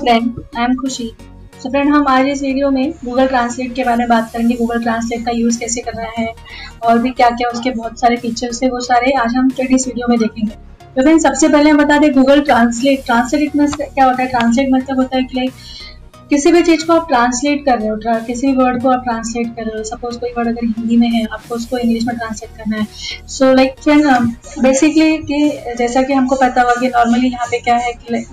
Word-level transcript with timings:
Friend 0.00 0.38
I 0.56 0.64
am 0.64 0.74
Khushi 0.74 1.04
तो 1.62 1.70
friend 1.70 1.88
हम 1.88 2.06
आज 2.08 2.26
इस 2.26 2.42
वीडियो 2.42 2.70
में 2.70 2.92
गूगल 3.04 3.26
ट्रांसलेट 3.26 3.74
के 3.74 3.84
बारे 3.84 3.96
में 3.96 4.08
बात 4.08 4.30
करेंगे। 4.32 4.54
गूगल 4.56 4.82
ट्रांसलेट 4.82 5.24
का 5.24 5.32
यूज़ 5.32 5.58
कैसे 5.60 5.80
करना 5.80 6.06
है 6.18 6.26
और 6.82 6.98
भी 6.98 7.10
क्या 7.10 7.28
क्या 7.30 7.48
उसके 7.48 7.70
बहुत 7.70 8.00
सारे 8.00 8.16
फीचर्स 8.16 8.62
है, 8.62 8.70
वो 8.70 8.80
सारे 8.80 9.12
आज 9.14 9.34
हम 9.36 9.50
फ्रेंड 9.50 9.74
इस 9.74 9.86
वीडियो 9.86 10.06
में 10.08 10.18
देखेंगे। 10.18 10.54
तो 10.96 11.02
फ्रेंड 11.02 11.20
सबसे 11.20 11.48
पहले 11.48 11.70
हम 11.70 11.78
बता 11.78 11.98
दें 11.98 12.12
गूगल 12.12 12.40
ट्रांसलेट 12.42 13.04
ट्रांसलेट 13.06 13.52
क्या 13.52 14.04
होता 14.04 14.22
है? 14.22 14.28
ट्रांसलेट 14.28 14.72
मतलब 14.72 15.00
होता 15.00 15.16
है 15.16 15.24
कि 15.24 15.38
लाइक 15.38 15.52
किसी 16.30 16.52
भी 16.52 16.62
चीज़ 16.62 16.86
को 16.86 16.92
आप 16.92 17.06
ट्रांसलेट 17.08 17.64
कर 17.66 17.78
रहे 17.78 17.88
हो 17.88 18.24
किसी 18.26 18.46
भी 18.46 18.52
वर्ड 18.54 18.82
को 18.82 18.88
आप 18.90 19.04
ट्रांसलेट 19.04 19.54
कर 19.56 19.64
रहे 19.64 19.78
हो। 19.78 19.84
सपोज़ 19.84 20.18
कोई 20.18 20.30
वर्ड 20.36 20.48
अगर 20.48 20.66
हिंदी 20.66 20.96
में 20.96 21.08
है, 21.08 21.24
आपको 21.24 21.54
उसको 21.54 21.78
इंग्लिश 21.78 22.04
में 22.06 22.16
ट्रांसलेट 22.16 22.56
करना 22.56 22.76
है। 22.76 22.86
सो 23.28 23.52
लाइक 23.54 23.80
फ्रेंड 23.80 24.06
बेसिकली 24.62 25.16
कि 25.22 25.74
जैसा 25.78 26.02
कि 26.02 26.12
हमको 26.12 26.36
पता 26.36 26.62
हुआ 26.62 26.74
कि 26.80 26.88
नॉर्मली 26.88 27.28
यहाँ 27.28 27.46
पे 27.50 27.58
क्या 27.60 27.76
है 27.76 27.92
कि 27.94 28.24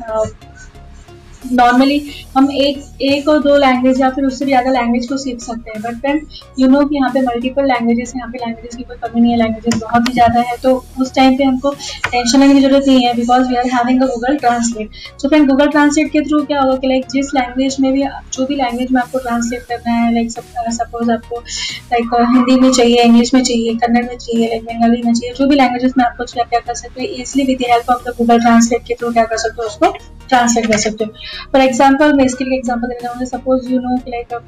नॉर्मली 1.44 2.00
हम 2.38 2.50
एक 2.54 2.84
एक 3.04 3.28
और 3.30 3.40
दो 3.42 3.56
लैंग्वेज 3.58 4.00
या 4.02 4.10
फिर 4.10 4.26
उससे 4.26 4.46
भी 4.46 4.52
ज़्यादा 4.52 4.72
लैंग्वेज 4.72 5.08
को 5.10 5.18
सीख 5.18 5.40
सकते 5.42 5.72
हैं. 5.72 5.82
बट 5.82 6.00
फ्रेंड 6.02 6.22
यू 6.60 6.68
नो 6.68 6.84
कि 6.86 6.96
यहाँ 6.96 7.10
पे 7.14 7.22
मल्टीपल 7.22 7.66
लैंग्वेजेस 7.68 8.14
यहाँ 8.16 8.30
पे 8.32 8.38
लैंग्वेजेस 8.38 8.76
की 8.76 8.84
कोई 8.84 8.98
कमी 8.98 9.22
नहीं 9.22 9.32
है 9.32 9.38
लैंग्वेजेस 9.38 9.80
बहुत 9.82 10.08
ही 10.10 10.14
ज़्यादा 10.14 10.42
है. 10.42 10.56
तो 10.64 10.74
उस 11.02 11.14
टाइम 11.16 11.38
पे 11.38 11.44
हमको 11.44 11.72
टेंशन 12.12 12.40
लेने 12.40 12.54
की 12.54 12.62
ज़रूरत 12.62 12.88
नहीं 12.88 13.06
है 13.06 13.14
because 13.16 13.48
we 13.50 13.56
are 13.56 13.68
having 13.74 14.02
a 14.04 14.06
Google 14.08 14.38
translate 14.38 14.90
so 15.22 15.28
friend 15.28 15.48
Google 15.50 15.68
translate 15.70 16.12
के 16.12 16.22
थ्रू 16.28 16.44
क्या 16.46 16.62
होगा 16.62 16.76
कि 16.78 16.88
लाइक 16.88 17.06
जिस 17.14 17.34
लैंग्वेज 17.36 17.78
में 17.80 17.92
भी, 17.94 18.04
जो 18.34 18.46
भी 18.46 18.56
लैंग्वेज 18.56 18.92
में 18.92 19.02
आपको 19.02 19.20
ट्रांसलेट 19.20 19.64
करना 19.70 19.94
है 19.94 20.14
लाइक 20.14 20.32
सपोज़ 20.32 21.12
आपको 21.12 21.40
लाइक 21.40 22.16
हिंदी 22.36 22.60
में 22.60 22.72
चाहिए 22.72 23.04
इंग्लिश 23.04 23.34
में 23.34 23.42
चाहिए, 23.44 23.74
कन्नड़ 23.76 24.06
में 24.06 24.18
चाहिए 24.18 24.48
लाइक 24.48 24.64
बंगाली 24.66 25.02
में 25.06 25.14
चाहिए, 25.14 25.34
जो 25.34 25.48
भी 25.48 25.56
लैंग्वेजेस 25.56 25.94
में 25.98 26.06
आपको 26.06 26.24
क्या 26.34 26.60
कर 26.60 26.74
सकते 26.74 27.02
हैं 27.02 27.10
easily 27.10 27.46
with 27.46 27.58
the 27.62 27.72
help 27.72 27.90
of 27.92 28.10
the 28.10 28.14
Google 28.18 28.40
translate 28.42 28.86
के 28.88 28.96
थ्रू 28.96 29.12
क्या 29.14 29.26
कर 29.26 29.38
सकते 29.38 29.62
हो 29.62 29.68
उसको 29.68 29.96
ट्रांसलेट 30.28 30.72
कर 30.72 30.78
सकते 30.80 31.04
हो। 31.04 31.12
फॉर 31.52 31.62
एग्ज़ाम्पल 31.62 32.14
मैं 32.14 32.26
इसके 32.26 32.46
लिए 32.46 32.58
एग्ज़ाम्पल 32.58 32.88
देना 32.88 33.02
चाहूँगी 33.02 33.26
सपोज़ 33.28 33.72
यू 33.72 33.80
नो 33.82 33.96
लाइक 34.08 34.40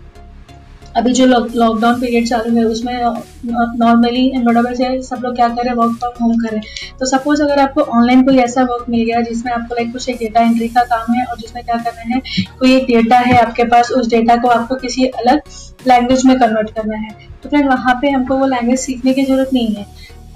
अभी 0.98 1.12
जो 1.14 1.26
लॉकडाउन 1.26 2.00
पीरियड 2.02 2.28
चालू 2.28 2.56
है, 2.56 2.64
उसमें 2.66 2.94
नॉर्मली 3.80 4.32
बड़ों 4.38 4.74
से 4.76 5.02
सब 5.04 5.22
लोग 5.24 5.36
क्या 5.36 5.48
करें 5.50 5.72
वर्क 5.74 5.98
फ्रॉम 6.00 6.14
होम 6.22 6.38
करें 6.38 6.62
तो 7.00 7.06
सपोज़ 7.06 7.44
अगर 7.44 7.60
आपको 7.60 7.82
ऑनलाइन 7.98 8.24
कोई 8.26 8.38
ऐसा 8.40 8.64
वर्क 8.64 8.86
मिल 8.90 9.04
गया 9.06 9.22
जिसमें 9.22 9.52
आपको 9.54 9.76
लाइक 9.76 9.92
कुछ 9.94 10.10
एक 10.10 10.18
डेटा 10.20 10.42
एंट्री 10.42 10.68
का 10.70 10.84
काम 10.86 11.14
है 11.14 11.26
और 11.26 11.38
जिसमें 11.38 11.64
क्या 11.64 11.76
करना 11.78 12.16
है, 12.16 12.22
कोई 12.60 12.76
एक 12.76 12.88
डेटा 12.88 13.18
है 13.20 13.38
आपके 13.38 13.64
पास, 13.66 13.92
उस 13.92 14.10
डेटा 14.10 14.36
को 14.38 14.48
आपको 14.50 14.76
किसी 14.78 15.06
अलग 15.06 15.42
लैंग्वेज 15.88 16.26
में 16.26 16.38
कन्वर्ट 16.40 16.70
करना 16.72 16.98
है। 16.98 17.10
तो 17.44 17.50
फिर 17.50 17.68
वहाँ 17.68 17.94
पे 18.02 18.10
हमको 18.10 18.38
वो 18.38 18.46
लैंग्वेज 18.48 18.80
सीखने 18.80 19.14
की 19.14 19.24
ज़रूरत 19.24 19.50
नहीं 19.54 19.76
है। 19.76 19.86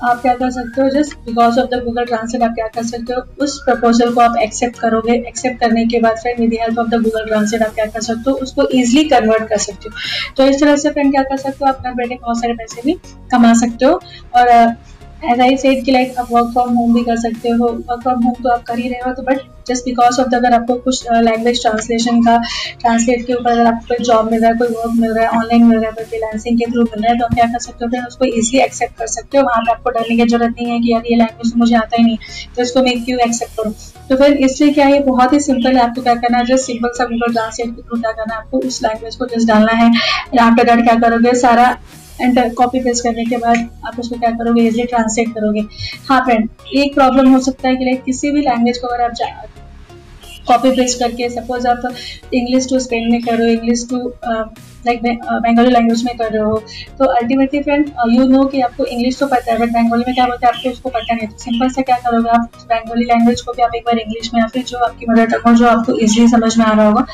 आप 0.04 0.22
क्या 0.22 0.34
कर 0.34 0.52
सकते 0.52 0.82
हो? 0.82 0.90
Just 0.90 1.18
because 1.18 1.60
of 1.60 1.70
the 1.70 1.84
Google 1.84 2.06
translate 2.06 2.44
आप 2.44 2.52
क्या 2.52 2.68
कर 2.68 2.84
सकते 2.84 3.14
हो? 3.14 3.22
उस 3.40 3.58
प्रपोजल 3.66 4.14
को 4.14 4.22
आप 4.22 4.38
एक्सेप्ट 4.38 4.80
करोगे। 4.80 5.14
एक्सेप्ट 5.28 5.60
करने 5.60 5.86
के 5.86 6.00
बाद 6.00 6.18
फिर 6.18 6.36
with 6.40 6.54
help 6.54 6.80
of 6.80 6.88
the 6.88 6.94
Google 6.94 7.26
translate 7.26 7.62
आप 7.62 7.74
क्या 7.74 7.86
कर 7.86 8.02
सकते 8.02 8.32
हो? 8.32 8.38
उसको 8.38 8.68
इजिली 8.68 9.04
कन्वर्ट 9.04 9.48
कर 9.48 9.58
सकते 9.58 9.90
हो। 9.90 9.96
तो 10.38 10.46
इस 10.46 10.62
तरह 10.62 10.76
से 10.76 10.90
फ्रेंड 10.90 11.12
क्या 11.12 11.24
कर 11.24 11.38
सकते 11.38 11.66
हो? 11.66 11.72
अपना 11.72 11.92
बैठे 11.92 12.16
बहुत 12.16 12.38
सारे 12.38 12.54
पैसे 12.54 12.82
भी 12.86 12.94
कमा 13.32 13.54
सकते 13.54 13.86
हो। 13.86 14.02
और 14.36 14.76
एज 15.24 15.42
आई 15.42 15.58
सेड 15.58 15.84
कि 15.86 15.92
लाइक 15.92 16.18
आप 16.20 16.32
वर्क 16.32 16.52
फ्रॉम 16.54 16.74
होम 16.76 16.94
भी 16.94 17.04
कर 17.04 17.18
सकते 17.20 17.50
हो। 17.50 17.68
वर्क 17.68 18.02
फ्रॉम 18.04 18.24
होम 18.24 18.34
तो 18.44 18.50
आप 18.50 18.64
कर 18.64 18.80
ही 18.80 18.90
रहे 18.90 19.00
हो 19.06 19.14
तो 19.14 19.24
but 19.24 19.42
just 19.68 19.86
because 19.86 20.20
of 20.22 20.28
the 20.30 20.36
अगर 20.36 20.54
आपको 20.54 20.76
कुछ 20.78 21.04
लैंग्वेज 21.14 21.62
ट्रांसलेशन 21.62 22.22
का 22.22 22.38
ट्रांसलेट 22.82 23.26
के 23.28 23.34
ऊपर 23.34 23.52
अगर 23.52 23.66
आपको 23.68 23.88
कोई 23.88 24.06
जॉब 24.06 24.32
मिल 24.32 24.42
रहा 24.42 24.52
है, 24.52 24.58
कोई 24.58 24.68
वर्क 24.70 24.94
मिल 24.96 25.14
रहा 25.14 25.24
है 25.24 25.40
ऑनलाइन 25.40 25.64
मिल 25.66 25.78
रहा 25.78 25.88
है, 25.88 25.92
कोई 25.92 26.06
फ्रीलांसिंग 26.06 26.60
के 26.60 26.66
थ्रू 26.72 26.84
मिल 26.84 27.04
रहा 27.04 27.12
है 27.12 27.20
तो 27.20 27.26
आप 27.26 27.34
क्या 27.34 27.46
कर 27.46 27.60
सकते 27.60 27.86
हो? 27.86 27.92
फिर 27.92 28.04
उसको 28.08 28.26
ईजिली 28.28 28.62
एक्सेप्ट 28.64 28.98
कर 28.98 29.08
सकते 29.08 29.38
हो। 29.38 29.44
वहाँ 29.44 29.62
पे 29.62 29.72
आपको 29.72 29.90
डरने 29.90 30.18
की 30.18 30.28
ज़रूरत 30.28 30.56
नहीं 30.58 30.70
है 30.72 30.80
कि 30.80 30.92
यार 30.92 31.12
ये 31.12 31.18
लैंग्वेज 31.18 31.54
तो 31.54 31.60
मुझे 31.60 31.76
आता 31.76 31.98
ही 31.98 32.04
नहीं 32.04 32.18
तो 32.56 32.62
इसको 32.62 32.84
मैं 32.84 33.04
क्यों 33.06 33.20
एक्सेप्ट 33.28 33.58
करूँ? 33.58 33.74
तो 34.10 34.16
फिर 34.18 34.38
इसलिए 34.40 34.74
क्या 34.74 34.86
है, 34.86 35.00
बहुत 35.04 35.34
ही 35.34 35.40
सिंपल 35.42 35.78
है 35.78 35.84
आपको 35.84 36.02
क्या 36.02 36.16
करना 36.16 36.38
है 36.38 36.46
जस्ट 36.46 36.66
सिंपल 36.66 36.90
सा 36.98 37.06
गूगल 37.06 37.34
ट्रांसलेट 37.34 37.76
के 37.76 37.82
थ्रू 37.82 38.00
क्या 38.00 38.12
करना 38.12 38.34
है, 38.34 38.40
आपको 38.40 38.60
उस 38.68 38.82
लैंग्वेज 38.84 39.16
को 39.16 39.26
जस्ट 39.28 39.48
डालना 39.48 39.74
है। 39.74 39.92
आफ्टर 40.42 40.64
दैट 40.66 40.84
क्या 40.86 40.96
करोगे, 41.00 41.34
सारा 41.40 41.76
एंटर 42.22 42.54
कॉपी 42.54 42.80
पेस्ट 42.80 43.04
करने 43.04 43.26
के 43.26 43.38
बाद 43.38 43.70
आप 43.88 44.00
उसको 44.00 44.16
क्या 44.16 44.32
करोगे? 44.32 44.62
इजिली 44.62 44.84
ट्रांसलेट 44.86 45.34
करोगे। 45.36 45.62
हाँ 46.10 46.20
फ्रेंड 46.26 46.50
एक 46.76 46.94
प्रॉब्लम 46.96 47.32
हो 47.34 47.40
सकता 47.42 47.68
है 47.70 47.76
कि 47.76 47.86
लाइक 47.86 48.04
किसी 48.04 48.32
भी 48.32 48.42
लैंग्वेज 48.42 48.78
को 48.78 48.88
अगर 48.88 49.04
आप 49.04 49.48
कॉपी 50.48 50.72
पेस्ट 50.72 51.00
करके 51.00 51.30
सपोज़ 51.30 51.68
आप 51.68 51.94
इंग्लिश 52.34 52.68
टू 52.70 52.80
स्पेन 52.80 53.12
में 53.12 53.22
करो 53.22 53.46
English 53.48 53.88
to 53.90 53.98
like 54.86 55.02
Bengali 55.04 55.70
language 55.70 56.04
में 56.04 56.16
कर 56.18 56.32
रहे 56.32 56.44
हो। 56.44 56.58
तो 57.00 57.06
अल्टीमेटली 57.12 57.62
फ्रेंड 57.62 57.90
यू 58.10 58.28
नो 58.28 58.44
कि 58.46 58.62
आपको 58.62 58.86
इंग्लिश 58.86 59.20
तो 59.20 59.28
पता 59.28 59.52
है 59.52 59.58
बट 59.60 59.70
बंगाली 59.70 60.04
में 60.08 60.16
क्या 60.16 60.26
बोलते 60.26 60.46
हैं, 60.46 60.54
आपको 60.54 60.70
उसको 60.70 60.90
पता 60.90 61.14
नहीं। 61.14 61.28
तो 61.28 61.38
सिंपल 61.40 61.70
से 61.70 61.82
क्या 61.82 61.98
करोगे 62.00 62.30
आप? 62.30 62.50
बंगाली 62.66 63.06
लैंग्वेज 63.06 63.42
को 63.42 63.54
भी 63.54 63.64
आप 63.64 63.76
एक 63.76 63.84
बार 63.86 64.00
इंग्लिश 64.00 64.34
में 64.34 64.42
या 64.42 64.48
फिर 64.48 64.64
जो 64.64 64.78
आपकी 64.80 65.06
मदर 65.10 65.26
टंग 65.28 65.48
हो 65.48 65.54
जो 65.56 65.68
आपको 65.68 65.94
इजिली 65.96 66.28
समझ 66.30 66.58
में 66.58 66.66
आ 66.66 66.72
रहा 66.72 66.88
होगा, 66.88 67.06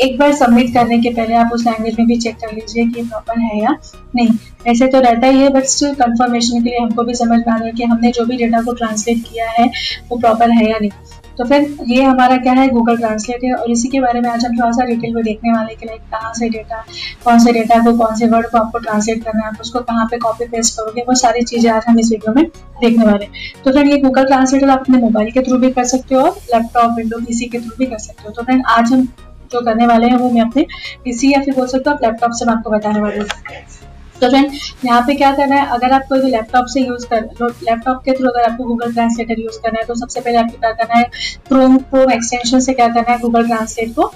एक 0.00 0.18
बार 0.18 0.32
सबमिट 0.34 0.72
करने 0.74 0.98
के 0.98 1.10
पहले 1.10 1.34
आप 1.36 1.52
उस 1.54 1.66
लैंग्वेज 1.66 1.96
में 1.98 2.06
भी 2.08 2.16
चेक 2.18 2.36
कर 2.36 2.52
लीजिए 2.54 2.84
कि 2.86 3.02
प्रॉपर 3.02 3.38
है 3.40 3.62
या 3.62 3.76
नहीं। 4.16 4.28
ऐसे 4.66 4.86
तो 4.86 5.00
रहता 5.00 5.26
ही 5.26 5.40
है 5.40 5.48
बट 5.50 5.64
स्टिल 5.66 5.92
कंफर्मेशन 5.94 6.62
के 6.62 6.70
लिए 6.70 6.78
हमको 6.78 7.02
भी 7.02 7.14
समझ 7.14 7.38
में 7.38 7.52
आ 7.52 7.56
रहा 7.56 7.66
है 7.66 7.72
कि 7.72 7.84
हमने 7.84 8.10
जो 8.12 8.24
भी 8.26 8.36
डेटा 8.36 8.62
को 8.62 8.72
ट्रांसलेट 8.74 9.18
किया 9.24 9.50
है, 9.50 9.70
वो 10.08 10.18
प्रॉपर 10.18 10.50
है 10.50 10.70
या 10.70 10.78
नहीं। 10.78 10.90
तो 11.38 11.44
फिर 11.44 11.76
ये 11.88 12.02
हमारा 12.02 12.36
क्या 12.36 12.52
है 12.52 12.68
गूगल 12.68 12.96
ट्रांसलेट 12.96 13.44
है, 13.44 13.52
और 13.52 13.70
इसी 13.70 13.88
के 13.88 14.00
बारे 14.00 14.20
में 14.20 14.28
आज 14.30 14.44
हम 14.44 14.56
थोड़ा 14.58 14.70
सा 14.72 14.84
डिटेल 14.84 15.14
में 15.14 15.22
देखने 15.24 15.52
वाले 15.52 15.74
कि 15.74 15.86
लाइक 15.86 16.00
कहाँ 16.12 16.32
से 16.34 16.48
डेटा 16.48 16.84
कौन 17.24 17.38
से 17.38 17.52
डेटा 17.52 17.78
को, 17.84 17.96
कौन 17.98 18.14
से 18.16 18.26
वर्ड 18.28 18.46
को 18.48 18.58
आपको 18.58 18.78
ट्रांसलेट 18.78 19.24
करना 19.24 19.42
है, 19.42 19.48
आप 19.48 19.60
उसको 19.60 19.80
कहाँ 19.82 20.06
पे 20.10 20.18
कॉपी 20.18 20.44
पेस्ट 20.46 20.76
करोगे, 20.76 21.02
वो 21.02 21.14
सारी 21.16 21.42
चीज़ें 21.44 21.70
आज 21.72 21.84
हम 21.88 21.98
इस 22.00 22.10
वीडियो 22.10 22.34
में 22.34 22.44
देखने 22.80 23.04
वाले 23.06 23.26
तो 23.64 23.72
फ्रेंड 23.72 23.90
ये 23.90 23.98
गूगल 24.00 24.26
ट्रांसलेटर 24.26 24.70
आप 24.70 24.80
अपने 24.80 24.98
मोबाइल 24.98 25.30
के 25.30 25.42
थ्रू 25.42 25.58
भी 25.58 25.70
कर 25.72 25.84
सकते 25.86 26.14
हो 26.14 26.20
और 26.22 26.36
लैपटॉप 26.52 26.96
विंडो 26.96 27.18
पीसी 27.20 27.46
के 27.46 27.58
थ्रू 27.58 27.76
भी 27.78 27.86
कर 27.86 27.98
सकते 27.98 28.22
हो। 28.26 28.30
तो 28.30 28.42
फ्रेंड 28.42 28.62
आज 28.68 28.92
हम 28.92 29.06
जो 29.52 29.60
करने 29.64 29.86
वाले 29.86 30.06
हैं, 30.06 30.16
वो 30.16 30.30
मैं 30.30 30.42
अपने 30.42 30.66
पीसी 31.04 31.32
या 31.32 31.40
फिर 31.42 31.54
बोल 31.54 31.66
सकते 31.68 31.90
हो 31.90 31.96
लैपटॉप 32.02 32.32
से 32.32 32.46
मैं 32.46 32.54
आपको 32.54 32.70
बताने 32.70 33.00
वाली 33.00 33.18
हूँ। 33.18 33.26
तो 34.20 34.28
फ्रेंड 34.28 34.52
यहाँ 34.84 35.00
पे 35.06 35.14
क्या 35.14 35.30
करना 35.36 35.56
है, 35.56 35.66
अगर 35.68 35.92
आप 35.92 36.02
कोई 36.08 36.20
भी 36.20 36.30
लैपटॉप 36.30 36.66
से 36.68 36.80
यूज़ 36.80 37.06
कर 37.06 37.22
लैपटॉप 37.62 38.00
के 38.04 38.12
थ्रू 38.12 38.28
अगर 38.28 38.50
आपको 38.50 38.64
गूगल 38.64 38.92
ट्रांसलेटर 38.92 39.40
यूज़ 39.40 39.58
करना 39.62 39.78
है 39.78 39.84
तो 39.86 39.94
सबसे 39.96 40.20
पहले 40.20 40.38
आपको 40.38 40.58
क्या 40.58 40.70
करना 40.72 40.98
है 40.98 41.04
क्रोम 41.48 41.76
क्रोम 41.80 42.12
एक्सटेंशन 42.12 42.60
से 42.60 42.72
क्या 42.74 42.88
करना 42.88 43.12
है 43.12 43.18
गूगल 43.20 43.46
ट्रांसलेट 43.46 43.94
को 43.94 44.12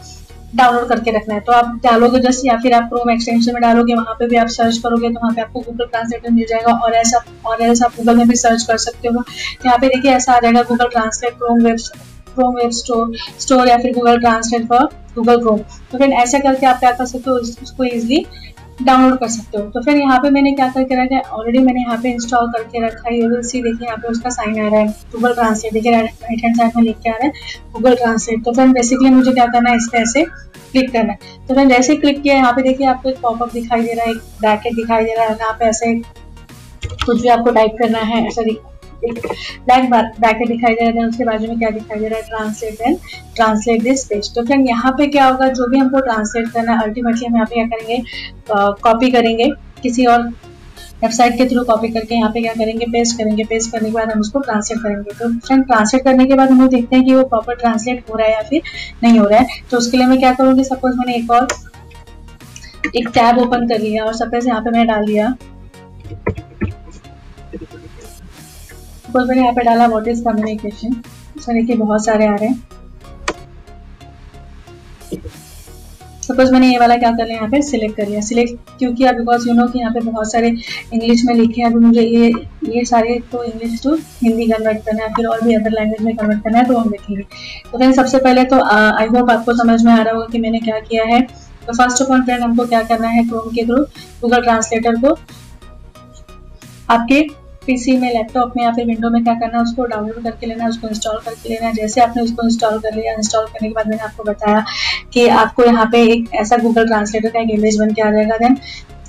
डाउनलोड 0.52 0.88
करके 0.88 1.10
रखना 1.10 1.34
है। 1.34 1.40
तो 1.40 1.52
आप 1.52 1.74
डालोगे 1.84 2.18
जस्ट 2.20 2.44
या 2.46 2.56
फिर 2.62 2.72
आप 2.74 2.88
क्रोम 2.88 3.10
एक्सटेंशन 3.10 3.52
में 3.54 3.60
डालोगे, 3.62 3.94
वहाँ 3.94 4.14
पे 4.14 4.26
भी 4.28 4.36
आप 4.36 4.48
सर्च 4.50 4.78
करोगे 4.78 5.08
तो 5.08 5.20
वहाँ 5.20 5.34
पे 5.34 5.40
आपको 5.40 5.60
गूगल 5.60 5.84
ट्रांसलेटर 5.86 6.30
मिल 6.30 6.46
जाएगा 6.48 6.72
और 6.76 6.94
ऐसा 6.94 7.24
और 7.46 7.62
ऐसा 7.62 7.84
आप 7.84 7.96
गूगल 7.96 8.16
में 8.16 8.28
भी 8.28 8.36
सर्च 8.36 8.62
कर 8.62 8.76
सकते 8.80 9.08
हो। 9.08 9.22
यहाँ 9.66 9.78
पे 9.78 9.88
देखिए 9.88 10.12
ऐसा 10.12 10.32
आ 10.32 10.40
जाएगा 10.40 10.62
Google 10.64 10.88
translate 10.88 11.34
Chrome 11.34 11.64
web 11.64 11.76
Chrome 12.34 12.54
web 12.56 12.70
store 12.72 13.16
store 13.40 13.68
या 13.68 13.76
फिर 13.78 13.92
Google 13.94 14.18
translate 14.20 14.66
for 14.68 14.88
Google 15.14 15.40
Chrome 15.40 15.58
तो 15.92 15.98
फिर 15.98 16.12
ऐसा 16.14 16.38
करके 16.38 16.66
आप 16.66 16.78
क्या 16.80 16.90
कर 16.92 17.06
सकते 17.06 17.30
हो, 17.30 17.36
उसको 17.36 17.84
इजिली 17.84 18.24
डाउनलोड 18.82 19.18
कर 19.18 19.28
सकते 19.28 19.58
हो। 19.58 19.64
तो 19.70 19.80
फिर 19.82 19.96
यहाँ 19.96 20.18
पे 20.18 20.30
मैंने 20.30 20.52
क्या 20.52 20.68
करके 20.70 20.94
रखा 20.94 21.14
है? 21.14 21.20
ऑलरेडी 21.22 21.58
मैंने 21.58 21.80
यहाँ 21.80 21.96
पे 22.02 22.10
इंस्टॉल 22.10 22.46
करके 22.52 22.84
रखा 22.86 23.08
है। 23.08 23.42
सी 23.42 23.62
देखिए, 23.62 23.86
यहाँ 23.86 23.98
पे 23.98 24.08
उसका 24.08 24.30
साइन 24.30 24.60
आ 24.60 24.68
रहा 24.68 24.80
है। 24.80 24.86
गूगल 25.12 25.34
ट्रांसलेट 25.34 25.72
देखिए 25.72 25.92
राइट 25.92 26.44
हैंड 26.44 26.56
साइड 26.56 26.76
में 26.76 26.82
लिख 26.82 26.96
के 26.96 27.10
आ 27.10 27.12
रहा 27.12 27.26
है 27.26 27.32
गूगल 27.72 27.94
ट्रांसलेट 27.94 28.44
तो 28.44 28.52
फिर 28.52 28.68
बेसिकली 28.70 29.10
मुझे 29.10 29.32
क्या 29.32 29.46
करना 29.46 29.70
है? 29.70 29.76
इस 29.76 29.88
पर 29.92 29.98
ऐसे 29.98 30.24
क्लिक 30.24 30.92
करना 30.92 31.12
है। 31.12 31.46
तो 31.48 31.54
फिर 31.54 31.68
जैसे 31.68 31.96
क्लिक 31.96 32.22
किया, 32.22 32.34
यहाँ 32.34 32.52
पे 32.52 32.62
देखिए, 32.62 32.86
आपको 32.86 33.08
एक 33.08 33.20
पॉपअप 33.22 33.52
दिखाई 33.52 33.82
दे 33.82 33.92
रहा 33.92 34.04
है, 34.04 34.10
एक 34.10 34.18
ब्रैकेट 34.40 34.74
दिखाई 34.74 35.04
दे 35.04 35.14
रहा 35.14 35.24
है। 35.24 35.36
यहाँ 35.36 35.52
पे 35.52 35.64
ऐसे 35.66 35.94
कुछ 36.96 37.20
भी 37.22 37.28
आपको 37.28 37.50
टाइप 37.50 37.76
करना 37.78 37.98
है, 38.00 38.26
ऐसा 38.26 38.42
एक 39.04 39.26
ब्लैक 39.66 39.90
ब्रैकेट 39.90 40.48
दिखाई 40.48 40.74
दे 40.74 40.90
रहा 40.90 41.00
है 41.00 41.08
उसके 41.08 41.24
बाजू 41.24 41.48
में 41.48 41.58
क्या 41.58 41.70
दिखाई 41.70 41.98
दे 41.98 42.08
रहा 42.08 42.18
है? 42.18 42.24
Translate 42.24 42.80
and 42.80 42.96
translate 43.36 43.82
this 43.82 44.04
page 44.06 44.34
तो 44.34 44.44
फ्रेंड 44.46 44.68
यहाँ 44.68 44.92
पे 44.98 45.06
क्या 45.08 45.26
होगा? 45.26 45.48
जो 45.48 45.68
भी 45.70 45.78
हमको 45.78 46.00
ट्रांसलेट 46.02 46.48
करना 46.52 46.72
है 46.72 46.82
अल्टीमेटली 46.82 47.26
हम 47.26 47.34
यहाँ 47.34 47.46
पे 47.46 47.54
क्या 47.54 47.66
करेंगे? 47.68 48.02
कॉपी 48.82 49.10
करेंगे 49.10 49.50
किसी 49.82 50.06
और 50.06 50.22
वेबसाइट 51.02 51.36
के 51.36 51.44
थ्रू 51.48 51.62
कॉपी 51.64 51.88
करके 51.88 52.14
यहाँ 52.14 52.30
पे 52.30 52.40
क्या 52.42 52.52
करेंगे? 52.54 52.86
पेस्ट 52.86 53.16
करेंगे. 53.18 53.44
पेस्ट 53.44 53.70
करने 53.72 53.88
के 53.88 53.94
बाद 53.94 54.10
हम 54.10 54.20
उसको 54.20 54.40
ट्रांसलेट 54.40 54.80
करेंगे. 54.82 55.12
तो 55.18 55.28
फ्रेंड 55.38 55.64
ट्रांसलेट 55.66 56.04
करने 56.04 56.26
के 56.26 56.34
बाद 56.34 56.50
हम 56.50 56.60
लोग 56.60 56.70
देखते 56.70 56.96
हैं 56.96 57.04
कि 57.04 57.14
वो 57.14 57.22
प्रॉपर 57.24 57.54
ट्रांसलेट 57.56 58.10
हो 58.10 58.16
रहा 58.16 58.26
है 58.26 58.32
या 58.34 58.42
फिर 58.50 58.62
नहीं 59.02 59.18
हो 59.18 59.26
रहा 59.28 59.38
है. 59.40 59.46
तो 59.70 59.76
उसके 59.78 59.96
लिए 59.96 60.06
मैं 60.06 60.18
क्या 60.18 60.32
करूँगी? 60.32 60.64
सपोज़ 60.64 60.96
मैंने 60.96 61.14
एक 61.16 61.30
और, 61.30 61.46
एक 62.96 63.08
टैब 63.14 63.38
ओपन 63.38 63.66
कर 63.68 63.78
लिया 63.78 64.04
और 64.04 64.14
सपोज़ 64.16 64.48
यहाँ 64.48 64.60
पे 64.60 64.70
मैंने 64.70 64.84
डाल 64.84 65.06
दिया. 65.06 65.34
सपोज़ 69.10 69.28
मैंने 69.28 69.40
यहाँ 69.42 69.52
पे 69.54 69.62
डाला 69.64 69.86
व्हाट 69.88 70.08
इज़ 70.08 70.22
कम्युनिकेशन 70.24 70.94
इसमें 71.36 71.56
देखिए 71.56 71.76
बहुत 71.76 72.04
सारे 72.04 72.26
आ 72.26 72.34
रहे 72.34 72.48
हैं। 72.48 72.62
सपोज़ 76.22 76.52
मैंने 76.52 76.66
ये 76.68 76.78
वाला 76.78 76.96
क्या 76.96 77.10
कर 77.10 77.26
लिया, 77.26 77.36
यहाँ 77.36 77.48
पे 77.50 77.60
सिलेक्ट 77.62 77.96
कर 77.96 78.06
लिया। 78.08 78.20
सिलेक्ट 78.20 78.70
क्यों 78.78 78.92
किया 78.94 79.12
बिकॉज़ 79.12 79.48
यू 79.48 79.54
नो 79.54 79.66
कि 79.68 79.78
यहाँ 79.78 79.92
पे 79.92 80.00
बहुत 80.00 80.30
सारे 80.32 80.48
इंग्लिश 80.48 81.24
में 81.26 81.34
लिखे 81.34 81.62
हैं 81.62 81.70
अभी 81.70 81.84
मुझे 81.86 82.02
ये 82.02 82.28
ये 82.68 82.84
सारे 82.84 83.18
तो 83.32 83.42
इंग्लिश 83.44 83.82
टू 83.82 83.94
हिंदी 83.94 84.46
कन्वर्ट 84.48 84.84
करना 84.86 85.02
है, 85.02 85.08
फिर 85.14 85.26
और 85.26 85.42
भी 85.44 85.54
अदर 85.54 85.70
लैंग्वेज 85.70 86.02
में 86.02 86.14
कन्वर्ट 86.16 86.42
करना 86.44 86.58
है 86.58 86.64
तो 86.66 86.76
हम 86.76 86.90
देखेंगे। 86.90 87.22
तो 87.72 87.78
फिर 87.78 87.92
सबसे 87.92 88.18
पहले 88.20 88.44
तो 88.44 88.62
आई 88.70 89.06
होप 89.08 89.30
आपको 89.30 89.56
समझ 89.56 89.82
में 89.84 89.92
आ 89.92 90.00
रहा 90.02 90.14
होगा 90.14 90.26
कि 90.32 90.38
मैंने 90.38 90.60
क्या 90.60 90.78
किया 90.80 91.04
है। 91.06 91.20
तो 91.66 91.72
फ़र्स्ट 91.72 92.02
ऑफ़ 92.02 92.12
ऑल 92.12 92.22
फ्रेंड 92.22 92.42
हमको 92.42 92.66
क्या 92.66 92.82
करना 92.84 93.08
है 93.08 93.24
क्रोम 93.24 93.50
के 93.54 93.64
थ्रू 93.66 93.82
गूगल 94.22 94.42
ट्रांसलेटर 94.42 95.00
को 95.00 95.18
आपके 96.90 97.20
पीसी 97.70 97.96
में 97.96 98.08
लैपटॉप 98.10 98.52
में 98.56 98.62
या 98.64 98.72
फिर 98.72 98.86
विंडो 98.86 99.10
में 99.10 99.22
क्या 99.24 99.34
करना 99.36 99.58
है, 99.58 99.62
उसको 99.62 99.84
डाउनलोड 99.86 100.22
करके 100.24 100.46
लेना 100.46 100.64
है 100.64 100.70
उसको 100.70 100.88
इंस्टॉल 100.88 101.18
करके 101.24 101.48
लेना 101.48 101.66
है। 101.66 101.72
जैसे 101.74 102.00
आपने 102.00 102.22
उसको 102.22 102.46
इंस्टॉल 102.46 102.78
कर 102.80 102.94
लिया 102.94 103.12
इंस्टॉल 103.14 103.46
करने 103.46 103.68
के 103.68 103.74
बाद 103.74 103.88
मैंने 103.88 104.02
आपको 104.04 104.24
बताया 104.24 104.64
कि 105.12 105.26
आपको 105.38 105.64
यहाँ 105.64 105.88
पे 105.92 106.02
एक 106.12 106.34
ऐसा 106.36 106.56
गूगल 106.58 106.86
ट्रांसलेटर 106.86 107.28
का 107.28 107.40
एक 107.40 107.50
इमेज 107.50 107.78
बन 107.80 107.92
के 107.94 108.02
आ 108.02 108.10
जाएगा 108.12 108.36
देन 108.38 108.56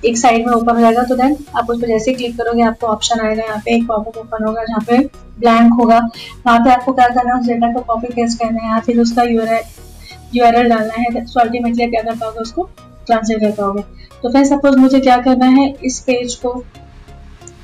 एक 0.05 0.17
साइड 0.17 0.45
में 0.47 0.53
ओपन 0.53 0.75
हो 0.75 0.81
जाएगा 0.81 1.03
तो 1.03 1.15
देन 1.15 1.35
आप 1.57 1.69
उस 1.69 1.81
पर 1.81 1.87
जैसे 1.87 2.13
क्लिक 2.13 2.37
करोगे, 2.37 2.61
आपको 2.63 2.87
ऑप्शन 2.87 3.19
आएगा, 3.19 3.43
यहाँ 3.43 3.61
पे 3.65 3.75
एक 3.75 3.87
पॉपअप 3.87 4.17
ओपन 4.17 4.45
होगा, 4.45 4.63
जहाँ 4.65 4.83
पे 4.87 4.97
ब्लैंक 5.39 5.73
होगा। 5.73 5.97
वहाँ 6.45 6.59
पे 6.59 6.71
आपको 6.71 6.93
क्या 6.93 7.07
करना 7.07 7.33
है, 7.33 7.39
उस 7.39 7.47
डेटा 7.47 7.71
को 7.73 7.79
कॉपी 7.83 8.13
पेस्ट 8.13 8.39
करना 8.39 8.63
है, 8.63 8.69
या 8.69 8.79
फिर 8.79 8.99
उसका 9.01 9.23
यू 9.23 10.43
आर 10.45 10.63
डालना 10.63 10.93
है 10.93 11.25
सो 11.25 11.39
अल्टीमेटली 11.39 11.87
क्या 11.87 12.01
कर 12.01 12.15
पाओगे, 12.15 12.39
उसको 12.39 12.69
ट्रांसलेट 13.07 13.41
कर 13.41 13.51
पाओगे। 13.51 13.81
तो 14.23 14.29
फिर 14.29 14.45
सपोज़ 14.45 14.77
मुझे 14.77 14.99
क्या 14.99 15.17
करना 15.19 15.45
है, 15.51 15.73
इस 15.83 15.99
पेज 16.01 16.35
को 16.35 16.53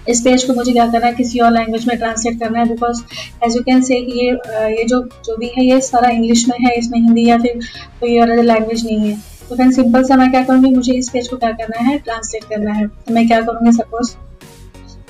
इस 0.10 0.22
पेज 0.22 0.44
को 0.44 0.54
मुझे 0.54 0.72
क्या 0.72 0.86
करना 0.88 1.06
है, 1.06 1.14
किसी 1.14 1.40
और 1.40 1.52
लैंग्वेज 1.52 1.88
में 1.88 1.98
ट्रांसलेट 1.98 2.40
करना 2.40 2.60
है 2.60 2.68
because 2.70 3.02
as 3.46 3.56
you 3.56 3.62
can 3.64 3.82
say 3.82 3.96
ये 3.96 4.30
ये 4.72 4.84
जो 4.86 5.02
जो 5.26 5.36
भी 5.38 5.52
है, 5.58 5.66
ये 5.66 5.80
सारा 5.84 6.10
इंग्लिश 6.10 6.48
में 6.50 6.58
है, 6.60 6.74
इसमें 6.76 7.00
हिंदी 7.00 7.26
या 7.26 7.38
फिर 7.38 7.60
कोई 8.00 8.20
और 8.20 8.30
अदर 8.30 8.44
लैंग्वेज 8.44 8.86
नहीं 8.86 9.10
है। 9.10 9.18
तो 9.50 9.56
फिर 9.56 9.72
सिंपल 9.72 10.04
सा 10.04 10.16
मैं 10.16 10.30
क्या 10.32 10.44
करूँगी, 10.44 10.70
मुझे 10.70 10.94
इस 10.94 11.10
पेज 11.10 11.28
को 11.28 11.38
क्या 11.38 11.52
करना 11.54 11.84
है 11.84 11.98
ट्रांसलेट 12.00 12.44
करना 12.46 12.74
है। 12.74 12.88
तो 12.88 13.14
मैं 13.14 13.28
क्या 13.28 13.42
करूँगी 13.42 13.72
सपोज़ 13.74 14.16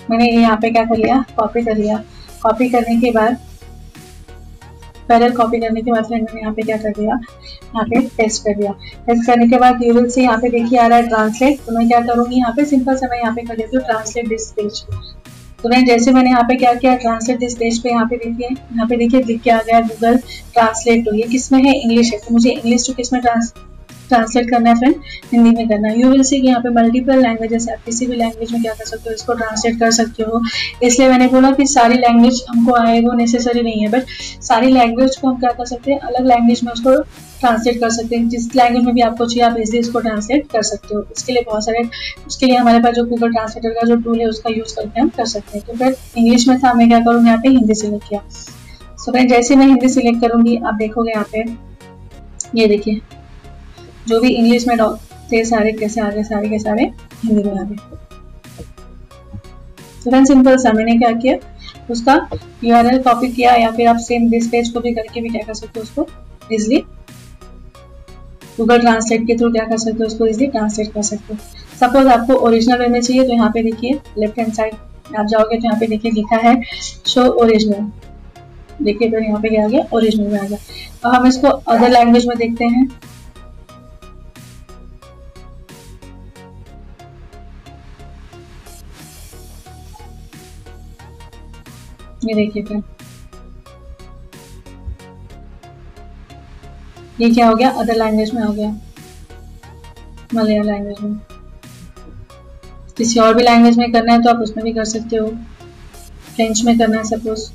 मैंने 0.10 0.30
यहाँ 0.32 0.58
पे 0.58 0.70
क्या 0.72 0.84
कर 0.86 0.98
लिया 0.98 1.24
कॉपी 1.38 1.62
कर 1.64 1.78
लिया। 1.78 2.04
कॉपी 2.44 2.70
करने 2.70 2.96
के 3.02 3.12
बाद 3.12 3.38
पहले 5.10 5.30
कॉपी 5.32 5.60
करने 5.60 5.82
के 5.82 5.92
बाद 5.92 6.06
फिर 6.06 6.22
मैंने 6.22 6.42
यहाँ 6.42 6.54
पे 6.54 6.62
क्या 6.62 6.78
कर 6.78 6.92
दिया? 6.92 7.16
यहाँ 7.66 7.86
पे 7.86 8.02
टेस्ट 8.18 8.44
कर 8.44 8.56
दिया। 8.58 8.72
टेस्ट 9.08 9.26
करने 9.28 9.48
के 9.48 9.60
बाद 9.60 9.84
यूविल 9.84 10.10
से 10.10 10.22
यहाँ 10.24 10.38
पे 10.42 10.50
देखिए 10.50 10.80
आ 10.80 10.88
रहा 10.88 10.98
है 10.98 11.08
ट्रांसलेट 11.08 11.60
तो 11.66 11.78
मैं 11.78 11.88
क्या 11.88 12.02
करूँगी 12.04 12.38
यहाँ 12.38 12.54
पे? 12.58 12.66
सिंपल 12.66 12.96
से 12.98 13.08
मैं 13.08 13.20
यहाँ 13.20 13.34
पे 13.36 13.42
कर 13.44 13.56
देती 13.56 13.78
हूँ 13.78 13.86
ट्रांसलेट 13.86 14.28
दिस 14.28 14.52
पेज 14.52 14.84
तो 15.64 15.70
मैं 15.70 15.86
जैसे 15.86 16.12
मैंने 16.12 16.30
यहाँ 16.30 16.44
पे 16.48 16.56
क्या 16.56 16.74
किया 16.74 16.96
ट्रांसलेट 16.98 17.40
दिस 17.40 17.56
पेज 17.58 17.82
पे 17.84 17.90
यहाँ 17.90 18.06
पे 18.08 18.18
देखिए, 18.18 18.48
यहाँ 18.50 18.88
पे 18.88 18.98
देखिए 18.98 19.22
लिख 19.24 19.42
के 19.42 19.50
आ 19.52 19.62
गया 19.62 19.80
गूगल 19.82 20.18
ट्रांसलेट 20.54 21.06
तो 21.06 21.16
ये 21.16 21.24
किसमें 21.28 21.64
है? 21.64 21.74
इंग्लिश 21.76 22.12
है। 22.14 22.20
तो 22.20 22.34
मुझे 22.34 22.50
इंग्लिश 22.52 22.88
टू 22.88 22.94
किसमें 22.94 23.22
ट्रांस 23.22 23.54
ट्रांसलेट 24.10 24.50
करना 24.50 24.70
है 24.70 24.76
फ्रेंड 24.76 24.96
हिंदी 25.34 25.50
में 25.52 25.68
करना 25.70 25.88
है। 25.88 26.00
यू 26.00 26.10
विल 26.10 26.24
सी 26.24 26.40
कि 26.42 26.48
यहाँ 26.48 26.62
पे 26.62 26.70
मल्टीपल 26.72 27.22
लैंग्वेजेस 27.22 27.68
आप 27.70 27.84
किसी 27.86 28.08
भी 28.08 28.16
लैंग्वेज 28.16 28.52
में 28.54 28.62
क्या 28.62 28.74
कर 28.74 28.86
सकते 28.86 29.10
हो, 29.10 29.16
इसको 29.16 29.34
ट्रांसलेट 29.34 29.80
कर 29.80 29.92
सकते 29.92 30.24
हो। 30.24 30.42
इसलिए 30.84 31.10
मैंने 31.10 31.28
बोला 31.28 31.52
कि 31.52 31.66
सारी 31.68 31.98
लैंग्वेज 31.98 32.44
हमको 32.50 32.74
आए, 32.76 33.00
वो 33.02 33.14
नेसेसरी 33.14 33.62
नहीं 33.62 33.82
है 33.82 33.90
बट 33.90 34.06
सारी 34.44 34.72
लैंग्वेज 34.72 35.16
को 35.16 35.28
हम 35.28 35.40
क्या 35.40 35.52
कर 35.52 35.66
सकते 35.66 35.92
हैं, 35.92 36.00
अलग 36.00 36.28
लैंग्वेज 36.28 36.64
में 36.64 36.72
उसको 36.72 37.02
ट्रांसलेट 37.40 37.80
कर 37.80 37.90
सकते 37.90 38.16
हैं। 38.16 38.28
जिस 38.30 38.46
लैंग्वेज 38.56 38.84
में 38.86 38.94
भी 38.94 39.02
आपको 39.02 39.26
चाहिए, 39.26 39.44
आप 39.46 39.58
इजली 39.60 39.80
इसको 39.80 40.00
ट्रांसलेट 40.00 40.48
कर 40.52 40.62
सकते 40.64 40.96
हो। 40.96 41.02
इसके 41.12 41.34
लिए 41.34 41.44
बहुत 41.48 41.66
सारे, 41.66 41.84
उसके 42.28 42.46
लिए 42.46 42.58
हमारे 42.58 42.80
पास 42.80 42.96
जो 42.96 43.04
गूगल 43.06 43.32
ट्रांसलेटर 43.32 43.74
का 43.74 43.88
जो 43.88 43.96
टूल 43.96 44.20
है, 44.20 44.28
उसका 44.28 44.50
यूज़ 44.50 44.76
करके 44.76 45.02
हम 45.02 45.10
कर 45.18 45.26
सकते 45.26 45.58
हैं। 45.58 45.66
तो 45.68 45.74
फिर 45.74 45.96
इंग्लिश 46.18 46.48
में 46.48 46.58
था, 46.60 46.74
मैं 46.74 46.88
क्या 46.88 47.00
करूँगी, 47.00 47.28
यहाँ 47.28 47.42
पे 47.44 47.50
हिंदी 47.50 47.76
सिलेक्ट 47.76 48.10
किया। 48.10 48.22
सो 48.98 49.12
फ्रेंड 49.12 49.30
जैसे 49.30 49.56
मैं 49.56 49.68
हिंदी 49.68 49.90
सिलेक्ट 49.90 50.22
करूँगी, 50.22 50.58
आप 50.58 50.74
देखोगे 50.74 51.12
यहाँ 51.12 51.28
पे, 51.32 51.44
ये 52.56 52.68
देखिए। 52.68 53.00
जो 54.08 54.20
भी 54.22 54.30
इंग्लिश 54.32 54.68
में 54.68 54.78
थे 55.32 55.44
सारे 55.46 55.72
कैसे 55.74 56.02
आ 56.02 56.10
गए 56.10 56.24
सारे 56.24 56.50
के 56.50 56.60
सारे 56.60 56.84
हिंदी 57.24 57.44
में 57.44 57.60
आ 57.60 57.64
गए। 57.64 57.76
तो 60.04 60.26
सिंपल 60.26 60.58
सा 60.58 60.72
मैंने 60.74 60.98
क्या 60.98 61.12
किया? 61.14 61.36
उसका 61.90 62.14
यू 62.64 63.00
कॉपी 63.04 63.28
किया 63.32 63.54
या 63.56 63.72
फिर 63.72 63.88
आप 63.88 63.98
सेम 64.02 64.30
दिस 64.30 64.48
पेज 64.50 64.70
को 64.70 64.80
भी 64.80 64.94
करके 64.94 65.22
भी 65.22 65.30
क्या 65.30 65.42
कर 65.48 65.54
सकते 65.54 65.80
हो 65.80 65.84
उसको? 65.84 66.08
इजिली 66.52 66.84
गूगल 68.58 68.80
ट्रांसलेट 68.80 69.26
के 69.28 69.38
थ्रू 69.38 69.52
क्या 69.52 69.64
कर 69.66 69.78
सकते 69.78 69.98
हो 70.00 70.06
उसको 70.06 70.26
इजिली 70.28 70.48
ट्रांसलेट 70.48 70.94
कर 70.94 71.02
सकते 71.04 71.34
हो। 71.34 71.40
सपोज़ 71.80 72.08
आपको 72.10 72.34
ओरिजिनल 72.48 72.90
में 72.92 73.02
चाहिए 73.02 73.24
तो 73.24 73.34
यहाँ 73.34 73.50
पे 73.54 73.64
देखिए 73.64 74.00
लेफ़्ट 74.18 74.40
हैंड 74.40 74.54
साइड 74.54 75.16
आप 75.18 75.26
जाओगे 75.26 75.58
तो 75.58 75.64
यहाँ 75.64 75.80
पे 75.80 75.88
देखिए 75.88 76.12
लिखा 76.12 76.38
है 76.48 76.62
शो 77.08 77.24
ओरिजिनल 77.44 77.92
देखिए 78.82 79.10
तो 79.10 79.20
यहाँ 79.20 79.42
पे 79.42 79.50
क्या 79.50 79.64
आ 79.64 79.68
गया 79.68 79.84
ओरिजिनल 79.94 80.32
में 80.32 80.40
आ 80.40 80.44
गया। 80.44 80.58
अब 81.06 81.14
हम 81.14 81.28
इसको 81.28 81.48
अदर 81.48 81.90
लैंग्वेज 81.90 82.26
में 82.28 82.38
देखते 82.38 82.66
हैं। 82.66 82.88
ये 92.28 92.34
देखिए 92.36 92.64
फिर 92.64 92.84
ये 97.22 97.30
क्या 97.34 97.48
हो 97.48 97.56
गया? 97.56 97.70
अदर 97.72 97.96
लैंग्वेज 97.96 98.34
में 98.34 98.42
हो 98.44 98.54
गया। 98.54 98.70
मलयालम 100.34 100.66
लैंग्वेज 100.66 101.02
में। 101.02 101.20
किसी 102.98 103.20
और 103.20 103.34
भी 103.34 103.44
लैंग्वेज 103.44 103.78
में 103.78 103.92
करना 103.92 104.14
है 104.14 104.22
तो 104.24 104.30
आप 104.30 104.42
उसमें 104.42 104.64
भी 104.66 104.74
कर 104.74 104.86
सकते 104.86 105.16
हो। 105.16 105.28
फ्रेंच 106.36 106.62
में 106.66 106.78
करना 106.80 106.98
है 106.98 107.04
सपोज़ 107.04 107.50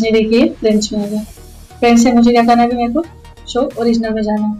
ये 0.00 0.10
देखिए 0.10 0.48
फ्रेंच 0.48 0.92
में 0.92 1.04
आ 1.04 1.06
गया। 1.06 1.22
फ्रेंच 1.78 2.00
से 2.00 2.12
मुझे 2.12 2.30
क्या 2.32 2.44
करना 2.44 2.62
है 2.62 2.76
मेरे 2.76 2.92
को? 2.92 3.04
शो 3.48 3.60
ओरिजिनल 3.78 4.14
में 4.14 4.22
जाना 4.22 4.46
है। 4.46 4.54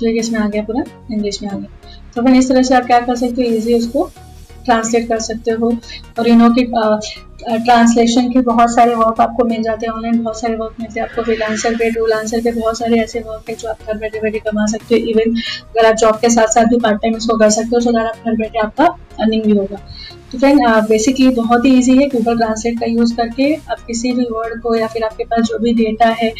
तो 0.00 0.06
इसमें 0.08 0.38
आ 0.40 0.48
गया 0.48 0.62
पूरा। 0.62 0.82
इंग्लिश 1.12 1.42
में 1.42 1.48
आ 1.50 1.56
गया। 1.56 1.81
तो 2.16 2.22
फिर 2.22 2.34
इस 2.34 2.48
तरह 2.48 2.62
से 2.62 2.74
आप 2.74 2.86
क्या 2.86 3.00
कर 3.00 3.16
सकते 3.16 3.42
हो 3.42 3.54
इजी 3.56 3.74
उसको 3.74 4.10
ट्रांसलेट 4.64 5.08
कर 5.08 5.18
सकते 5.20 5.50
हो। 5.50 5.70
और 6.18 6.28
यू 6.28 6.34
नो 6.36 6.48
कि 6.54 6.64
ट्रांसलेशन 7.44 8.28
के 8.32 8.40
बहुत 8.42 8.74
सारे 8.74 8.94
वर्क 8.94 9.20
आपको 9.20 9.44
मिल 9.44 9.62
जाते 9.62 9.86
हैं 9.86 9.92
ऑनलाइन 9.92 10.22
बहुत 10.22 10.40
सारे 10.40 10.54
वर्क 10.56 10.74
मिलते 10.80 11.00
हैं। 11.00 11.06
आपको 11.08 11.22
फ्रीलांसर 11.22 11.74
पे 11.76 11.90
टूल 11.90 12.12
आंसर 12.12 12.40
पे 12.40 12.52
बहुत 12.52 12.78
सारे 12.78 13.00
ऐसे 13.00 13.20
वर्क 13.20 13.48
है 13.50 13.54
जो 13.54 13.68
आप 13.68 13.78
घर 13.86 13.98
बैठे 13.98 14.20
बैठे 14.20 14.38
कमा 14.40 14.66
सकते 14.66 14.94
हो। 14.94 15.06
इवन 15.10 15.34
अगर 15.34 15.86
आप 15.86 15.96
जॉब 15.96 16.16
के 16.16 16.30
साथ 16.30 16.54
साथ 16.54 16.64
भी 16.64 16.78
पार्ट 16.80 17.02
टाइम 17.02 17.16
इसको 17.16 17.38
कर 17.38 17.50
सकते 17.50 17.76
हो 17.76 17.80
तो 17.80 17.90
अगर 17.90 18.06
आप 18.06 18.26
घर 18.26 18.36
बैठे 18.36 18.58
आपका 18.58 18.84
अर्निंग 19.20 19.42
भी 19.44 19.56
होगा। 19.58 19.78
तो 20.32 20.38
फ्रेंड 20.38 20.60
बेसिकली 20.88 21.28
बहुत 21.30 21.64
ही 21.64 21.70
इजी 21.78 21.96
है 21.96 22.06
गूगल 22.08 22.36
ट्रांसलेट 22.36 22.78
का 22.80 22.86
यूज़ 22.86 23.14
करके। 23.16 23.52
आप 23.54 23.80
किसी 23.86 24.12
भी 24.12 24.24
वर्ड 24.24 24.60
को 24.62 24.74
या 24.74 24.86
फिर 24.86 25.04
आपके 25.04 25.24
पास 25.24 25.40
जो 25.46 25.58
भी 25.58 25.72
डेटा 25.74 26.08
है, 26.20 26.30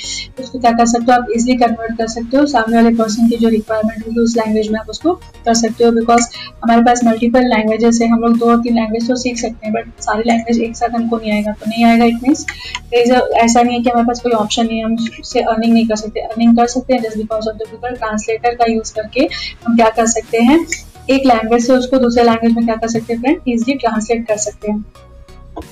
उसको 0.41 0.59
क्या 0.59 0.71
कर 0.73 0.87
सकते 0.87 1.13
हो? 1.13 1.13
आप 1.13 1.31
इजिली 1.37 1.57
कन्वर्ट 1.57 1.97
कर 1.99 2.07
सकते 2.09 2.37
हो। 2.37 2.45
सामने 2.47 2.77
वाले 2.77 2.95
पर्सन 2.97 3.29
की 3.29 3.37
जो 3.37 3.49
रिक्वायरमेंट 3.49 4.07
होगी, 4.07 4.21
उस 4.21 4.37
लैंग्वेज 4.37 4.69
में 4.69 4.79
आप 4.81 4.91
उसको 4.91 5.13
कर 5.15 5.55
सकते 5.55 5.85
हो। 5.85 5.91
बिकॉज़ 5.93 6.29
हमारे 6.65 6.83
पास 6.83 7.01
मल्टीपल 7.05 7.49
लैंग्वेजेस 7.49 7.99
है। 8.03 8.09
हम 8.09 8.21
लोग 8.21 8.39
दो 8.39 8.51
और 8.51 8.61
तीन 8.63 8.75
लैंग्वेज 8.75 9.09
तो 9.09 9.17
सीख 9.17 9.39
सकते 9.39 9.67
हैं 9.67 9.75
बट 9.75 9.91
सारी 10.03 10.23
लैंग्वेज 10.27 10.61
एक 10.61 10.77
साथ 10.77 10.95
हमको 10.95 11.17
नहीं 11.17 11.33
आएगा। 11.33 11.53
तो 11.53 11.71
नहीं 11.71 11.85
आएगा 11.85 12.05
इट 12.05 12.23
मीन्स 12.23 12.47
ऐसा 12.95 13.63
नहीं 13.63 13.77
है 13.77 13.83
कि 13.83 13.91
हमारे 13.91 14.07
पास 14.07 14.21
कोई 14.21 14.33
ऑप्शन 14.35 14.67
नहीं 14.67 14.79
है। 14.79 14.85
हम 14.85 14.97
उससे 15.21 15.41
अर्निंग 15.43 15.73
नहीं 15.73 15.87
कर 15.89 15.97
सकते। 15.97 16.21
अर्निंग 16.21 16.57
कर 16.57 16.67
सकते 16.69 16.95
हैं 16.95 17.03
just 17.03 17.17
because 17.17 17.49
of 17.49 17.57
the 17.57 17.71
Google 17.73 17.97
translator 17.97 18.55
का 18.55 18.73
यूज़ 18.73 18.93
करके 18.95 19.29
हम 19.67 19.77
क्या 19.77 19.89
कर 19.91 20.07
सकते 20.09 20.39
हैं? 20.41 20.65
एक 21.11 21.27
लैंग्वेज 21.27 21.67
से 21.67 21.73
उसको 21.73 21.99
दूसरे 21.99 22.25
लैंग्वेज 22.25 22.55
में 22.57 22.65
क्या 22.65 22.75
कर 22.77 22.89
सकते 22.89 23.13
हैं 23.13 23.21
फ्रेंड 23.21 23.49
इजिली 23.49 23.75
ट्रांसलेट 23.79 24.27
कर 24.27 24.37
सकते 24.39 24.71
हैं। 24.71 24.85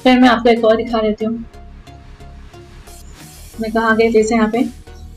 फिर 0.03 0.19
मैं 0.21 0.29
आपको 0.29 0.49
एक 0.49 0.65
और 0.65 0.77
दिखा 0.77 1.01
देती 1.03 1.25
हूँ। 1.25 1.35
मैं 3.61 3.71
कहा 3.73 3.95
गई 3.95 4.11
जैसे 4.13 4.35
यहाँ 4.35 4.49
पे? 4.51 4.63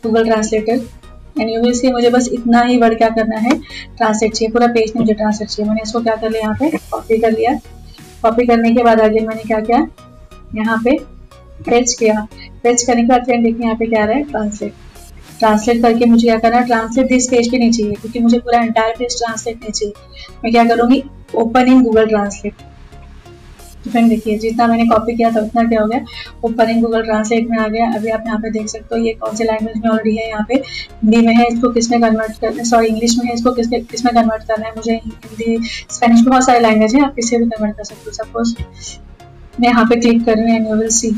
Google 0.03 0.25
translator 0.25 0.81
and 1.39 1.49
you 1.49 1.61
will 1.61 1.73
see 1.73 1.91
मुझे 1.91 2.09
बस 2.09 2.29
इतना 2.33 2.61
ही 2.61 2.77
वर्ड 2.77 2.97
क्या 2.97 3.09
करना 3.09 3.37
है। 3.39 3.57
ट्रांसलेट 3.97 4.33
चाहिए, 4.33 4.51
पूरा 4.51 4.67
पेज 4.67 4.93
मुझे 4.97 5.13
ट्रांसलेट 5.13 5.49
चाहिए। 5.49 5.67
मैंने 5.69 5.81
इसको 5.81 6.01
क्या 6.01 6.15
कर 6.15 6.29
लिया 6.29 6.41
यहाँ 6.41 6.55
पे? 6.59 6.69
कॉपी 6.91 7.17
कर 7.17 7.31
लिया। 7.31 7.53
कॉपी 8.23 8.45
करने 8.47 8.71
के 8.71 8.83
बाद 8.83 9.01
आगे 9.01 9.19
मैंने 9.19 9.43
क्या 9.43 9.59
किया? 9.61 9.87
यहाँ 10.55 10.77
पे 10.85 10.97
पेज 11.65 11.93
किया। 11.93 12.27
पेज 12.63 12.83
करने 12.83 13.01
के 13.01 13.07
बाद 13.07 13.25
फ्रेंड 13.25 13.43
देखिए 13.43 13.63
यहाँ 13.63 13.75
पे 13.75 13.85
क्या 13.85 14.05
रहा 14.05 14.15
है? 14.15 14.23
ट्रांसलेट 14.23 14.73
ट्रांसलेट 15.39 15.81
करके 15.81 16.05
मुझे 16.05 16.25
क्या 16.25 16.37
करना 16.39 16.57
है? 16.57 16.65
ट्रांसलेट 16.65 17.07
दिस 17.07 17.27
पेज 17.29 17.51
पे 17.51 17.57
नहीं 17.57 17.71
चाहिए, 17.71 17.93
क्योंकि 17.93 18.19
मुझे 18.19 18.39
पूरा 18.39 18.59
एंटायर 18.59 18.95
पेज 18.99 19.17
ट्रांसलेट 19.17 19.57
नहीं 19.57 19.71
चाहिए। 19.71 19.93
मैं 20.43 20.51
क्या 20.51 20.63
करूँगी? 20.65 21.03
ओपन 21.35 21.67
इन 21.67 21.81
गूगल 21.83 22.07
ट्रांसलेट 22.07 22.53
तो 23.83 23.89
फ्रेंड 23.91 24.09
देखिए, 24.09 24.37
जितना 24.39 24.65
मैंने 24.67 24.85
कॉपी 24.87 25.15
किया 25.15 25.29
था, 25.31 25.39
उतना 25.41 25.63
क्या 25.63 25.81
हो 25.81 25.87
गया? 25.87 25.99
ओपन 26.45 26.69
इन 26.69 26.81
गूगल 26.81 27.01
ट्रांसलेट 27.03 27.49
में 27.49 27.57
आ 27.59 27.67
गया। 27.67 27.89
अभी 27.95 28.09
आप 28.09 28.23
यहाँ 28.27 28.37
पे 28.39 28.49
देख 28.51 28.67
सकते 28.67 28.95
हो, 28.95 29.01
ये 29.05 29.13
कौन 29.13 29.35
से 29.35 29.43
लैंग्वेज 29.43 29.77
में 29.77 29.89
ऑलरेडी 29.91 30.15
है 30.17 30.27
यहाँ 30.29 30.45
पे? 30.49 30.55
हिंदी 30.55 31.17
में 31.25 31.33
है, 31.35 31.47
इसको 31.47 31.71
किसमें 31.73 31.99
कन्वर्ट 32.01 32.39
करना 32.41 32.57
है 32.57 32.65
सॉरी 32.65 32.87
इंग्लिश 32.87 33.17
में 33.17 33.25
है, 33.25 33.33
इसको 33.33 33.51
किसने 33.53 33.79
किसमें 33.81 34.13
कन्वर्ट 34.15 34.43
करना 34.43 34.67
है? 34.67 34.73
मुझे 34.75 34.93
हिंदी 34.95 35.57
स्पेनिश 35.67 36.21
बहुत 36.21 36.45
सारे 36.45 36.59
लैंग्वेज 36.59 36.95
है, 36.95 37.03
आप 37.05 37.15
किसी 37.15 37.37
भी 37.37 37.45
कन्वर्ट 37.45 37.77
कर 37.77 37.83
सकते 37.83 38.03
हो 38.05 38.23
सपोज़ 38.23 38.55
मैं 39.59 39.69
यहाँ 39.69 39.85
पे 39.85 39.99
क्लिक 39.99 40.25
कर 40.25 40.37
रही 40.37 40.43
हूँ 40.45 40.55
एंड 40.55 40.67
यू 40.67 40.75
विल 40.75 40.89
सी 40.91 41.11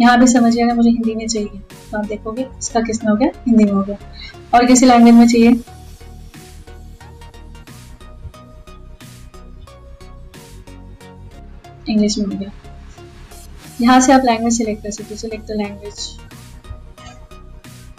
यहाँ 0.00 0.18
भी 0.20 0.26
समझिएगा 0.26 0.74
मुझे 0.74 0.90
हिंदी 0.90 1.14
में 1.14 1.26
चाहिए 1.26 1.60
तो 1.90 1.98
आप 1.98 2.06
देखोगे 2.06 2.46
इसका 2.58 2.80
किसमें 2.80 3.10
हो 3.10 3.16
गया? 3.16 3.28
हिंदी 3.46 3.64
में 3.64 3.72
हो 3.72 3.82
गया। 3.82 3.96
और 4.54 4.66
किसी 4.66 4.86
लैंग्वेज 4.86 5.14
में 5.14 5.26
चाहिए? 5.26 5.50
इंग्लिश 11.88 12.18
में 12.18 12.26
हो 12.26 12.38
गया। 12.38 12.50
यहाँ 13.80 14.00
से 14.00 14.12
आप 14.12 14.22
लैंग्वेज 14.24 14.56
सिलेक्ट 14.56 14.82
कर 14.82 14.90
सकते 14.90 15.14
हो। 15.14 15.18
सिलेक्ट 15.18 15.46
द 15.46 15.56
लैंग्वेज 15.56 15.94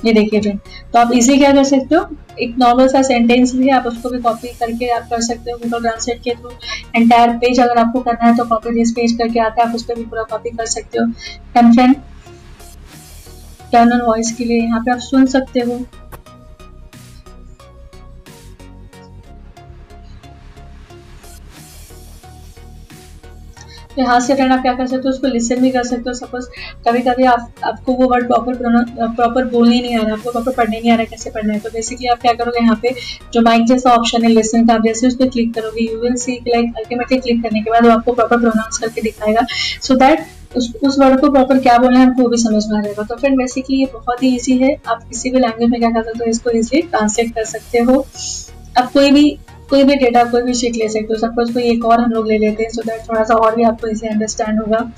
ये 0.06 0.14
देखिए 0.14 0.40
फ्रेंड 0.42 0.60
तो 0.94 1.00
आप 1.00 1.12
इजी 1.14 1.38
क्या 1.38 1.52
कर 1.54 1.64
सकते 1.64 1.96
हो? 1.96 2.08
एक 2.40 2.56
नॉर्मल 2.60 2.88
सा 2.88 3.02
सेंटेंस 3.02 3.54
भी 3.56 3.68
है, 3.68 3.74
आप 3.74 3.86
उसको 3.88 4.10
भी 4.10 4.20
कॉपी 4.22 4.48
करके 4.60 4.90
आप 4.92 5.08
कर 5.10 5.22
सकते 5.22 5.52
हो 5.52 5.58
गूगल 5.58 5.82
ट्रांसलेट 5.82 6.22
के 6.24 6.34
थ्रू 6.34 6.52
एंटायर 6.96 7.38
पेज 7.38 7.60
अगर 7.60 7.78
आपको 7.80 8.00
करना 8.02 8.26
है 8.26 8.36
तो 8.38 8.46
कॉपी 8.46 8.74
दिस 8.76 8.92
पेज 8.92 9.18
करके 9.18 9.40
आता 9.40 9.62
है, 9.62 9.70
आप 9.70 9.76
उस 9.76 9.84
पर 9.84 9.96
भी 9.96 10.06
पूरा 10.06 10.24
कॉपी 10.32 10.50
कर 10.52 10.66
सकते 10.68 11.00
हो। 11.00 11.06
एंड 11.58 11.74
फ्रेंड 11.74 11.96
टर्न 13.72 14.02
वॉइस 14.02 14.32
के 14.36 14.46
लिए 14.46 14.62
यहाँ 14.62 14.80
पे 14.80 14.92
आप 14.92 15.00
सुन 15.02 15.26
सकते 15.28 15.60
हो। 15.60 15.80
यहाँ 23.98 24.20
से 24.20 24.36
फ्रेंड 24.36 24.52
आप 24.54 24.62
क्या 24.62 24.74
कर 24.74 24.88
सकते 24.88 25.08
हो, 25.08 25.10
उसको 25.10 25.28
लिसन 25.28 25.62
भी 25.62 25.70
कर 25.72 25.84
सकते 25.84 26.10
हो 26.10 26.14
सपोज़ 26.16 26.48
कभी 26.88 27.02
कभी 27.02 27.24
आप, 27.26 27.52
आपको 27.64 27.94
वो 27.94 28.08
वर्ड 28.10 28.28
प्रॉपर 28.28 28.56
प्रॉपर 29.16 29.46
बोलने 29.48 29.80
नहीं 29.82 29.98
आ 29.98 30.02
रहा, 30.02 30.14
आपको 30.14 30.32
प्रॉपर 30.32 30.52
पढ़ने 30.54 30.80
नहीं 30.80 30.92
आ 30.92 30.96
रहा 30.96 31.06
कैसे 31.06 31.30
पढ़ना 31.30 31.54
है 31.54 31.60
तो 31.60 31.70
बेसिकली 31.70 32.08
आप 32.08 32.22
क्या 32.22 32.34
करोगे 32.34 32.60
यहाँ 32.60 32.80
पे, 32.82 32.94
जो 33.34 33.42
माइक 33.42 33.66
जैसा 33.68 33.92
ऑप्शन 33.92 34.24
है 34.24 34.30
लिसन 34.30 34.68
का, 34.68 34.74
आप 34.74 34.84
जैसे 34.86 35.08
उस 35.08 35.16
पर 35.16 35.30
क्लिक 35.30 35.54
करोगे 35.56 35.84
you 35.84 36.00
will 36.02 36.16
see 36.18 36.40
like 36.48 36.78
ultimately 36.78 37.18
click 37.20 37.44
करने 37.44 37.62
के 37.62 37.72
बाद 37.72 37.86
वो 37.86 37.92
आपको 37.92 38.14
प्रॉपर 38.14 38.40
प्रोनाउंस 38.40 38.78
करके 38.78 39.02
दिखाएगा। 39.02 39.46
सो 39.82 39.96
दैट 39.96 40.26
उस 40.58 40.74
उस 40.84 40.98
वर्ड 41.00 41.20
को 41.22 41.30
प्रॉपर 41.32 41.60
क्या 41.60 41.78
बोलना 41.78 42.00
है 42.00 42.10
आपको 42.10 42.22
वो 42.22 42.30
भी 42.30 42.38
समझ 42.38 42.64
में 42.68 42.78
आ 42.78 42.82
जाएगा। 42.82 43.04
तो 43.04 43.16
फ्रेंड 43.16 43.38
बेसिकली 43.38 43.78
ये 43.78 43.86
बहुत 43.94 44.24
ही 44.24 44.36
ईजी 44.36 44.58
है। 44.58 44.76
आप 44.88 45.04
किसी 45.04 45.30
भी 45.32 45.40
लैंग्वेज 45.40 45.70
में 45.70 45.80
क्या 45.80 45.90
कर 45.92 46.04
सकते 46.04 46.24
हो, 46.24 46.30
इसको 46.30 46.50
इजिली 46.52 46.82
ट्रांसलेट 46.84 47.34
कर 47.36 47.46
सकते 47.46 47.80
हो। 47.80 48.06
आप 48.78 48.92
कोई 48.94 49.12
भी 49.12 49.38
कोई 49.74 49.84
भी 49.84 49.96
डेटा 49.98 50.24
कोई 50.32 50.42
भी 50.42 50.54
शीट 50.54 50.76
ले 50.78 50.88
सकते 50.90 51.14
हो 51.14 51.20
सपोज़ 51.20 51.54
कोई 51.54 51.64
एक 51.70 51.86
और 51.86 52.02
हम 52.02 52.12
लोग 52.12 52.28
ले 52.28 52.38
लेते 52.40 52.64
हैं 52.64 52.70
सो 52.72 52.82
दैट 52.88 53.08
थोड़ा 53.10 53.24
सा 53.24 53.36
और 53.46 53.56
भी 53.56 53.64
आपको 53.64 53.88
इसे 53.88 54.08
अंडरस्टैंड 54.08 54.60
होगा। 54.62 54.90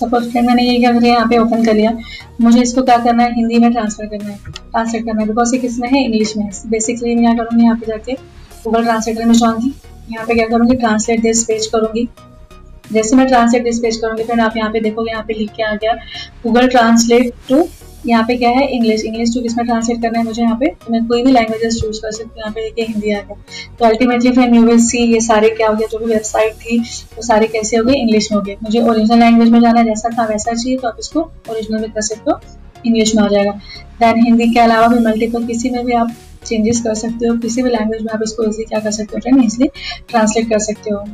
सपोज़ 0.00 0.28
फिर 0.32 0.42
मैंने 0.42 0.62
ये 0.62 0.78
क्या 0.78 0.92
मुझे 0.92 1.08
यहाँ 1.08 1.26
पे 1.28 1.38
ओपन 1.38 1.64
कर 1.64 1.74
लिया। 1.74 1.96
मुझे 2.40 2.60
इसको 2.62 2.82
क्या 2.82 2.96
करना 2.98 3.22
है? 3.22 3.34
हिंदी 3.34 3.58
में 3.58 3.70
ट्रांसफ़र 3.72 4.06
करना 4.06 4.30
है। 4.30 4.38
ट्रांसलेट 4.46 5.04
करना 5.04 5.20
है। 5.20 5.28
बिकॉज़ 5.28 5.54
ये 5.54 5.60
किसमें 5.60 5.88
है? 5.88 6.04
इंग्लिश 6.04 6.36
में 6.36 6.48
बेसिकली 6.66 7.14
मैं 7.14 7.24
क्या 7.24 7.34
करूँगी, 7.34 7.64
यहाँ 7.64 7.76
पे 7.76 7.86
जाके 7.86 8.12
गूगल 8.64 8.84
ट्रांसलेटर 8.84 9.24
में 9.24 9.34
जाऊँगी। 9.34 9.72
यहाँ 10.12 10.26
पे 10.26 10.34
क्या 10.34 10.46
करूँगी? 10.48 10.76
ट्रांसलेट 10.76 11.22
दिस 11.22 11.44
पेज 11.44 11.66
करूँगी। 11.66 12.08
जैसे 12.92 13.16
मैं 13.16 13.26
ट्रांसलेट 13.26 13.64
दिस 13.64 13.78
पेज 13.78 13.96
करूँगी, 13.96 14.22
फिर 14.22 14.40
आप 14.40 14.56
यहाँ 14.56 14.70
पे 14.72 14.80
देखोगे, 14.80 15.10
यहाँ 15.10 15.24
पे 15.28 15.34
लिख 15.34 15.50
के 15.56 15.62
आ 15.62 15.74
गया। 15.74 15.92
गूगल 16.44 16.68
ट्रांसलेट 16.68 17.32
टू 17.48 17.62
यहाँ 18.06 18.24
पे 18.24 18.36
क्या 18.36 18.50
है? 18.50 18.66
इंग्लिश 18.66 19.04
इंग्लिश 19.04 19.34
टू 19.34 19.40
किसमें 19.40 19.66
ट्रांसलेट 19.66 20.02
करना 20.02 20.18
है 20.18 20.24
मुझे 20.24 20.42
यहाँ 20.42 20.56
पे? 20.56 20.66
तो 20.66 20.92
मैं 20.92 21.06
कोई 21.06 21.22
भी 21.22 21.32
लैंग्वेजेस 21.32 21.80
चूज़ 21.80 22.00
कर 22.00 22.10
सकती 22.10 22.28
हूँ 22.28 22.38
यहाँ 22.38 22.52
पे, 22.52 22.62
देखिए, 22.62 22.84
हिंदी 22.84 23.12
आ 23.12 23.20
गया। 23.20 23.36
तो 23.78 23.84
अल्टीमेटली 23.84 24.32
फिर 24.32 24.54
यू 24.54 24.62
विल 24.62 24.78
सी 24.80 24.98
ये 25.14 25.20
सारे 25.20 25.50
क्या 25.50 25.68
हो 25.68 25.74
गया? 25.74 25.88
जो 25.88 25.98
भी 25.98 26.04
वेबसाइट 26.04 26.54
थी, 26.54 26.78
वो 26.78 27.22
सारे 27.22 27.46
कैसे 27.46 27.76
हो 27.76 27.84
गए? 27.84 27.94
इंग्लिश 27.94 28.32
में 28.32 28.36
हो 28.38 28.42
गए। 28.44 28.56
मुझे 28.62 28.80
ओरिजिनल 28.80 29.20
लैंग्वेज 29.20 29.50
में 29.50 29.60
जाना 29.60 29.82
जैसा 29.82 30.08
था, 30.18 30.26
वैसा 30.26 30.52
चाहिए 30.52 30.78
तो 30.78 30.88
आप 30.88 30.96
इसको 31.00 31.20
ओरिजिनल 31.50 31.80
में 31.80 31.90
कर 31.90 32.00
सकते 32.00 32.30
हो। 32.30 32.40
इंग्लिश 32.86 33.14
में 33.16 33.22
आ 33.22 33.28
जाएगा। 33.28 33.52
दैन 34.00 34.24
हिंदी 34.24 34.52
के 34.52 34.60
अलावा 34.60 34.86
भी 34.88 34.98
मल्टीपल 34.98 35.46
किसी 35.46 35.70
में 35.70 35.84
भी 35.84 35.92
आप 35.92 36.14
चेंजेस 36.46 36.80
कर 36.80 36.94
सकते 36.94 37.26
हो। 37.26 37.36
किसी 37.38 37.62
भी 37.62 37.70
लैंग्वेज 37.70 38.02
में 38.02 38.12
आप 38.12 38.20
इसको 38.22 38.44
इजिली 38.44 38.64
क्या 38.64 38.78
कर 38.80 38.90
सकते 38.90 39.30
हो 39.30 39.42
इजिली 39.42 39.68
ट्रांसलेट 40.08 40.48
कर 40.50 40.58
सकते 40.58 40.90
हो। 40.90 41.04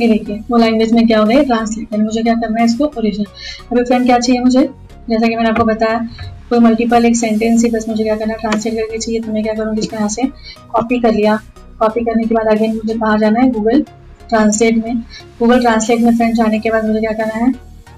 ये 0.00 0.08
देखिए, 0.08 0.40
वो 0.50 0.56
लैंग्वेज 0.58 0.92
में 0.92 1.06
क्या 1.06 1.18
हो 1.18 1.24
गया 1.26 1.42
ट्रांसलेट 1.42 1.98
मुझे 2.00 2.22
क्या 2.22 2.34
करना 2.34 2.60
है 2.60 2.64
इसको? 2.66 2.84
ओरिजिनल 2.98 3.26
अभी 3.72 3.84
फ्रेंड 3.84 4.06
क्या 4.06 4.18
चाहिए 4.18 4.40
मुझे? 4.42 4.68
जैसा 5.10 5.26
कि 5.26 5.34
मैंने 5.36 5.48
आपको 5.48 5.64
बताया, 5.64 5.98
कोई 6.50 6.58
मल्टीपल 6.58 7.04
एक 7.04 7.16
सेंटेंस 7.16 7.64
ही, 7.64 7.70
बस 7.70 7.88
मुझे 7.88 8.02
क्या 8.04 8.16
करना 8.16 8.34
ट्रांसलेट 8.36 8.74
करके 8.74 8.98
चाहिए 8.98 9.20
तो 9.20 9.32
मैं 9.32 9.42
क्या 9.42 9.54
करूँगी 9.54 9.80
इसको 9.80 9.96
यहाँ 9.96 10.08
से 10.08 10.22
कॉपी 10.72 11.00
कर 11.00 11.12
लिया। 11.12 11.38
कॉपी 11.80 12.04
करने 12.04 12.24
के 12.24 12.34
बाद 12.34 12.48
आगे 12.48 12.68
मुझे 12.68 12.94
कहाँ 12.94 13.18
जाना 13.18 13.40
है? 13.40 13.50
गूगल 13.50 13.82
ट्रांसलेट 14.28 14.84
में। 14.84 14.96
गूगल 15.40 15.60
ट्रांसलेट 15.60 16.00
में 16.00 16.16
फ्रेंड 16.16 16.34
जाने 16.34 16.58
के 16.58 16.70
बाद 16.70 16.86
मुझे 16.86 17.00
क्या 17.00 17.12
करना 17.12 17.44
है? 17.44 17.52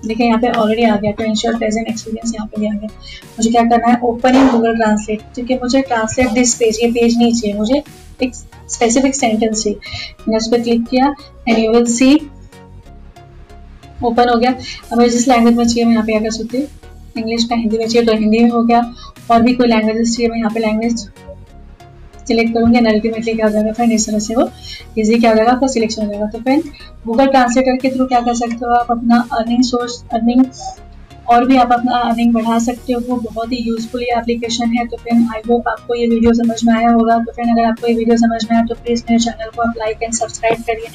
देखिए, 0.06 0.26
यहाँ 0.26 0.38
पे 0.40 0.48
ऑलरेडी 0.50 0.84
आ 0.84 0.96
गया। 0.96 1.12
तो 1.12 1.24
इंश्योर 1.24 1.56
प्रेजेंट 1.56 1.88
एक्सपीरियंस 1.88 2.32
यहाँ 2.34 2.46
पे 2.46 2.60
भी 2.60 2.66
आ 2.66 2.70
गया। 2.70 2.88
मुझे 3.38 3.50
क्या 3.50 3.62
करना 3.62 3.88
है? 3.88 3.98
ओपन 4.04 4.36
इन 4.36 4.48
गूगल 4.48 4.76
ट्रांसलेट 4.76 5.20
क्योंकि 5.34 5.54
मुझे 5.54 5.80
ट्रांसलेट 5.82 6.30
दिस 6.30 6.54
पेज 6.54 6.78
ये 6.82 6.90
पेज 6.90 7.18
नहीं 7.18 7.32
चाहिए 7.32 7.56
मुझे। 7.58 7.82
एक 8.22 8.34
स्पेसिफिक 8.34 9.14
सेंटेंस 9.14 9.62
चाहिए 9.62 9.78
मैंने 10.20 10.36
उस 10.36 10.48
पर 10.50 10.62
क्लिक 10.62 10.84
किया 10.86 11.14
and 11.48 11.58
you 11.58 11.72
will 11.72 11.86
see 11.88 12.14
open 14.04 14.28
हो 14.28 14.36
गया। 14.36 14.50
अब 14.50 14.98
मुझे 14.98 15.08
जिस 15.08 15.28
लैंग्वेज 15.28 15.56
में 15.56 15.64
चाहिए, 15.64 15.84
मैं 15.84 15.92
यहाँ 15.92 16.04
पे 16.06 16.12
क्या 16.12 16.20
कर 16.20 16.30
सकती 16.32 16.58
हूँ। 16.58 16.66
इंग्लिश 17.16 17.44
का 17.44 17.56
हिंदी 17.56 17.78
में 17.78 17.86
चाहिए 17.86 18.06
तो 18.06 18.16
हिंदी 18.18 18.38
में 18.38 18.50
हो 18.50 18.62
गया। 18.64 18.80
और 19.30 19.42
भी 19.42 19.52
कोई 19.54 19.66
लैंग्वेजेस 19.68 20.16
चाहिए, 20.16 20.30
मैं 20.30 20.38
यहाँ 20.38 20.50
पे 20.54 20.60
लैंग्वेज 20.60 21.08
सिलेक्ट 22.28 22.52
करूँगी 22.54 22.78
एंड 22.78 22.86
अल्टीमेटली 22.88 23.32
क्या 23.34 23.46
हो 23.46 23.52
जाएगा 23.52 23.72
फ्रेंड 23.72 23.92
इस 23.92 24.06
तरह 24.06 24.18
से 24.18 24.34
वो 24.34 24.48
इजी 24.98 25.18
क्या 25.18 25.30
हो 25.30 25.36
जाएगा, 25.36 25.52
आपका 25.52 25.66
सिलेक्शन 25.68 26.02
हो 26.02 26.08
जाएगा। 26.08 26.26
तो 26.26 26.38
फ्रेंड 26.38 26.62
गूगल 27.06 27.26
ट्रांसलेटर 27.26 27.76
के 27.82 27.90
थ्रू 27.90 28.06
क्या 28.06 28.20
कर 28.20 28.34
सकते 28.34 28.64
हो 28.64 28.70
आप? 28.72 28.90
अपना 28.90 29.16
अर्निंग 29.32 29.62
सोर्स 29.64 30.02
अर्निंग 30.14 30.44
और 31.30 31.44
भी 31.46 31.56
आप 31.56 31.72
अपना 31.72 31.98
अर्निंग 31.98 32.32
बढ़ा 32.34 32.58
सकते 32.58 32.92
हो 32.92 33.16
बहुत 33.18 33.52
ही 33.52 33.56
यूजफुल 33.58 34.02
ये 34.02 34.18
एप्लीकेशन 34.18 34.72
है। 34.76 34.86
तो 34.86 34.96
फिर 34.96 35.26
आई 35.34 35.40
होप 35.48 35.68
आपको 35.68 35.94
ये 35.94 36.06
वीडियो 36.08 36.32
समझ 36.34 36.62
में 36.64 36.72
आया 36.74 36.90
होगा। 36.90 37.18
तो 37.18 37.32
फिर 37.32 37.50
अगर 37.50 37.64
आपको 37.64 37.86
ये 37.88 37.94
वीडियो 37.94 38.16
समझ 38.18 38.44
में 38.44 38.56
आया 38.56 38.64
तो 38.66 38.74
प्लीज़ 38.76 39.02
मेरे 39.10 39.24
चैनल 39.24 39.50
को 39.56 39.62
आप 39.62 39.74
लाइक 39.78 40.02
एंड 40.02 40.12
सब्सक्राइब 40.14 40.62
करिए। 40.66 40.88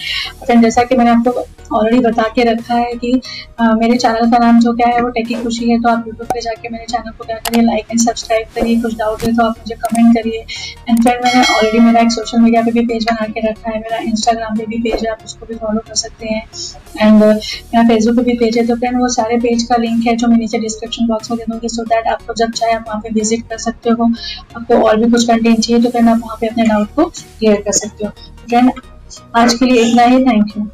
फ्रेंड 0.46 0.63
जैसा 0.63 0.84
कि 0.84 0.96
मैंने 0.96 1.12
आपको 1.12 1.46
ऑलरेडी 1.77 2.00
बता 2.00 2.24
के 2.36 2.43
रखा 2.43 2.75
है 2.75 2.93
कि 2.96 3.19
आ, 3.60 3.72
मेरे 3.74 3.98
चैनल 3.98 4.31
का 4.31 4.38
नाम 4.38 4.60
जो 4.62 4.74
क्या 4.74 4.88
है 4.88 5.01
वो 5.01 5.10
टेकी 5.10 5.36
खुशी 5.43 5.69
है। 5.69 5.79
तो 5.81 5.89
आप 5.89 6.03
यूट्यूब 6.07 6.27
पे 6.27 6.41
जाके 6.41 6.69
मेरे 6.69 6.86
चैनल 6.91 7.12
को 7.12 7.24
क्या 7.24 7.38
करिए 7.38 7.62
लाइक 7.63 7.91
एंड 7.91 8.00
सब्सक्राइब 8.00 8.48
करिए। 8.55 8.81
कुछ 8.81 8.98
डाउट 8.98 9.24
है 9.24 9.34
तो 9.36 9.43
आप 9.43 9.55
मुझे 9.60 9.75
कमेंट 9.77 10.13
करिए। 10.15 10.39
एंड 10.89 11.01
फ्रेंड 11.01 11.24
मैंने 11.24 11.41
ऑलरेडी 11.55 11.79
मेरा 11.79 12.01
एक 12.01 12.12
सोशल 12.12 12.41
मीडिया 12.41 12.62
पे 12.62 12.72
भी 12.72 12.86
पेज 12.88 13.05
बना 13.05 13.27
के 13.27 13.48
रखा 13.50 13.72
है। 13.72 13.79
मेरा 13.79 13.98
इंस्टाग्राम 14.03 14.57
पे 14.57 14.65
भी 14.65 14.77
पेज 14.81 15.05
है 15.05 15.12
आप 15.12 15.24
उसको 15.25 15.46
भी 15.46 15.55
फॉलो 15.55 15.79
कर 15.88 15.96
सकते 15.96 16.27
हैं। 16.27 16.43
एंड 16.98 17.13
मेरा 17.15 17.84
फेसबुक 17.88 18.15
पे 18.15 18.24
भी 18.24 18.38
पेज 18.38 18.57
है। 18.57 18.65
तो 18.67 18.75
फ्रेंड 18.75 19.00
वो 19.00 19.07
सारे 19.15 19.38
पेज 19.39 19.63
का 19.63 19.75
लिंक 19.77 20.05
है 20.07 20.15
जो 20.18 20.28
मैं 20.28 20.38
नीचे 20.38 20.60
डिस्क्रिप्शन 20.60 21.08
बॉक्स 21.08 21.32
में 21.32 21.38
दे 21.38 21.46
दूँगी 21.50 21.70
सो 21.70 21.84
दैट 21.86 22.08
आपको 22.08 22.34
जब 22.38 22.52
चाहे 22.52 22.74
आप 22.74 22.86
वहाँ 22.88 23.00
पे 23.02 23.10
विज़िट 23.14 23.48
कर 23.50 23.58
सकते 23.60 23.90
हो, 23.90 24.12
आपको 24.56 24.82
और 24.82 24.98
भी 24.98 25.12
कुछ 25.12 25.28
कंटेंट 25.28 25.60
चाहिए 25.60 25.84
तो 25.84 25.90
फ्रेंड 25.90 26.10
आप 26.10 26.20
वहाँ 26.24 26.38
पे 26.42 26.48
अपने 26.48 26.66
डाउट 26.66 26.96
को 26.96 27.06
क्लियर 27.06 27.62
कर 27.62 27.72
सकते 27.74 28.06
हो। 28.06 28.12
फ्रेंड 28.48 28.72
आज 29.36 29.54
के 29.54 29.66
लिए 29.66 29.84
इतना 29.84 30.04
ही। 30.04 30.26
Thank 30.26 30.58
you 30.58 30.68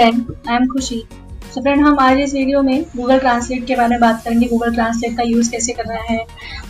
friend 0.00 0.48
I 0.48 0.56
am 0.56 0.66
Khushi 0.66 0.96
तो 1.54 1.60
फ्रेंड 1.60 1.80
हम 1.80 1.98
आज 2.00 2.18
इस 2.18 2.32
वीडियो 2.34 2.60
में 2.62 2.84
गूगल 2.96 3.18
ट्रांसलेट 3.18 3.66
के 3.66 3.74
बारे 3.76 3.88
में 3.88 4.00
बात 4.00 4.22
करेंगे 4.24 4.46
गूगल 4.48 4.74
ट्रांसलेट 4.74 5.16
का 5.16 5.22
यूज़ 5.22 5.50
कैसे 5.50 5.72
करना 5.72 5.98
है, 6.02 6.18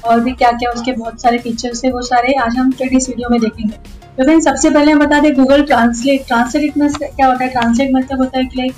और 0.04 0.20
भी 0.20 0.32
क्या 0.32 0.50
क्या 0.52 0.70
उसके 0.70 0.92
बहुत 0.92 1.22
सारे 1.22 1.38
फीचर्स 1.38 1.84
है, 1.84 1.90
वो 1.92 2.02
सारे 2.02 2.32
आज 2.36 2.56
हम 2.56 2.70
फ्रेंड 2.72 2.96
इस 2.96 3.08
वीडियो 3.08 3.28
में 3.30 3.40
देखेंगे। 3.40 3.72
तो 4.16 4.24
फ्रेंड 4.24 4.42
सबसे 4.42 4.70
पहले 4.70 4.92
हम 4.92 4.98
बता 5.00 5.20
दें 5.20 5.32
गूगल 5.34 5.62
ट्रांसलेट 5.62 6.26
ट्रांसलेट 6.26 6.72
क्या 6.74 7.26
होता 7.26 7.44
है? 7.44 7.50
ट्रांसलेट 7.50 7.94
मतलब 7.94 8.20
होता 8.20 8.38
है 8.38 8.44
कि 8.44 8.58
लाइक 8.58 8.72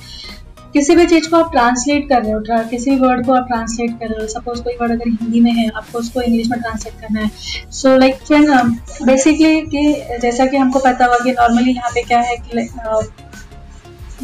किसी 0.74 0.96
भी 0.96 1.06
चीज़ 1.06 1.28
को 1.30 1.36
आप 1.36 1.52
ट्रांसलेट 1.52 2.08
कर 2.08 2.22
रहे 2.22 2.32
हो 2.32 2.68
किसी 2.70 2.90
भी 2.90 2.96
वर्ड 2.98 3.26
को 3.26 3.32
आप 3.34 3.46
ट्रांसलेट 3.48 3.98
कर 4.00 4.06
रहे 4.06 4.20
हो। 4.20 4.26
सपोज़ 4.30 4.62
कोई 4.62 4.76
वर्ड 4.80 4.92
अगर 4.92 5.08
हिंदी 5.10 5.40
में 5.40 5.52
है, 5.52 5.68
आपको 5.70 5.98
उसको 5.98 6.20
इंग्लिश 6.20 6.48
में 6.50 6.60
ट्रांसलेट 6.60 7.00
करना 7.00 7.20
है। 7.20 7.30
सो 7.72 7.96
लाइक 7.96 8.22
फ्रेंड 8.26 8.50
बेसिकली 9.06 9.60
कि 9.66 10.18
जैसा 10.20 10.46
कि 10.46 10.56
हमको 10.56 10.78
पता 10.80 11.06
हुआ 11.06 11.18
कि 11.24 11.32
नॉर्मली 11.32 11.72
यहाँ 11.72 11.90
पे 11.94 12.02
क्या 12.02 12.20
है 12.20 12.36
कि 12.38 12.68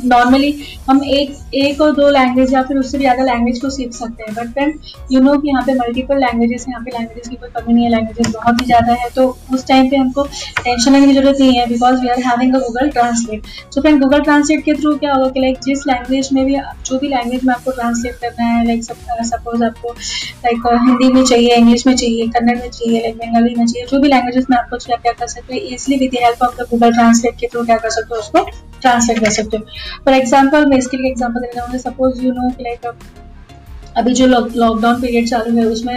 नॉर्मली 0.04 0.52
हम 0.88 1.02
एक 1.06 1.36
एक 1.56 1.80
और 1.80 1.92
दो 1.94 2.08
लैंग्वेज 2.10 2.52
या 2.54 2.62
फिर 2.62 2.78
उससे 2.78 2.98
भी 2.98 3.04
ज़्यादा 3.04 3.24
लैंग्वेज 3.24 3.60
को 3.60 3.70
सीख 3.70 3.92
सकते 3.94 4.22
हैं। 4.22 4.34
बट 4.34 4.52
फ्रेंड 4.52 4.78
यू 5.12 5.20
नो 5.20 5.36
कि 5.38 5.48
यहाँ 5.48 5.62
पे 5.66 5.74
मल्टीपल 5.74 6.18
लैंग्वेजेस 6.20 6.64
यहाँ 6.68 6.82
पे 6.84 6.90
लैंग्वेजेस 6.90 7.28
की 7.28 7.36
कोई 7.36 7.48
कमी 7.50 7.72
नहीं 7.72 7.84
है 7.84 7.90
लैंग्वेजेस 7.90 8.32
बहुत 8.34 8.60
ही 8.60 8.66
ज़्यादा 8.66 8.92
है। 8.94 9.08
तो 9.16 9.26
उस 9.54 9.66
टाइम 9.68 9.88
पे 9.90 9.96
हमको 9.96 10.22
टेंशन 10.58 10.92
लेने 10.92 11.06
की 11.06 11.12
ज़रूरत 11.14 11.40
नहीं 11.40 11.58
है 11.58 11.66
because 11.68 12.00
we 12.00 12.08
are 12.08 12.20
having 12.22 12.54
a 12.54 12.58
Google 12.58 12.90
translate 12.90 13.46
so 13.74 13.80
friend 13.80 14.00
Google 14.02 14.20
translate 14.22 14.64
के 14.64 14.74
थ्रू 14.74 14.94
क्या 14.98 15.14
होगा 15.14 15.28
कि 15.28 15.40
लाइक 15.40 15.58
जिस 15.64 15.86
लैंग्वेज 15.86 16.28
में 16.32 16.44
भी, 16.44 16.56
जो 16.86 16.98
भी 16.98 17.08
लैंग्वेज 17.08 17.44
में 17.44 17.54
आपको 17.54 17.70
ट्रांसलेट 17.70 18.14
करना 18.16 18.44
है 18.46 18.66
लाइक 18.66 18.84
सपोज़ 18.84 19.64
आपको 19.64 19.92
लाइक 20.44 20.66
हिंदी 20.88 21.12
में 21.12 21.24
चाहिए 21.24 21.54
इंग्लिश 21.56 21.86
में 21.86 21.94
चाहिए 21.96 22.26
कन्नड़ 22.28 22.56
में 22.56 22.68
चाहिए 22.70 23.00
लाइक 23.00 23.16
बंगाली 23.16 23.54
में 23.54 23.66
चाहिए, 23.66 23.86
जो 23.86 24.00
भी 24.00 24.08
लैंग्वेजेस 24.08 24.46
में 24.50 24.56
आपको 24.58 24.76
क्या 24.78 25.12
कर 25.12 25.26
सकते 25.26 25.54
हैं 25.54 25.60
easily 25.62 25.96
with 25.98 26.10
the 26.12 26.24
help 26.24 26.42
of 26.42 26.56
the 26.56 26.66
Google 26.70 26.92
translate 26.92 27.34
के 27.40 27.46
थ्रू 27.46 27.64
क्या 27.64 27.76
कर 27.76 27.90
सकते 27.90 28.14
हो 28.14 28.20
उसको 28.20 28.44
ट्रांसलेट 28.80 29.20
कर 29.20 29.30
सकते 29.32 29.56
हो। 29.56 29.64
फॉर 30.04 30.14
एग्ज़ाम्पल 30.14 30.66
मैं 30.66 30.78
इसके 30.78 30.96
लिए 30.96 31.10
एग्ज़ाम्पल 31.10 31.40
देना 31.40 31.54
चाहूँगी 31.54 31.78
सपोज़ 31.80 32.24
यू 32.24 32.32
नो 32.32 32.48
लाइक 32.60 32.92
अभी 33.96 34.12
जो 34.14 34.26
लॉकडाउन 34.26 35.00
पीरियड 35.00 35.28
चालू 35.28 35.56
है, 35.56 35.64
उसमें 35.66 35.94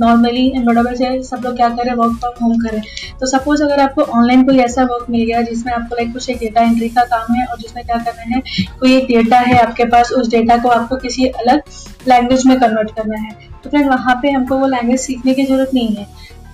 नॉर्मली 0.00 0.52
बराबर 0.58 0.94
से 0.96 1.22
सब 1.24 1.40
लोग 1.44 1.56
क्या 1.56 1.68
करें 1.70 1.92
वर्क 1.92 2.18
फ्रॉम 2.20 2.34
होम 2.42 2.58
करें 2.58 2.82
तो 3.20 3.26
सपोज़ 3.26 3.62
अगर 3.62 3.80
आपको 3.80 4.02
ऑनलाइन 4.18 4.44
कोई 4.46 4.58
ऐसा 4.60 4.82
वर्क 4.84 5.06
मिल 5.10 5.24
गया 5.24 5.40
जिसमें 5.42 5.72
आपको 5.72 5.96
लाइक 5.96 6.12
कुछ 6.12 6.28
एक 6.30 6.38
डेटा 6.38 6.62
एंट्री 6.62 6.88
का 6.88 7.04
काम 7.06 7.34
है 7.34 7.46
और 7.46 7.58
जिसमें 7.58 7.84
क्या 7.84 7.96
करना 7.98 8.34
है, 8.34 8.40
कोई 8.80 8.96
एक 8.96 9.06
डेटा 9.06 9.38
है 9.40 9.58
आपके 9.58 9.84
पास, 9.86 10.12
उस 10.12 10.30
डेटा 10.30 10.56
को 10.56 10.68
आपको 10.70 10.96
किसी 10.98 11.26
अलग 11.26 11.62
लैंग्वेज 12.08 12.46
में 12.46 12.58
कन्वर्ट 12.60 12.90
करना 12.96 13.18
है। 13.18 13.36
तो 13.64 13.70
फ्रेंड 13.70 13.88
वहाँ 13.88 14.14
पे 14.22 14.30
हमको 14.30 14.58
वो 14.58 14.66
लैंग्वेज 14.68 15.00
सीखने 15.00 15.34
की 15.34 15.44
ज़रूरत 15.44 15.70
नहीं 15.74 15.94
है। 15.96 16.06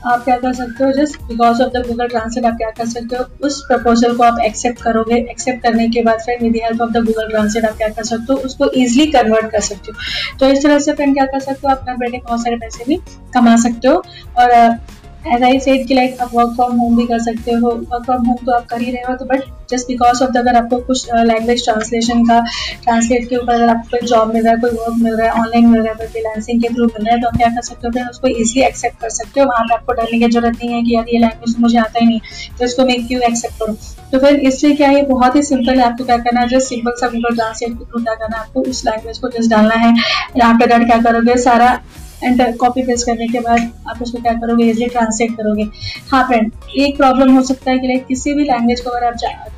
आप 0.06 0.24
क्या 0.24 0.36
कर 0.36 0.52
सकते 0.52 0.84
हो? 0.84 0.90
Just 0.92 1.22
because 1.22 1.62
of 1.62 1.70
the 1.72 1.84
Google 1.86 2.08
translate 2.08 2.46
आप 2.46 2.56
क्या 2.56 2.70
कर 2.70 2.86
सकते 2.86 3.16
हो? 3.16 3.24
उस 3.42 3.60
प्रपोजल 3.68 4.16
को 4.16 4.22
आप 4.22 4.40
एक्सेप्ट 4.40 4.82
करोगे। 4.82 5.16
एक्सेप्ट 5.30 5.62
करने 5.62 5.88
के 5.88 6.02
बाद 6.02 6.18
friend 6.18 6.42
with 6.42 6.56
help 6.56 6.80
of 6.82 6.90
the 6.90 6.96
Google 6.96 7.28
translate 7.28 7.64
आप 7.64 7.76
क्या 7.76 7.88
कर 7.88 8.04
सकते 8.04 8.32
हो? 8.32 8.38
उसको 8.38 8.70
ईजिली 8.76 9.06
कन्वर्ट 9.06 9.50
कर 9.50 9.60
सकते 9.60 9.92
हो। 9.92 10.38
तो 10.38 10.48
इस 10.48 10.62
तरह 10.62 10.78
से 10.78 10.92
फ्रेंड 10.92 11.14
क्या 11.14 11.26
कर 11.26 11.40
सकते 11.40 11.68
हो? 11.68 11.74
अपना 11.74 11.94
बेटे 11.94 12.18
बहुत 12.18 12.40
सारे 12.40 12.56
पैसे 12.56 12.84
भी 12.88 13.00
कमा 13.34 13.56
सकते 13.56 13.88
हो। 13.88 14.02
और 14.38 14.78
एज 15.26 15.42
आई 15.42 15.58
सेड 15.60 15.86
कि 15.88 15.94
लाइक 15.94 16.20
आप 16.20 16.30
वर्क 16.34 16.54
फ्रॉम 16.56 16.76
होम 16.78 16.96
भी 16.96 17.04
कर 17.06 17.18
सकते 17.22 17.52
हो। 17.52 17.70
वर्क 17.70 18.04
फ्रॉम 18.04 18.26
होम 18.26 18.36
तो 18.46 18.52
आप 18.52 18.64
कर 18.70 18.80
ही 18.80 18.90
रहे 18.90 19.02
हो 19.02 19.14
तो 19.16 19.24
but 19.24 19.42
just 19.70 19.86
because 19.88 20.22
of 20.24 20.30
the 20.30 20.36
अगर 20.36 20.56
आपको 20.56 20.78
कुछ 20.78 21.06
लैंग्वेज 21.14 21.58
uh, 21.58 21.64
ट्रांसलेशन 21.64 22.24
का 22.24 22.38
ट्रांसलेट 22.82 23.28
के 23.28 23.36
ऊपर 23.36 23.52
अगर 23.54 23.68
आपको 23.68 23.88
कोई 23.90 24.08
जॉब 24.08 24.32
मिल 24.34 24.44
रहा 24.44 24.54
है 24.54 24.60
कोई 24.60 24.70
वर्क 24.70 24.96
मिल 25.02 25.14
रहा 25.16 25.26
है 25.26 25.40
ऑनलाइन 25.42 25.66
मिल 25.66 25.80
रहा 25.80 25.88
है 25.88 25.94
कोई 25.98 26.06
फ्रीलांसिंग 26.06 26.62
के 26.62 26.68
थ्रू 26.74 26.86
मिल 26.86 27.06
रहा 27.06 27.14
है 27.14 27.20
तो 27.20 27.28
आप 27.28 27.36
क्या 27.36 27.48
कर 27.48 27.62
सकते 27.62 27.86
हो? 27.86 27.92
फिर 27.92 28.06
उसको 28.06 28.28
ईजिली 28.28 28.64
एक्सेप्ट 28.66 29.00
कर 29.00 29.10
सकते 29.10 29.40
हो। 29.40 29.46
वहाँ 29.46 29.64
पे 29.64 29.74
आपको 29.74 29.92
डरने 29.92 30.18
की 30.18 30.28
ज़रूरत 30.28 30.58
नहीं 30.58 30.72
है 30.74 30.82
कि 30.82 30.94
यार 30.94 31.04
ये 31.08 31.18
लैंग्वेज 31.18 31.54
मुझे 31.60 31.78
आता 31.78 32.00
ही 32.00 32.06
नहीं। 32.06 32.20
तो 32.58 32.64
इसको 32.64 32.86
मैं 32.86 33.06
क्यों 33.06 33.22
एक्सेप्ट 33.22 33.58
करूँ। 33.60 33.76
तो 34.12 34.18
फिर 34.18 34.40
इससे 34.48 34.72
क्या 34.74 34.88
है 34.88 35.02
बहुत 35.06 35.36
ही 35.36 35.42
सिंपल 35.42 35.80
है 35.80 35.86
आपको 35.86 36.04
क्या 36.04 36.16
करना 36.18 36.40
है 36.40 36.48
जस्ट 36.48 36.68
सिंपल 36.68 36.92
सा 37.00 37.08
ट्रांसलेट 37.08 37.72
के 37.72 37.84
थ्रू 37.84 38.02
क्या 38.02 38.14
करना 38.14 38.36
है 38.36 38.42
आपको 38.42 38.62
उस 38.70 38.84
लैंग्वेज 38.86 39.18
को 39.18 39.28
जस्ट 39.38 39.50
डालना 39.50 39.74
है। 39.76 39.94
यहाँ 40.36 40.54
पे 40.54 40.66
डर 40.66 40.84
क्या 40.84 40.98
करोगे 41.02 41.36
सारा 41.42 41.78
एंटर 42.22 42.52
कॉपी 42.56 42.82
पेस्ट 42.82 43.06
करने 43.06 43.26
के 43.28 43.40
बाद 43.40 43.70
आप 43.88 44.02
उसको 44.02 44.18
क्या 44.22 44.32
करोगे? 44.32 44.64
इजिली 44.64 44.86
ट्रांसलेट 44.88 45.36
करोगे। 45.36 45.68
हाँ 46.10 46.26
फ्रेंड 46.26 46.52
एक 46.76 46.96
प्रॉब्लम 46.96 47.34
हो 47.36 47.42
सकता 47.42 47.70
है 47.70 47.78
कि 47.78 47.86
लाइक 47.86 48.06
किसी 48.06 48.34
भी 48.34 48.44
लैंग्वेज 48.44 48.80
को 48.80 48.90
अगर 48.90 49.06
आप 49.06 49.50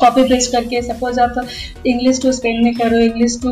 कॉपी 0.00 0.22
पेस्ट 0.28 0.52
करके 0.52 0.82
सपोज़ 0.82 1.20
आप 1.20 1.34
इंग्लिश 1.86 2.20
टू 2.22 2.32
स्पेन 2.32 2.62
में 2.64 2.74
करो 2.74 2.98
English 2.98 3.38
to 3.42 3.50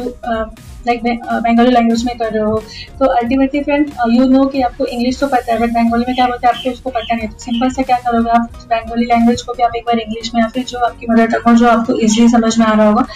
like 0.87 1.03
Bengali 1.05 1.71
language 1.71 2.05
में 2.05 2.17
कर 2.19 2.33
रहे 2.33 2.43
हो। 2.43 2.59
तो 2.99 3.07
अल्टीमेटली 3.09 3.63
फ्रेंड 3.63 3.91
यू 4.11 4.25
नो 4.29 4.45
कि 4.47 4.61
आपको 4.63 4.87
इंग्लिश 4.87 5.19
तो 5.21 5.27
पता 5.29 5.53
है 5.53 5.59
बट 5.61 5.71
बंगाली 5.71 6.05
में 6.09 6.15
क्या 6.15 6.27
बोलते 6.27 6.47
हैं, 6.47 6.55
आपको 6.55 6.71
उसको 6.71 6.91
पता 6.91 7.15
नहीं 7.15 7.29
तो 7.29 7.39
सिंपल 7.39 7.71
से 7.71 7.83
क्या 7.83 7.97
करोगे 7.99 8.31
आप? 8.31 8.49
बंगाली 8.65 9.05
लैंग्वेज 9.07 9.43
को 9.43 9.53
भी 9.53 9.63
आप 9.63 9.77
एक 9.77 9.85
बार 9.87 9.99
इंग्लिश 9.99 10.31
में 10.35 10.43
या 10.43 10.49
फिर 10.49 10.65
जो 10.65 10.79
आपकी 10.81 11.07
मदर 11.11 11.27
टंग 11.29 11.49
हो, 11.49 11.55
जो 11.55 11.69
आपको 11.69 11.99
ईजिली 11.99 12.29
समझ 12.29 12.59
में 12.59 12.67
आ 12.67 12.73
रहा 12.73 12.89
होगा, 12.89 13.07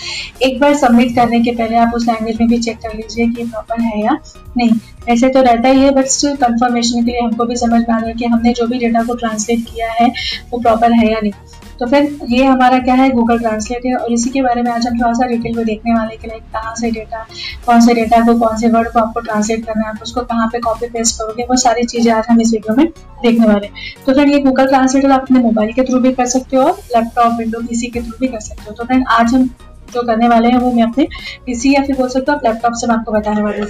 एक 0.43 0.61
बार 0.61 0.75
सबमिट 0.77 1.15
करने 1.17 1.41
के 1.41 1.55
पहले 1.57 1.77
आप 1.77 1.95
उस 1.95 2.07
लैंग्वेज 2.09 2.41
में 2.41 2.49
भी 2.49 2.59
चेक 2.59 2.79
कर 2.79 2.95
लीजिए 2.95 3.27
कि 3.27 3.45
प्रॉपर 3.45 3.81
है 3.83 4.03
या 4.03 4.19
नहीं। 4.57 4.71
ऐसे 5.09 5.29
तो 5.29 5.43
रहता 5.43 5.69
ही 5.69 5.81
है 5.81 5.91
बट 5.95 6.07
स्टिल 6.09 6.35
कंफर्मेशन 6.37 7.05
के 7.05 7.11
लिए 7.11 7.21
हमको 7.21 7.45
भी 7.45 7.57
समझ 7.57 7.81
में 7.81 7.95
आ 7.95 7.99
है 7.99 8.13
कि 8.15 8.25
हमने 8.27 8.53
जो 8.53 8.67
भी 8.67 8.79
डेटा 8.79 9.03
को 9.05 9.15
ट्रांसलेट 9.17 9.65
किया 9.67 9.91
है, 9.93 10.13
वो 10.51 10.61
प्रॉपर 10.61 10.93
है 10.95 11.11
या 11.13 11.21
नहीं। 11.21 11.33
तो 11.81 11.87
फिर 11.87 12.19
ये 12.29 12.45
हमारा 12.45 12.79
क्या 12.79 12.95
है 12.95 13.09
गूगल 13.11 13.39
ट्रांसलेट 13.39 13.85
है, 13.87 13.95
और 13.95 14.13
इसी 14.13 14.31
के 14.31 14.43
बारे 14.43 14.63
में 14.63 14.71
आज 14.73 14.87
हम 14.87 14.99
थोड़ा 14.99 15.13
सा 15.13 15.27
डिटेल 15.27 15.57
में 15.57 15.65
देखने 15.67 15.95
वाले 15.95 16.17
कि 16.17 16.29
लाइक 16.29 16.43
कहाँ 16.53 16.75
से 16.77 16.91
डेटा 16.91 17.27
कौन 17.67 17.81
से 17.81 17.95
डेटा 17.95 18.21
को, 18.27 18.39
कौन 18.39 18.57
से 18.57 18.69
वर्ड 18.71 18.89
को 18.93 18.99
आपको 19.01 19.21
ट्रांसलेट 19.21 19.65
करना 19.67 19.83
है, 19.83 19.91
आप 19.91 20.03
उसको 20.03 20.21
कहाँ 20.23 20.47
पे 20.53 20.61
कॉपी 20.61 20.87
पेस्ट 20.89 21.19
करोगे, 21.19 21.45
वो 21.45 21.57
सारी 21.59 21.85
चीज़ें 21.87 22.13
आज 22.13 22.25
हम 22.31 22.41
इस 22.41 22.53
वीडियो 22.53 22.77
में 22.77 22.87
देखने 23.23 23.47
वाले 23.47 23.67
तो 24.07 24.13
फ्रेंड 24.13 24.33
ये 24.33 24.41
गूगल 24.41 24.67
ट्रांसलेटर 24.69 25.11
आप 25.11 25.21
अपने 25.21 25.41
मोबाइल 25.41 25.73
के 25.73 25.83
थ्रू 25.85 26.01
भी 26.01 26.13
कर 26.13 26.27
सकते 26.29 26.57
हो 26.57 26.63
और 26.63 26.81
लैपटॉप 26.97 27.39
विंडो 27.39 27.61
पीसी 27.69 27.87
के 27.89 28.01
थ्रू 28.01 28.19
भी 28.21 28.29
कर 28.29 28.41
सकते 28.41 28.65
हो। 28.69 28.73
तो 28.73 28.85
फ्रेंड 28.85 29.05
आज 29.11 29.35
हम 29.35 29.49
जो 29.93 30.03
करने 30.03 30.29
वाले 30.29 30.49
हैं, 30.49 30.59
वो 30.59 30.73
मैं 30.73 30.83
अपने 30.83 31.07
पीसी 31.47 31.75
या 31.75 31.83
फिर 31.83 31.97
बोल 31.97 32.09
सकते 32.09 32.33
हूँ 32.33 32.41
लैपटॉप 32.45 32.73
से 32.75 32.87
मैं 32.87 32.95
आपको 32.95 33.13
बताने 33.13 33.43
वाली 33.43 33.61
हूँ। 33.61 33.69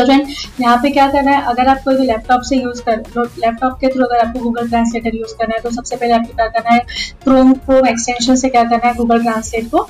तो 0.00 0.06
फ्रेंड 0.06 0.26
यहाँ 0.60 0.76
पे 0.82 0.90
क्या 0.90 1.06
करना 1.12 1.30
है? 1.30 1.42
अगर 1.46 1.68
आप 1.68 1.82
कोई 1.84 1.96
भी 1.96 2.06
लैपटॉप 2.06 2.42
से 2.42 2.56
यूज़ 2.56 2.82
कर 2.82 2.98
लैपटॉप 3.38 3.78
के 3.80 3.88
थ्रू 3.88 4.04
अगर 4.04 4.26
आपको 4.26 4.40
गूगल 4.40 4.68
ट्रांसलेटर 4.68 5.16
यूज़ 5.16 5.34
करना 5.38 5.54
है 5.54 5.60
तो 5.60 5.70
सबसे 5.70 5.96
पहले 5.96 6.12
आपको 6.14 6.36
क्या 6.36 6.46
करना 6.48 6.74
है? 6.74 6.84
क्रोम 7.24 7.52
क्रोम 7.54 7.88
एक्सटेंशन 7.88 8.36
से 8.36 8.48
क्या 8.48 8.64
करना 8.64 8.88
है? 8.88 8.94
गूगल 8.94 9.22
ट्रांसलेट 9.22 9.70
को 9.70 9.88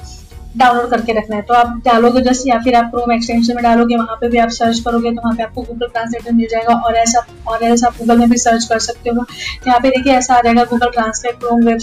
डाउनलोड 0.56 0.90
करके 0.90 1.12
रखना 1.12 1.37
है। 1.37 1.42
तो 1.42 1.54
आप 1.54 1.76
डालोगे 1.84 2.20
जस्ट 2.22 2.46
या 2.46 2.58
फिर 2.61 2.74
आप 2.74 2.90
क्रोम 2.90 3.12
एक्सटेंशन 3.12 3.54
में 3.54 3.62
डालोगे, 3.64 3.96
वहाँ 3.96 4.16
पे 4.20 4.28
भी 4.28 4.38
आप 4.38 4.48
सर्च 4.52 4.78
करोगे 4.84 5.11
तो 5.11 5.22
वहाँ 5.22 5.34
पे 5.37 5.42
आपको 5.42 5.62
गूगल 5.62 5.87
ट्रांसलेटर 5.88 6.32
मिल 6.32 6.46
जाएगा। 6.50 6.74
और 6.76 6.96
ऐसा 6.96 7.24
और 7.48 7.62
ऐसा 7.64 7.87
आप 7.87 7.98
गूगल 7.98 8.18
में 8.18 8.28
भी 8.30 8.37
सर्च 8.38 8.64
कर 8.64 8.78
सकते 8.80 9.11
हो। 9.11 9.24
यहाँ 9.66 9.78
पे 9.80 9.90
देखिए, 9.90 10.12
ऐसा 10.12 10.34
आ 10.34 10.40
जाएगा 10.40 10.64
Google 10.70 10.90
translate 10.90 11.38
Chrome 11.40 11.64
web 11.66 11.78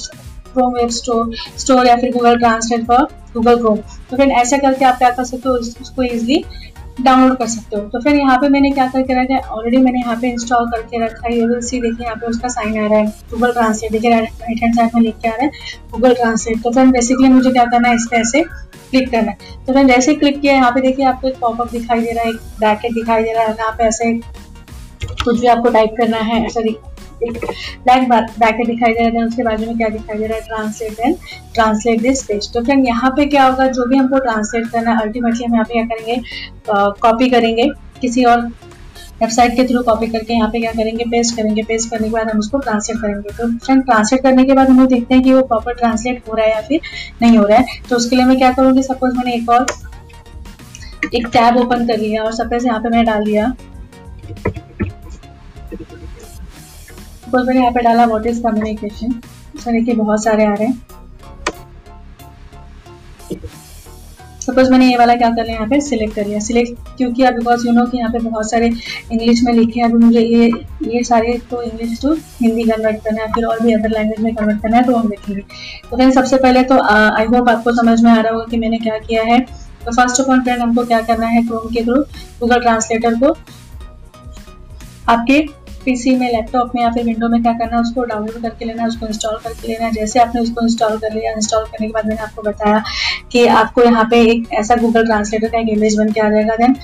Chrome 0.53 0.73
web 0.73 0.89
store 0.91 1.33
store 1.57 1.87
या 1.87 1.95
फिर 1.95 2.11
Google 2.11 2.37
translate 2.39 2.85
for 2.87 3.07
Google 3.33 3.57
Chrome 3.57 3.77
तो 4.09 4.17
फिर 4.17 4.29
ऐसा 4.33 4.57
करके 4.57 4.85
आप 4.85 4.97
क्या 4.97 5.09
कर 5.09 5.23
सकते 5.25 5.49
हो 5.49 5.55
उसको 5.55 6.03
इजिली 6.03 6.43
डाउनलोड 6.99 7.37
कर 7.37 7.47
सकते 7.47 7.75
हो। 7.75 7.81
तो 7.83 7.99
फिर 8.01 8.15
यहाँ 8.15 8.37
पे 8.37 8.49
मैंने 8.49 8.69
क्या 8.71 8.87
करके 8.87 9.13
रखा 9.13 9.33
है? 9.33 9.39
ऑलरेडी 9.41 9.77
मैंने 9.77 9.99
यहाँ 9.99 10.15
पे 10.21 10.29
इंस्टॉल 10.29 10.69
करके 10.71 11.03
रखा 11.03 11.27
है। 11.27 11.35
ये 11.35 11.61
सी 11.61 11.81
देखिए, 11.81 12.05
यहाँ 12.05 12.15
पे 12.15 12.27
उसका 12.27 12.47
साइन 12.49 12.77
आ 12.77 12.87
रहा 12.87 12.99
है। 12.99 13.05
गूगल 13.31 13.51
ट्रांसलेट 13.53 13.91
देखिए 13.91 14.11
राइट 14.11 14.63
हैंड 14.63 14.75
साइड 14.75 14.95
में 14.95 15.01
लिख 15.01 15.15
के 15.15 15.27
आ 15.27 15.31
रहा 15.31 15.45
है 15.45 15.51
गूगल 15.91 16.13
ट्रांसलेट 16.13 16.63
तो 16.63 16.71
फिर 16.71 16.87
बेसिकली 16.87 17.29
मुझे 17.29 17.51
क्या 17.51 17.65
करना 17.65 17.89
है? 17.89 17.95
इस 17.95 18.07
पर 18.11 18.17
ऐसे 18.17 18.43
क्लिक 18.43 19.09
करना 19.11 19.31
है। 19.31 19.55
तो 19.65 19.73
फिर 19.73 19.87
जैसे 19.87 20.13
क्लिक 20.15 20.39
किया 20.41 20.53
यहाँ 20.53 20.71
पे 20.71 20.81
देखिए, 20.81 21.05
आपको 21.05 21.27
एक 21.27 21.39
पॉपअप 21.39 21.71
दिखाई 21.71 22.01
दे 22.01 22.11
रहा 22.11 22.23
है, 22.23 22.29
एक 22.29 22.39
ब्रैकेट 22.59 22.93
दिखाई 22.93 23.23
दे 23.23 23.33
रहा 23.33 23.43
है। 23.43 23.55
यहाँ 23.55 23.71
पे 23.71 23.83
ऐसे 23.83 24.13
कुछ 25.23 25.39
भी 25.39 25.47
आपको 25.47 25.69
टाइप 25.69 25.95
करना 25.97 26.17
है, 26.19 26.45
ऐसा 26.45 26.61
ब्लैक 27.23 28.07
ब्रैकेट 28.09 28.67
दिखाई 28.67 28.93
दे 28.93 29.07
रहा 29.09 29.19
है 29.19 29.25
उसके 29.27 29.43
बाजू 29.43 29.65
में 29.65 29.77
क्या 29.77 29.89
दिखाई 29.89 30.17
दे 30.17 30.27
रहा 30.27 30.37
है? 30.37 30.43
Translate 30.43 30.99
and 30.99 31.15
translate 31.53 32.01
this 32.01 32.23
page 32.23 32.51
तो 32.53 32.63
फ्रेंड 32.63 32.87
यहाँ 32.87 33.11
पे 33.17 33.25
क्या 33.25 33.45
होगा? 33.45 33.67
जो 33.67 33.85
भी 33.85 33.97
हमको 33.97 34.19
ट्रांसलेट 34.19 34.67
करना 34.71 34.91
है 34.91 35.01
अल्टीमेटली 35.01 35.45
हम 35.45 35.53
यहाँ 35.53 35.65
पे 35.65 35.73
क्या 35.73 35.83
करेंगे? 35.87 36.21
कॉपी 37.01 37.29
करेंगे 37.29 37.67
किसी 38.01 38.23
और 38.25 38.41
वेबसाइट 39.21 39.55
के 39.55 39.63
थ्रू 39.67 39.81
कॉपी 39.83 40.07
करके 40.07 40.33
यहाँ 40.33 40.49
पे 40.49 40.59
क्या 40.59 40.71
करेंगे? 40.71 41.03
पेस्ट 41.11 41.35
करेंगे. 41.35 41.61
पेस्ट 41.63 41.89
करने 41.91 42.07
के 42.07 42.13
बाद 42.13 42.29
हम 42.31 42.39
उसको 42.39 42.57
ट्रांसलेट 42.57 42.99
करेंगे. 43.01 43.29
तो 43.29 43.47
फ्रेंड 43.57 43.83
ट्रांसलेट 43.85 44.21
करने 44.23 44.43
के 44.45 44.53
बाद 44.53 44.69
हम 44.69 44.79
लोग 44.79 44.89
देखते 44.89 45.15
हैं 45.15 45.23
कि 45.23 45.33
वो 45.33 45.41
प्रॉपर 45.43 45.73
ट्रांसलेट 45.75 46.21
हो 46.29 46.35
रहा 46.35 46.45
है 46.45 46.53
या 46.53 46.61
फिर 46.61 46.81
नहीं 47.21 47.37
हो 47.37 47.45
रहा 47.45 47.57
है. 47.57 47.65
तो 47.89 47.95
उसके 47.95 48.15
लिए 48.15 48.25
मैं 48.25 48.37
क्या 48.37 48.51
करूँगी? 48.51 48.83
सपोज़ 48.83 49.15
मैंने 49.17 49.33
एक 49.35 49.49
और, 49.49 49.65
एक 51.15 51.27
टैब 51.27 51.57
ओपन 51.57 51.87
कर 51.87 51.97
लिया 51.97 52.23
और 52.23 52.33
सपोज़ 52.35 52.67
यहाँ 52.67 52.79
पे 52.79 52.89
मैंने 52.89 53.03
डाल 53.03 53.23
दिया। 53.25 53.53
सपोज़ 57.27 57.47
मैंने 57.47 57.59
यहाँ 57.59 57.71
पे 57.73 57.81
डाला 57.83 58.05
व्हाट 58.05 58.25
इज़ 58.27 58.41
कम्युनिकेशन 58.43 59.13
इसमें 59.55 59.75
देखिए 59.75 59.95
बहुत 59.95 60.23
सारे 60.23 60.45
आ 60.45 60.53
रहे 60.53 60.67
हैं। 60.67 60.81
सपोज़ 64.41 64.69
मैंने 64.71 64.85
ये 64.87 64.97
वाला 64.97 65.15
क्या 65.15 65.29
कर 65.29 65.43
लिया, 65.43 65.55
यहाँ 65.55 65.67
पे 65.69 65.79
सिलेक्ट 65.81 66.15
कर 66.15 66.25
लिया। 66.25 66.39
सिलेक्ट 66.39 66.77
क्योंकि 66.97 67.23
अब 67.23 67.33
बिकॉज़ 67.35 67.65
यू 67.67 67.73
नो 67.73 67.85
कि 67.85 67.97
यहाँ 67.97 68.11
पे 68.11 68.19
बहुत 68.19 68.49
सारे 68.51 68.67
इंग्लिश 69.11 69.41
में 69.43 69.51
लिखे 69.53 69.79
हैं 69.79 69.89
अभी 69.89 69.97
मुझे 70.05 70.19
ये 70.19 70.47
ये 70.87 71.03
सारे 71.03 71.37
तो 71.49 71.61
इंग्लिश 71.63 71.99
टू 72.01 72.13
हिंदी 72.13 72.63
कन्वर्ट 72.63 73.03
करना 73.03 73.21
है, 73.21 73.27
फिर 73.33 73.45
और 73.45 73.59
भी 73.63 73.73
अदर 73.73 73.89
लैंग्वेज 73.89 74.21
में 74.21 74.33
कन्वर्ट 74.35 74.61
करना 74.61 74.77
है 74.77 74.83
तो 74.83 74.95
हम 74.95 75.09
देखेंगे। 75.09 75.41
तो 75.89 75.95
फ्रेंड 75.95 76.13
सबसे 76.13 76.37
पहले 76.37 76.63
तो 76.63 76.79
आई 76.85 77.25
होप 77.27 77.49
आपको 77.49 77.71
समझ 77.75 78.01
में 78.01 78.11
आ 78.11 78.19
रहा 78.19 78.33
होगा 78.33 78.45
कि 78.51 78.57
मैंने 78.57 78.77
क्या 78.79 78.97
किया 78.99 79.23
है। 79.25 79.39
तो 79.39 79.91
फ़र्स्ट 79.91 80.21
ऑफ़ 80.21 80.29
ऑल 80.29 80.41
फ्रेंड 80.41 80.61
हमको 80.61 80.85
क्या 80.85 81.01
करना 81.03 81.27
है 81.27 81.43
क्रोम 81.43 81.69
के 81.73 81.83
थ्रू 81.83 82.01
गूगल 82.39 82.61
ट्रांसलेटर 82.61 83.19
को 83.19 83.35
आपके 85.09 85.45
पीसी 85.87 86.15
में 86.15 86.27
लैपटॉप 86.27 86.71
में 86.75 86.81
या 86.81 86.89
फिर 86.91 87.03
विंडो 87.05 87.27
में 87.29 87.41
क्या 87.41 87.53
करना 87.53 87.75
है, 87.75 87.81
उसको 87.81 88.03
डाउनलोड 88.05 88.41
करके 88.41 88.65
लेना 88.65 88.81
है, 88.81 88.87
उसको 88.87 89.07
इंस्टॉल 89.07 89.35
करके 89.43 89.67
लेना 89.67 89.85
है। 89.85 89.91
जैसे 89.93 90.19
आपने 90.19 90.41
उसको 90.41 90.61
इंस्टॉल 90.63 90.97
कर 90.99 91.13
लिया 91.13 91.31
इंस्टॉल 91.33 91.63
करने 91.65 91.87
के 91.87 91.93
बाद 91.93 92.05
मैंने 92.05 92.21
आपको 92.21 92.41
बताया 92.43 92.83
कि 93.31 93.45
आपको 93.57 93.83
यहाँ 93.83 94.07
पे 94.11 94.21
एक 94.31 94.53
ऐसा 94.55 94.75
गूगल 94.77 95.05
ट्रांसलेटर 95.05 95.47
का 95.47 95.59
एक 95.59 95.69
इमेज 95.69 95.97
बन 95.97 96.11
के 96.11 96.21
आ 96.21 96.29
जाएगा 96.29 96.55
देन 96.57 96.75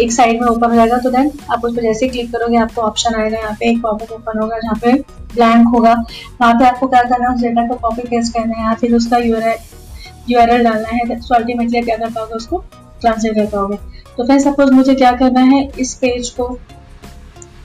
एक 0.00 0.12
साइड 0.12 0.40
में 0.40 0.46
ओपन 0.48 0.70
हो 0.70 0.74
जाएगा 0.74 0.96
तो 0.98 1.10
देन 1.10 1.30
आप 1.50 1.64
उस 1.64 1.74
पर 1.74 1.82
जैसे 1.82 2.08
क्लिक 2.08 2.30
करोगे, 2.32 2.56
आपको 2.58 2.82
ऑप्शन 2.82 3.14
आएगा। 3.14 3.38
यहाँ 3.38 3.56
पे 3.60 3.70
एक 3.70 3.82
पॉपअप 3.82 4.12
ओपन 4.12 4.38
होगा, 4.38 4.58
जहाँ 4.58 4.78
पे 4.82 4.92
ब्लैंक 5.34 5.68
होगा। 5.68 5.92
वहाँ 6.40 6.54
पे 6.54 6.66
आपको 6.66 6.86
क्या 6.88 7.02
करना 7.02 7.28
है, 7.28 7.34
उस 7.34 7.42
डेटा 7.42 7.66
को 7.68 7.74
कॉपी 7.78 8.08
पेस्ट 8.08 8.34
करना 8.34 8.56
है 8.56 8.64
या 8.64 8.74
फिर 8.74 8.94
उसका 8.96 9.18
यूआरएल 9.18 10.64
डालना 10.64 10.88
है 10.88 11.06
तो 11.10 11.34
अल्टीमेटली 11.34 11.80
क्या 11.82 11.96
कर 11.96 12.10
पाओगे, 12.10 12.34
उसको 12.34 12.58
ट्रांसलेट 13.00 13.34
कर 13.36 13.46
पाओगे। 13.46 13.76
तो 14.16 14.26
फिर 14.26 14.38
सपोज़ 14.40 14.70
मुझे 14.72 14.94
क्या 14.94 15.12
करना 15.14 15.40
है, 15.42 15.68
इस 15.78 15.94
पेज 15.94 16.28
को 16.30 16.46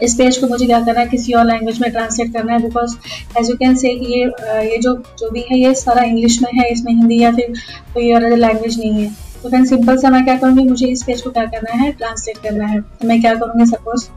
इस 0.02 0.14
पेज 0.16 0.38
को 0.38 0.48
मुझे 0.48 0.66
क्या 0.66 0.80
करना 0.82 1.00
है, 1.00 1.08
किसी 1.08 1.34
और 1.34 1.46
लैंग्वेज 1.46 1.80
में 1.82 1.90
ट्रांसलेट 1.92 2.34
करना 2.34 2.54
है 2.54 2.60
because 2.60 2.96
as 3.40 3.50
you 3.50 3.56
can 3.58 3.76
say 3.76 3.90
ये 3.90 4.24
ये 4.66 4.78
जो 4.78 4.94
जो 5.20 5.30
भी 5.30 5.42
है, 5.42 5.60
ये 5.60 5.74
सारा 5.76 6.04
इंग्लिश 6.04 6.42
में 6.42 6.50
है, 6.54 6.70
इसमें 6.72 6.94
हिंदी 6.94 7.20
या 7.20 7.32
फिर 7.32 7.54
कोई 7.94 8.12
और 8.14 8.30
लैंग्वेज 8.30 8.80
नहीं 8.80 9.04
है। 9.04 9.10
तो 9.44 9.50
फिर 9.50 9.66
सिंपल 9.66 9.98
सा 9.98 10.10
मैं 10.10 10.24
क्या 10.26 10.38
करूँगी, 10.38 10.64
मुझे 10.64 10.88
इस 10.88 11.04
पेज 11.04 11.22
को 11.22 11.30
क्या 11.32 11.46
करना 11.48 11.76
है 11.76 11.92
ट्रांसलेट 11.94 12.38
करना 12.44 12.66
है। 12.66 12.80
तो 12.82 13.08
मैं 13.08 13.20
क्या 13.22 13.34
करूँगी 13.36 13.66
सपोज़ 13.68 14.08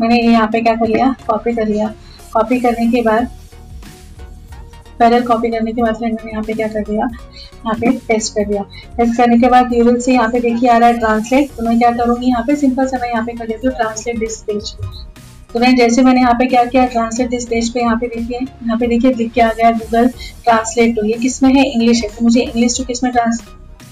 मैंने 0.00 0.20
यहाँ 0.20 0.48
पे 0.52 0.60
क्या 0.60 0.74
कर 0.76 0.88
लिया 0.88 1.14
कॉपी 1.26 1.52
कर 1.54 1.68
लिया। 1.68 1.92
कॉपी 2.32 2.60
करने 2.60 2.86
के 2.90 3.02
बाद 3.02 3.28
पैरल 4.98 5.22
कॉपी 5.26 5.50
करने 5.50 5.72
के 5.72 5.82
बाद 5.82 5.96
फ्रेंड 5.96 6.14
मैंने 6.14 6.30
यहाँ 6.32 6.42
पे 6.44 6.52
क्या 6.52 6.68
कर 6.68 6.82
दिया? 6.82 7.08
यहाँ 7.56 7.74
पे 7.80 7.90
टेस्ट 8.08 8.32
कर 8.34 8.44
दिया। 8.48 8.62
टेस्ट 8.96 9.16
करने 9.16 9.38
के 9.38 9.48
बाद 9.50 9.74
यूरल 9.74 9.98
से 10.00 10.12
यहाँ 10.12 10.28
पे 10.32 10.40
देखिए 10.40 10.70
आ 10.70 10.76
रहा 10.76 10.88
है 10.88 10.98
ट्रांसलेट 10.98 11.50
तो 11.56 11.62
मैं 11.64 11.78
क्या 11.78 11.90
करूँगी 11.96 12.26
यहाँ 12.28 12.42
पे? 12.46 12.56
सिंपल 12.56 12.86
से 12.86 12.96
मैं 12.96 13.10
यहाँ 13.10 13.24
पे 13.26 13.32
कर 13.32 13.46
देती 13.46 13.66
हूँ 13.66 13.74
ट्रांसलेट 13.76 14.18
दिस 14.18 14.40
पेज 14.42 14.74
तो 15.52 15.60
मैं 15.60 15.74
जैसे 15.76 16.02
मैंने 16.02 16.20
यहाँ 16.20 16.34
पे 16.38 16.46
क्या 16.46 16.64
किया? 16.64 16.86
ट्रांसलेट 16.86 17.28
दिस 17.30 17.46
पेज 17.48 17.72
पे 17.74 17.80
यहाँ 17.80 17.96
पे 17.98 18.06
देखिए, 18.06 18.38
यहाँ 18.38 18.78
पे 18.78 18.86
देखिए 18.86 19.12
लिख 19.14 19.32
के 19.32 19.40
आ 19.40 19.50
गया 19.52 19.70
गूगल 19.72 20.08
ट्रांसलेट 20.44 20.96
टू 20.96 21.04
ये 21.06 21.18
किसमें 21.18 21.52
है? 21.54 21.64
इंग्लिश 21.64 22.02
है। 22.04 22.08
तो 22.08 22.24
मुझे 22.24 22.40
इंग्लिश 22.40 22.78
टू 22.78 22.84
किस 22.84 23.00
ट्रांसलेट 23.00 23.14
ट्रांस 23.14 23.40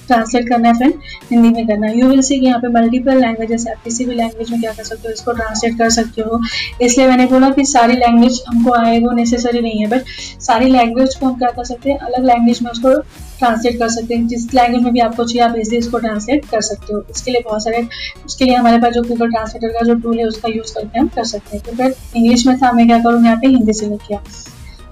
ट्रांसलेट 0.07 0.49
करना 0.49 0.69
है 0.69 0.75
फ्रेंड 0.75 0.95
हिंदी 1.31 1.49
में 1.51 1.67
करना 1.67 1.87
है. 1.87 1.99
यू 1.99 2.09
विल 2.09 2.21
सी 2.23 2.39
कि 2.41 2.47
यहाँ 2.47 2.59
पे 2.61 2.69
मल्टीपल 2.71 3.21
लैंग्वेजेस 3.21 3.67
आप 3.69 3.83
किसी 3.85 4.05
भी 4.05 4.15
लैंग्वेज 4.15 4.51
में 4.51 4.61
क्या 4.61 4.73
कर 4.73 4.85
सकते 4.85 5.09
हो, 5.09 5.13
इसको 5.13 5.33
ट्रांसलेट 5.33 5.79
कर 5.79 5.91
सकते 5.91 6.23
हो. 6.23 6.41
इसलिए 6.83 7.09
मैंने 7.09 7.27
बोला 7.27 7.51
कि 7.51 7.65
सारी 7.67 7.97
लैंग्वेज 7.97 8.43
हमको 8.49 8.73
आए 8.75 8.99
वो 9.01 9.13
नेसेसरी 9.13 9.61
नहीं 9.61 9.81
है 9.81 9.87
बट 9.89 10.09
सारी 10.43 10.71
लैंग्वेज 10.71 11.15
को 11.15 11.27
हम 11.27 11.39
क्या 11.39 11.51
कर 11.51 11.65
सकते 11.65 11.91
हैं, 11.91 11.99
अलग 11.99 12.27
लैंग्वेज 12.27 12.63
में 12.63 12.71
उसको 12.71 12.95
ट्रांसलेट 13.39 13.79
कर 13.79 13.89
सकते 13.89 14.15
हैं. 14.15 14.27
जिस 14.29 14.53
लैंग्वेज 14.55 14.83
में 14.83 14.93
भी 14.93 15.01
आपको 15.01 15.25
चाहिए, 15.25 15.43
आप 15.43 15.57
इजली 15.59 15.79
इसको 15.79 15.99
ट्रांसलेट 15.99 16.45
कर 16.51 16.61
सकते 16.63 16.95
हो. 16.95 17.03
इसके 17.11 17.31
लिए 17.31 17.43
बहुत 17.45 17.65
सारे, 17.65 17.87
उसके 18.27 18.45
लिए 18.45 18.55
हमारे 18.55 18.79
पास 18.79 18.93
जो 18.93 19.03
गूगल 19.03 19.31
ट्रांसलेटर 19.31 19.73
का 19.73 19.87
जो 19.87 19.95
टूल 19.95 20.19
है, 20.19 20.25
उसका 20.25 20.49
यूज़ 20.49 20.75
करके 20.75 20.99
हम 20.99 21.09
कर 21.17 21.25
सकते 21.25 21.57
हैं. 21.57 21.65
तो 21.67 21.77
फिर 21.77 21.95
इंग्लिश 22.17 22.47
में 22.47 22.57
था, 22.59 22.73
मैं 22.73 22.87
क्या 22.87 22.99
करूँ 22.99 23.25
यहाँ 23.25 23.37
पे? 23.37 23.49
हिंदी 23.49 23.73
सिलेक्ट 23.73 24.07
किया. 24.09 24.23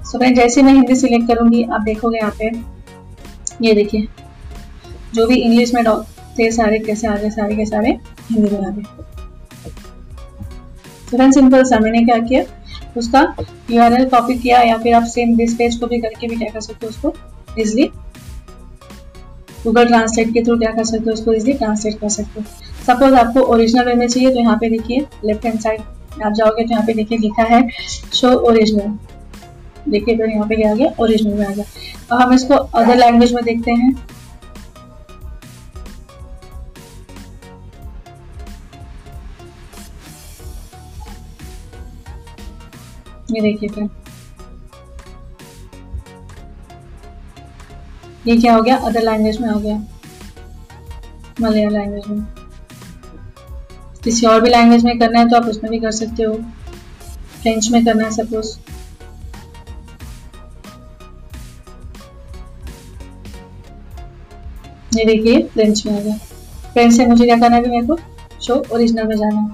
सो 0.02 0.18
फ्रेंड 0.18 0.36
जैसे 0.36 0.62
मैं 0.62 0.72
हिंदी 0.72 0.94
सिलेक्ट 0.96 1.28
करूँगी, 1.28 1.62
आप 1.64 1.80
देखोगे 1.82 2.18
यहाँ 2.18 2.34
पे, 2.38 2.50
ये 3.62 3.74
देखिए. 3.74 4.06
जो 5.14 5.26
भी 5.26 5.36
इंग्लिश 5.36 5.74
में 5.74 5.84
थे 6.38 6.50
सारे 6.52 6.78
कैसे 6.78 7.06
आ 7.06 7.16
गए 7.16 7.30
सारे 7.30 7.56
के 7.56 7.66
सारे 7.66 7.90
हिंदी 8.30 8.50
में 8.50 8.66
आ 8.66 8.70
गए। 8.70 8.82
तो 11.10 11.30
सिंपल 11.32 11.64
सा 11.64 11.78
मैंने 11.78 12.02
क्या 12.04 12.18
किया? 12.18 12.42
उसका 12.96 13.20
यू 13.70 14.08
कॉपी 14.08 14.38
किया 14.38 14.60
या 14.62 14.76
फिर 14.78 14.94
आप 14.94 15.04
सेम 15.08 15.36
दिस 15.36 15.54
पेज 15.54 15.76
को 15.76 15.86
भी 15.86 15.98
करके 16.00 16.28
भी 16.28 16.36
क्या 16.36 16.48
कर 16.52 16.60
सकते 16.60 16.86
हो 16.86 16.90
उसको? 16.90 17.14
इजिली 17.58 17.90
गूगल 19.64 19.86
ट्रांसलेट 19.86 20.32
के 20.34 20.42
थ्रू 20.44 20.56
क्या 20.58 20.70
कर 20.72 20.84
सकते 20.84 21.04
हो 21.06 21.12
उसको 21.12 21.32
इजिली 21.32 21.52
ट्रांसलेट 21.54 21.98
कर 22.00 22.08
सकते 22.10 22.40
हो। 22.40 22.46
सपोज़ 22.86 23.14
आपको 23.16 23.40
ओरिजिनल 23.54 23.94
में 23.96 24.06
चाहिए 24.06 24.30
तो 24.30 24.38
यहाँ 24.38 24.56
पे 24.60 24.70
देखिए 24.70 25.06
लेफ़्ट 25.24 25.44
हैंड 25.46 25.58
साइड 25.60 26.22
आप 26.22 26.32
जाओगे 26.32 26.64
तो 26.64 26.70
यहाँ 26.70 26.84
पे 26.86 26.94
देखिए 26.94 27.18
लिखा 27.18 27.42
है 27.50 27.68
शो 28.12 28.32
ओरिजिनल 28.48 28.98
देखिए 29.88 30.16
तो 30.16 30.26
यहाँ 30.26 30.46
पे 30.48 30.56
क्या 30.56 30.70
आ 30.70 30.74
गया 30.74 30.92
ओरिजिनल 31.00 31.38
में 31.38 31.46
आ 31.46 31.50
गया। 31.50 31.64
अब 32.10 32.20
हम 32.20 32.32
इसको 32.34 32.54
अदर 32.54 32.96
लैंग्वेज 32.96 33.32
में 33.32 33.44
देखते 33.44 33.70
हैं। 33.72 33.92
ये 43.32 43.40
देखिए 43.40 43.68
फिर 43.68 43.88
ये 48.26 48.36
क्या 48.36 48.54
हो 48.54 48.62
गया? 48.62 48.76
अदर 48.76 49.02
लैंग्वेज 49.02 49.40
में 49.40 49.48
हो 49.48 49.60
गया। 49.60 49.76
मलयालम 51.40 51.72
लैंग्वेज 51.72 52.06
में। 52.08 52.24
किसी 54.04 54.26
और 54.26 54.40
भी 54.40 54.50
लैंग्वेज 54.50 54.84
में 54.84 54.98
करना 54.98 55.18
है 55.20 55.28
तो 55.28 55.36
आप 55.36 55.46
उसमें 55.46 55.70
भी 55.70 55.78
कर 55.80 55.90
सकते 55.90 56.22
हो। 56.22 56.34
फ्रेंच 57.42 57.68
में 57.70 57.84
करना 57.84 58.04
है 58.04 58.10
सपोज़ 58.10 58.58
ये 64.96 65.04
देखिए 65.04 65.42
फ्रेंच 65.42 65.86
में 65.86 65.98
आ 65.98 66.00
गया। 66.02 66.14
फ्रेंच 66.72 66.92
से 66.94 67.06
मुझे 67.06 67.24
क्या 67.24 67.36
करना 67.36 67.56
है 67.56 67.68
मेरे 67.68 67.86
को? 67.86 67.98
शो 68.40 68.54
ओरिजिनल 68.72 69.06
में 69.06 69.16
जाना। 69.16 69.40
है 69.40 69.48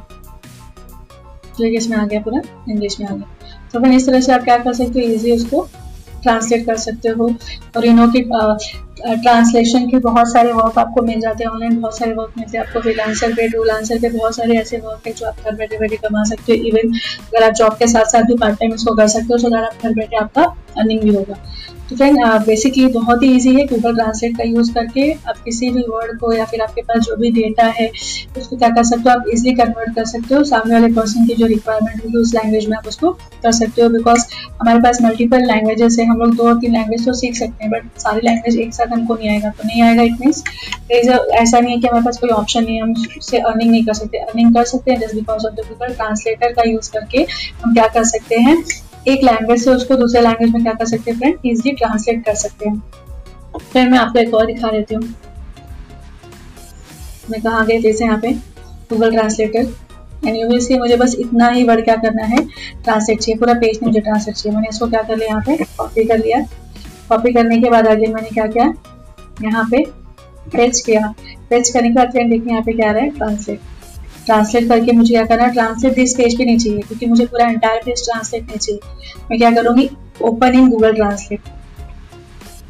तो 1.59 1.65
इसमें 1.65 1.97
आ 1.97 2.07
गया 2.07 2.21
पूरा। 2.21 2.41
इंग्लिश 2.71 3.01
में 3.01 3.07
आ 3.07 3.15
गया। 3.15 3.38
तो 3.73 3.81
फिर 3.81 3.93
इस 3.93 4.07
तरह 4.07 4.21
से 4.21 4.33
आप 4.33 4.45
क्या 4.45 4.57
कर 4.59 4.73
सकते 4.75 5.01
हो? 5.01 5.07
इजी 5.07 5.33
उसको 5.33 5.67
ट्रांसलेट 6.23 6.65
कर 6.67 6.77
सकते 6.79 7.09
हो। 7.09 7.29
और 7.77 7.87
यू 7.87 8.07
की 8.13 8.23
ट्रांसलेशन 9.01 9.87
के 9.89 9.99
बहुत 9.99 10.33
सारे 10.33 10.53
वर्क 10.53 10.79
आपको 10.79 11.03
मिल 11.03 11.21
जाते 11.21 11.45
हैं। 11.45 11.51
ऑनलाइन 11.51 11.81
बहुत 11.81 11.99
सारे 11.99 12.13
वर्क 12.13 12.33
मिलते 12.39 12.59
हैं। 12.59 12.65
आपको 12.65 12.81
फ्रीलांसर 12.81 13.33
पे 13.35 13.49
टूल 13.49 13.71
आंसर 13.71 13.99
पे 13.99 14.09
बहुत 14.09 14.37
सारे 14.37 14.57
ऐसे 14.59 14.77
वर्क 14.79 15.07
है 15.07 15.13
जो 15.13 15.27
आप 15.27 15.45
घर 15.45 15.55
बैठे 15.57 15.79
बैठे 15.79 15.97
कमा 15.99 16.25
सकते 16.25 16.53
हो। 16.53 16.65
इवन 16.69 16.93
अगर 16.93 17.45
आप 17.45 17.53
जॉब 17.55 17.77
के 17.79 17.87
साथ 17.87 18.11
साथ 18.13 18.23
भी 18.23 18.37
पार्ट 18.37 18.59
टाइम 18.61 18.75
इसको 18.75 18.95
कर 18.97 19.09
सकते 19.09 19.33
हो 19.33 19.39
तो 19.39 19.47
अगर 19.47 19.65
आप 19.65 19.83
घर 19.83 19.95
बैठे 19.95 20.17
आपका 20.17 20.43
अर्निंग 20.79 21.01
भी 21.01 21.15
होगा। 21.15 21.35
तो 21.91 21.97
फ्रेंड 21.97 22.19
बेसिकली 22.47 22.87
बहुत 22.95 23.23
ही 23.23 23.31
इजी 23.37 23.55
है 23.55 23.65
गूगल 23.67 23.95
ट्रांसलेट 23.95 24.37
का 24.39 24.45
यूज़ 24.45 24.73
करके। 24.73 25.11
आप 25.13 25.39
किसी 25.45 25.71
भी 25.71 25.83
वर्ड 25.83 26.19
को 26.21 26.33
या 26.33 26.45
फिर 26.45 26.61
आपके 26.63 26.83
पास 26.83 27.03
जो 27.03 27.17
भी 27.17 27.31
डेटा 27.33 27.67
है, 27.79 27.89
उसको 28.39 28.57
क्या 28.57 28.69
कर 28.69 28.85
सकते 28.85 29.11
हो? 29.11 29.11
आप 29.11 29.29
इजिली 29.33 29.55
कन्वर्ट 29.57 29.95
कर 29.95 30.05
सकते 30.07 30.35
हो। 30.35 30.43
सामने 30.45 30.75
वाले 30.75 30.93
पर्सन 30.95 31.27
की 31.27 31.35
जो 31.35 31.47
रिक्वायरमेंट 31.47 32.05
होगी, 32.05 32.19
उस 32.19 32.35
लैंग्वेज 32.35 32.67
में 32.69 32.77
आप 32.77 32.87
उसको 32.89 33.11
कर 33.43 33.53
सकते 33.53 33.83
हो। 33.83 33.89
बिकॉज़ 33.89 34.25
हमारे 34.61 34.81
पास 34.81 34.99
मल्टीपल 35.03 35.47
लैंग्वेजेस 35.47 35.97
है। 35.99 36.07
हम 36.07 36.19
लोग 36.19 36.35
दो 36.37 36.49
और 36.49 36.59
तीन 36.59 36.73
लैंग्वेज 36.73 37.05
तो 37.07 37.13
सीख 37.13 37.37
सकते 37.37 37.65
हैं 37.65 37.71
बट 37.73 38.01
सारी 38.01 38.21
लैंग्वेज 38.25 38.59
एक 38.59 38.75
साथ 38.75 38.93
हमको 38.93 39.15
नहीं 39.15 39.31
आएगा। 39.31 39.51
तो 39.51 39.69
नहीं 39.69 39.83
आएगा 39.83 40.03
इट 40.03 40.21
मीन्स 40.21 40.43
ऐसा 40.91 41.61
नहीं 41.61 41.75
है 41.75 41.81
कि 41.81 41.87
हमारे 41.87 42.05
पास 42.05 42.19
कोई 42.19 42.31
ऑप्शन 42.31 42.65
नहीं 42.65 42.77
है। 42.77 42.83
हम 42.83 42.93
उससे 43.19 43.39
अर्निंग 43.39 43.71
नहीं 43.71 43.85
कर 43.85 43.95
सकते। 43.95 44.19
अर्निंग 44.19 44.55
कर 44.55 44.65
सकते 44.65 44.91
हैं 44.91 45.01
just 45.01 45.15
because 45.15 45.47
of 45.47 45.55
the 45.55 45.69
Google 45.69 45.95
translator 45.95 46.53
का 46.53 46.63
यूज़ 46.67 46.91
करके 46.93 47.27
हम 47.63 47.75
क्या 47.75 47.87
कर 47.89 48.05
सकते 48.07 48.41
हैं? 48.41 48.63
एक 49.09 49.25
लैंग्वेज 49.25 49.63
से 49.65 49.71
उसको 49.71 49.97
दूसरे 49.97 50.21
लैंग्वेज 50.21 50.53
में 50.53 50.63
क्या 50.63 50.73
कर 50.73 50.87
सकते 50.87 51.11
हैं 51.11 51.19
फ्रेंड 51.19 51.47
इजिली 51.47 51.75
ट्रांसलेट 51.77 52.25
कर 52.25 52.35
सकते 52.35 52.69
हैं। 52.69 52.83
फिर 53.73 53.89
मैं 53.91 53.99
आपको 53.99 54.19
एक 54.19 54.35
और 54.35 54.47
दिखा 54.47 54.71
देती 54.71 54.95
हूँ। 54.95 55.03
मैं 57.31 57.41
कहा 57.43 57.65
गई 57.65 57.79
जैसे 57.81 58.05
यहाँ 58.05 58.19
पे? 58.19 58.33
Google 58.91 59.13
translator 59.13 59.69
and 60.27 60.37
you 60.37 60.47
will 60.49 60.79
मुझे 60.81 60.97
बस 60.97 61.15
इतना 61.19 61.49
ही 61.49 61.65
वर्ड 61.65 61.85
क्या 61.85 61.97
करना 61.97 62.25
है? 62.27 62.43
ट्रांसलेट 62.85 63.21
चाहिए। 63.21 63.39
पूरा 63.39 63.55
पेज 63.55 63.79
मुझे 63.83 64.01
ट्रांसलेट 64.01 64.37
चाहिए। 64.37 64.55
मैंने 64.55 64.69
इसको 64.69 64.87
क्या 64.87 65.03
कर 65.03 65.17
लिया 65.17 65.29
यहाँ 65.29 65.43
पे? 65.47 65.57
कॉपी 65.79 66.05
कर 66.05 66.19
लिया। 66.19 66.41
कॉपी 67.09 67.33
करने 67.33 67.59
के 67.59 67.71
बाद 67.71 67.87
आगे 67.87 68.07
मैंने 68.07 68.31
क्या 68.31 68.47
किया? 68.47 68.73
यहाँ 69.43 69.65
पे 69.71 69.85
पेज 70.53 70.81
किया। 70.81 71.15
पेज 71.51 71.71
करने 71.71 71.89
के 71.89 71.95
बाद 71.95 72.11
फ्रेंड 72.11 72.31
देखिए 72.31 72.51
यहाँ 72.51 72.63
पे 72.63 72.73
क्या 72.73 72.91
रहा 72.91 73.03
है? 73.03 73.11
ट्रांसलेट 73.11 73.61
ट्रांसलेट 74.29 74.69
करके 74.69 74.93
मुझे 74.93 75.13
क्या 75.13 75.25
करना 75.27 75.47
ट्रांसलेट 75.51 75.95
दिस 75.95 76.15
पेज 76.17 76.39
पे 76.39 76.45
नहीं 76.45 76.59
चाहिए 76.59 76.81
क्योंकि 76.81 77.07
मुझे 77.07 77.27
पूरा 77.27 77.47
एंटायर 77.47 77.81
पेज 77.85 78.05
ट्रांसलेट 78.05 78.43
नहीं 78.43 78.59
चाहिए। 78.59 78.81
मैं 79.31 79.39
क्या 79.39 79.51
करूँगी? 79.53 79.89
ओपन 80.23 80.55
इन 80.55 80.69
गूगल 80.71 80.95
ट्रांसलेट 80.95 81.57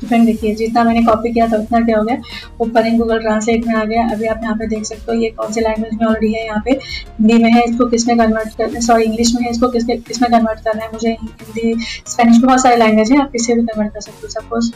तो 0.00 0.06
फ्रेंड 0.06 0.26
देखिए, 0.26 0.54
जितना 0.54 0.82
मैंने 0.84 1.02
कॉपी 1.02 1.32
किया 1.32 1.46
था, 1.48 1.56
उतना 1.56 1.80
क्या 1.80 1.96
हो 1.98 2.04
गया? 2.04 2.16
ओपन 2.60 2.86
इन 2.86 2.98
गूगल 2.98 3.18
ट्रांसलेट 3.20 3.66
में 3.66 3.74
आ 3.74 3.82
गया। 3.84 4.02
अभी 4.12 4.26
आप 4.26 4.40
यहाँ 4.42 4.54
पे 4.56 4.66
देख 4.66 4.84
सकते 4.84 5.12
हो, 5.12 5.18
ये 5.18 5.30
कौन 5.30 5.52
से 5.52 5.60
लैंग्वेज 5.60 5.94
में 5.94 6.06
ऑलरेडी 6.06 6.32
है 6.34 6.44
यहाँ 6.44 6.62
पे? 6.64 6.70
हिंदी 6.70 7.42
में 7.42 7.50
है, 7.50 7.62
इसको 7.64 7.86
किसमें 7.90 8.16
कन्वर्ट 8.18 8.56
करना 8.58 8.80
सॉरी 8.80 9.04
इंग्लिश 9.04 9.34
में 9.34 9.42
है, 9.42 9.50
इसको 9.50 9.68
किस 9.68 9.84
किसमें 9.84 10.30
कन्वर्ट 10.30 10.60
करना 10.60 10.84
है? 10.84 10.90
मुझे 10.92 11.10
हिंदी 11.10 11.74
स्पेनिश 11.84 12.36
में 12.36 12.46
बहुत 12.46 12.62
सारे 12.62 12.76
लैंग्वेज 12.76 13.12
है, 13.12 13.20
आप 13.20 13.32
किसी 13.32 13.54
भी 13.54 13.62
कन्वर्ट 13.62 13.94
कर 13.94 14.00
सकते 14.00 14.26
हो 14.26 14.40
सपोज़ 14.40 14.70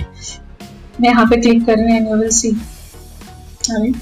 मैं 1.00 1.08
यहाँ 1.08 1.26
पे 1.26 1.40
क्लिक 1.40 1.64
कर 1.66 1.78
रही 1.78 1.98
हूँ 1.98 2.10
यू 2.10 2.16
विल 2.16 2.30
सी 2.32 2.50
अभी। 3.70 3.94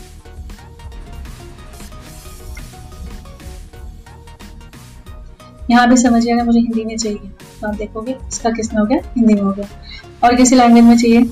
यहाँ 5.70 5.88
भी 5.88 5.96
समझिएगा 5.96 6.44
मुझे 6.44 6.60
हिंदी 6.60 6.84
में 6.84 6.96
चाहिए। 6.96 7.30
तो 7.60 7.68
आप 7.68 7.74
देखोगे, 7.74 8.16
इसका 8.28 8.50
किसने 8.50 8.80
हो 8.80 8.86
गया? 8.86 8.98
हिंदी 9.16 9.34
में 9.34 9.42
हो 9.42 9.52
गया। 9.52 9.68
और 10.24 10.36
किसी 10.36 10.56
लैंग्वेज 10.56 10.84
में 10.84 10.96
चाहिए? 10.96 11.30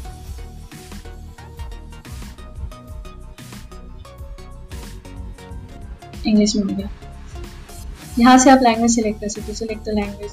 इंग्लिश 6.27 6.57
में 6.57 6.63
हो 6.63 6.77
गया। 6.77 6.91
यहाँ 8.19 8.39
से 8.39 8.51
आप 8.51 8.59
लैंग्वेज 8.63 8.95
सिलेक्ट 8.95 9.21
कर 9.21 9.29
सकते 9.29 9.47
हो। 9.49 9.55
सिलेक्ट 9.55 9.85
द 9.85 9.89
लैंग्वेज 9.89 10.33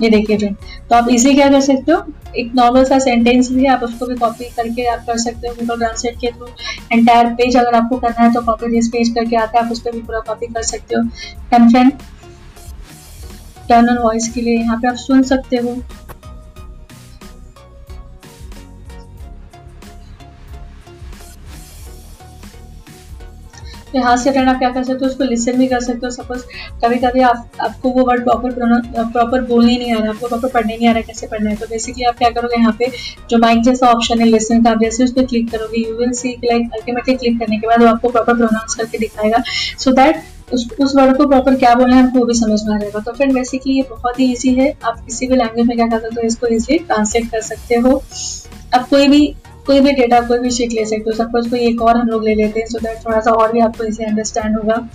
ये 0.00 0.08
देखिए 0.10 0.36
फ्रेंड 0.38 0.56
तो 0.90 0.96
आप 0.96 1.08
इजी 1.10 1.34
क्या 1.34 1.48
कर 1.50 1.60
सकते 1.60 1.92
हो? 1.92 2.02
एक 2.36 2.52
नॉर्मल 2.54 2.84
सा 2.84 2.98
सेंटेंस 2.98 3.50
भी 3.52 3.64
है, 3.64 3.70
आप 3.70 3.82
उसको 3.82 4.06
भी 4.06 4.14
कॉपी 4.16 4.44
करके 4.56 4.86
आप 4.86 5.04
कर 5.06 5.18
सकते 5.18 5.48
हो 5.48 5.54
गूगल 5.54 5.78
ट्रांसलेट 5.78 6.16
के 6.16 6.30
थ्रू 6.32 6.48
एंटायर 6.92 7.26
पेज 7.34 7.56
अगर 7.56 7.74
आपको 7.74 7.96
करना 7.98 8.22
है 8.22 8.32
तो 8.34 8.40
कॉपी 8.42 8.70
दिस 8.70 8.88
पेज 8.88 9.08
करके 9.14 9.36
आता 9.36 9.58
है, 9.58 9.64
आप 9.64 9.72
उस 9.72 9.80
पर 9.80 9.92
भी 9.92 10.00
पूरा 10.00 10.20
कॉपी 10.28 10.46
कर 10.46 10.62
सकते 10.64 10.94
हो। 10.94 11.02
एंड 11.54 11.70
फ्रेंड 11.70 11.92
टर्नल 13.68 13.98
वॉइस 13.98 14.28
के 14.34 14.40
लिए 14.40 14.58
यहाँ 14.58 14.76
पे 14.80 14.88
आप 14.88 14.96
सुन 14.96 15.22
सकते 15.24 15.56
हो। 15.56 15.76
तो 23.98 24.02
यहाँ 24.02 24.16
से 24.16 24.30
फ्रेंड 24.30 24.48
आप 24.48 24.58
क्या 24.58 24.68
कर 24.70 24.82
सकते 24.84 25.04
हो, 25.04 25.10
उसको 25.10 25.24
लिसन 25.24 25.56
भी 25.58 25.66
कर 25.68 25.80
सकते 25.80 26.06
हो 26.06 26.10
सपोज़ 26.12 26.42
कभी 26.82 26.96
कभी 26.98 27.20
आप, 27.22 27.50
आपको 27.60 27.90
वो 27.90 28.04
वर्ड 28.06 28.22
प्रॉपर 28.24 28.52
प्रॉपर 29.12 29.40
बोलने 29.44 29.76
नहीं 29.78 29.94
आ 29.94 29.98
रहा, 29.98 30.10
आपको 30.10 30.28
प्रॉपर 30.28 30.48
पढ़ने 30.48 30.76
नहीं 30.76 30.88
आ 30.88 30.92
रहा 30.92 31.02
कैसे 31.02 31.26
पढ़ना 31.26 31.50
है 31.50 31.56
तो 31.56 31.66
बेसिकली 31.66 32.04
आप 32.04 32.18
क्या 32.18 32.30
करोगे 32.30 32.56
यहाँ 32.56 32.74
पे, 32.78 32.90
जो 33.30 33.38
माइक 33.38 33.62
जैसा 33.64 33.86
ऑप्शन 33.88 34.20
है 34.20 34.26
लिसन 34.26 34.62
का 34.64 34.70
आप 34.70 34.80
जैसे 34.80 35.04
उस 35.04 35.12
पर 35.12 35.26
क्लिक 35.26 35.50
करोगे 35.50 35.80
you 35.80 35.96
will 35.96 36.12
see 36.14 36.32
like 36.44 36.70
ultimately 36.74 37.14
click 37.16 37.38
करने 37.40 37.58
के 37.58 37.66
बाद 37.66 37.82
वो 37.82 37.88
आपको 37.88 38.08
प्रॉपर 38.10 38.36
प्रोनाउंस 38.36 38.74
करके 38.74 38.98
दिखाएगा। 38.98 39.42
सो 39.78 39.92
दैट 39.92 40.22
उस 40.52 40.68
उस 40.80 40.94
वर्ड 40.96 41.16
को 41.16 41.26
प्रॉपर 41.26 41.56
क्या 41.56 41.74
बोलना 41.74 41.96
है, 41.96 42.06
आपको 42.06 42.18
वो 42.18 42.24
भी 42.26 42.34
समझ 42.34 42.60
में 42.62 42.74
आ 42.74 42.78
जाएगा। 42.78 43.00
तो 43.00 43.12
फ्रेंड 43.12 43.34
बेसिकली 43.34 43.76
ये 43.76 43.82
बहुत 43.90 44.20
ही 44.20 44.30
ईजी 44.32 44.54
है। 44.54 44.72
आप 44.84 45.04
किसी 45.04 45.26
भी 45.26 45.36
लैंग्वेज 45.36 45.66
में 45.66 45.76
क्या 45.76 45.86
कर 45.88 46.00
सकते 46.00 46.20
हो, 46.20 46.26
इसको 46.26 46.46
इजिली 46.46 46.78
ट्रांसलेट 46.80 47.30
कर 47.30 47.40
सकते 47.42 47.74
हो। 47.76 48.02
अब 48.74 48.86
कोई 48.86 49.08
भी 49.08 49.34
कोई 49.68 49.80
भी 49.80 49.92
डेटा 49.92 50.20
कोई 50.28 50.38
भी 50.38 50.50
शीट 50.50 50.72
ले 50.72 50.84
सकते 50.86 51.10
हो। 51.10 51.16
सपोज़ 51.16 51.48
कोई 51.50 51.60
एक 51.60 51.82
और 51.82 51.96
हम 51.96 52.08
लोग 52.08 52.24
ले 52.24 52.34
लेते 52.34 52.60
हैं 52.60 52.66
सो 52.66 52.78
दैट 52.78 53.04
थोड़ा 53.04 53.20
सा 53.20 53.30
और 53.32 53.52
भी 53.52 53.60
आपको 53.60 53.84
इसे 53.84 54.04
अंडरस्टैंड 54.04 54.56
होगा। 54.56 54.86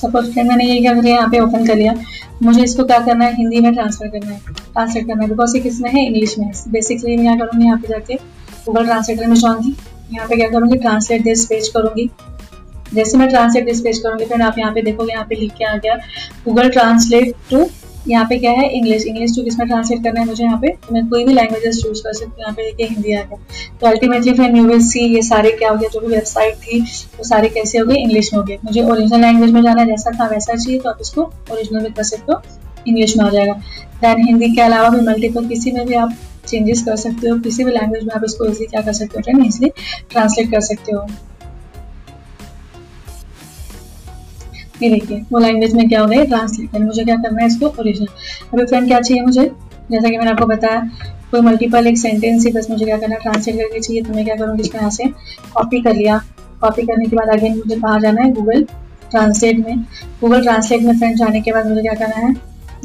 सपोज़ 0.00 0.30
फिर 0.32 0.44
मैंने 0.44 0.64
ये 0.64 0.80
क्या 0.80 0.94
कर 0.94 1.06
यहाँ 1.06 1.28
पे 1.30 1.40
ओपन 1.40 1.66
कर 1.66 1.76
लिया। 1.76 1.94
मुझे 2.42 2.62
इसको 2.62 2.84
क्या 2.84 2.98
करना 2.98 3.24
है? 3.24 3.34
हिंदी 3.36 3.60
में 3.60 3.72
ट्रांसफ़र 3.74 4.08
करना 4.08 4.32
है। 4.32 4.40
ट्रांसलेट 4.48 5.06
करना 5.06 5.22
है। 5.22 5.28
बिकॉज़ 5.28 5.56
ये 5.56 5.62
किसमें 5.62 5.90
है? 5.90 6.04
इंग्लिश 6.06 6.38
में। 6.38 6.50
बेसिकली 6.68 7.16
मैं 7.16 7.26
क्या 7.26 7.34
करूँगी, 7.36 7.66
यहाँ 7.66 7.78
पे 7.78 7.88
जाके 7.88 8.14
गूगल 8.66 8.86
ट्रांसलेटर 8.86 9.26
में 9.26 9.34
जाऊँगी। 9.36 9.74
यहाँ 10.12 10.28
पे 10.28 10.36
क्या 10.36 10.48
करूँगी? 10.48 10.78
ट्रांसलेट 10.78 11.22
दिस 11.22 11.44
पेज 11.46 11.68
करूँगी। 11.68 12.10
जैसे 12.94 13.18
मैं 13.18 13.28
ट्रांसलेट 13.28 13.64
दिस 13.64 13.80
पेज 13.80 13.98
करूँगी, 13.98 14.24
फिर 14.24 14.42
आप 14.42 14.58
यहाँ 14.58 14.72
पे 14.74 14.82
देखोगे, 14.82 15.12
यहाँ 15.12 15.24
पे 15.24 15.34
लिख 15.34 15.52
के 15.52 15.64
आ 15.64 15.76
गया 15.76 15.94
गूगल 16.44 16.70
ट्रांसलेट 16.70 17.34
टू 17.50 17.68
यहाँ 18.08 18.24
पे 18.24 18.38
क्या 18.38 18.50
है? 18.50 18.68
इंग्लिश 18.68 19.04
इंग्लिश 19.06 19.36
टू 19.36 19.42
किसमें 19.42 19.66
ट्रांसलेट 19.68 20.02
करना 20.04 20.20
है 20.20 20.26
मुझे 20.26 20.44
यहाँ 20.44 20.58
पे? 20.58 20.68
मैं 20.92 21.06
कोई 21.08 21.24
भी 21.24 21.34
लैंग्वेजेस 21.34 21.82
चूज़ 21.82 22.02
कर 22.02 22.12
सकती 22.12 22.30
हूँ। 22.30 22.40
यहाँ 22.40 22.52
पे 22.52 22.62
देखिए, 22.62 22.86
हिंदी 22.86 23.12
आ 23.14 23.22
गया। 23.22 23.38
तो 23.80 23.86
अल्टीमेटली 23.86 24.32
फिर 24.32 24.56
यू 24.56 24.64
विल 24.64 24.80
सी 24.80 25.00
ये 25.14 25.22
सारे 25.22 25.50
क्या 25.50 25.70
हो 25.70 25.76
गया? 25.76 25.88
जो 25.88 26.00
भी 26.00 26.06
वेबसाइट 26.06 26.54
थी, 26.56 26.80
वो 27.18 27.24
सारे 27.24 27.48
कैसे 27.48 27.78
हो 27.78 27.86
गए? 27.86 27.94
इंग्लिश 27.94 28.32
में 28.32 28.40
हो 28.40 28.46
गए। 28.46 28.58
मुझे 28.64 28.82
ओरिजिनल 28.82 29.20
लैंग्वेज 29.20 29.50
में 29.50 29.62
जाना 29.62 29.84
जैसा 29.84 30.10
था, 30.10 30.26
वैसा 30.26 30.54
चाहिए 30.54 30.80
तो 30.80 30.90
आप 30.90 30.98
इसको 31.00 31.22
ओरिजिनल 31.52 31.82
में 31.82 31.92
कर 31.92 32.02
सकते 32.02 32.32
हो। 32.32 32.42
इंग्लिश 32.88 33.16
में 33.16 33.24
आ 33.24 33.30
जाएगा। 33.30 33.52
दैन 34.02 34.26
हिंदी 34.26 34.54
के 34.54 34.60
अलावा 34.60 34.88
भी 34.88 35.00
मल्टीपल 35.06 35.48
किसी 35.48 35.72
में 35.72 35.86
भी 35.86 35.94
आप 35.94 36.14
चेंजेस 36.46 36.82
कर 36.82 36.96
सकते 36.96 37.28
हो। 37.28 37.38
किसी 37.38 37.64
भी 37.64 37.72
लैंग्वेज 37.72 38.04
में 38.04 38.14
आप 38.14 38.24
इसको 38.24 38.44
इजिली 38.44 38.66
क्या 38.66 38.80
कर 38.80 38.92
सकते 38.92 39.18
हो? 39.18 39.22
फ्रेंड 39.22 39.46
इजिली 39.46 39.70
ट्रांसलेट 40.10 40.50
कर 40.50 40.60
सकते 40.60 40.92
हो। 40.92 41.06
ये 44.82 44.90
देखिए 44.90 45.24
वो 45.32 45.38
लैंग्वेज 45.38 45.74
में 45.74 45.88
क्या 45.88 46.00
हो 46.00 46.06
गया 46.06 46.24
ट्रांसलेट 46.24 46.80
मुझे 46.80 47.04
क्या 47.04 47.16
करना 47.16 47.40
है 47.40 47.46
इसको? 47.46 47.66
ओरिजिनल 47.80 48.06
अभी 48.52 48.66
फ्रेंड 48.66 48.86
क्या 48.88 49.00
चाहिए 49.00 49.22
मुझे? 49.22 49.50
जैसा 49.90 50.08
कि 50.08 50.16
मैंने 50.16 50.30
आपको 50.30 50.46
बताया, 50.46 50.80
कोई 51.30 51.40
मल्टीपल 51.40 51.86
एक 51.86 51.98
सेंटेंस 51.98 52.44
ही, 52.46 52.52
बस 52.52 52.70
मुझे 52.70 52.84
क्या 52.84 52.96
करना 52.98 53.16
ट्रांसलेट 53.18 53.56
करके 53.56 53.80
चाहिए 53.80 54.02
तो 54.02 54.14
मैं 54.14 54.24
क्या 54.24 54.36
करूँगी 54.36 54.62
इसको 54.62 54.78
यहाँ 54.78 54.90
से 54.90 55.04
कॉपी 55.54 55.80
कर 55.82 55.94
लिया। 55.94 56.18
कॉपी 56.60 56.82
करने 56.82 57.04
के 57.06 57.16
बाद 57.16 57.28
अगेन 57.32 57.56
मुझे 57.56 57.76
कहाँ 57.76 58.00
जाना 58.00 58.22
है? 58.22 58.32
गूगल 58.32 58.62
ट्रांसलेट 59.10 59.58
में। 59.58 59.78
गूगल 60.20 60.42
ट्रांसलेट 60.42 60.82
में 60.82 60.98
फ्रेंड 60.98 61.16
जाने 61.16 61.40
के 61.40 61.52
बाद 61.52 61.66
मुझे 61.66 61.82
क्या 61.82 61.94
करना 61.94 62.26
है? 62.26 62.34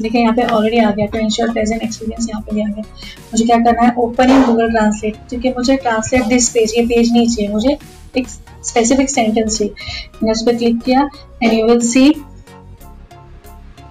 देखिए, 0.02 0.22
यहाँ 0.22 0.34
पे 0.36 0.44
ऑलरेडी 0.46 0.78
आ 0.78 0.90
गया। 0.92 1.06
तो 1.08 1.20
इंश्योर 1.20 1.52
प्रेजेंट 1.52 1.84
एक्सपीरियंस 1.84 2.28
यहाँ 2.30 2.42
पे 2.42 2.62
आ 2.62 2.66
गया। 2.66 2.84
मुझे 3.32 3.46
क्या 3.46 3.58
करना 3.58 3.82
है? 3.82 3.94
ओपन 3.98 4.32
इन 4.32 4.42
गूगल 4.44 4.72
ट्रांसलेट 4.72 5.16
क्योंकि 5.30 5.50
मुझे 5.50 5.76
ट्रांसलेट 5.78 6.26
दिस 6.26 6.50
पेज 6.50 6.74
ये 6.78 6.86
पेज 6.86 7.12
नहीं 7.14 7.28
चाहिए 7.28 7.52
मुझे। 7.52 7.78
एक 8.18 8.28
स्पेसिफिक 8.28 9.10
सेंटेंस 9.10 9.58
चाहिए 9.58 9.74
मैंने 10.14 10.32
उस 10.32 10.44
पर 10.46 10.56
क्लिक 10.58 10.82
किया 10.84 11.10
and 11.44 11.54
you 11.54 11.66
will 11.68 11.80
see 11.88 12.10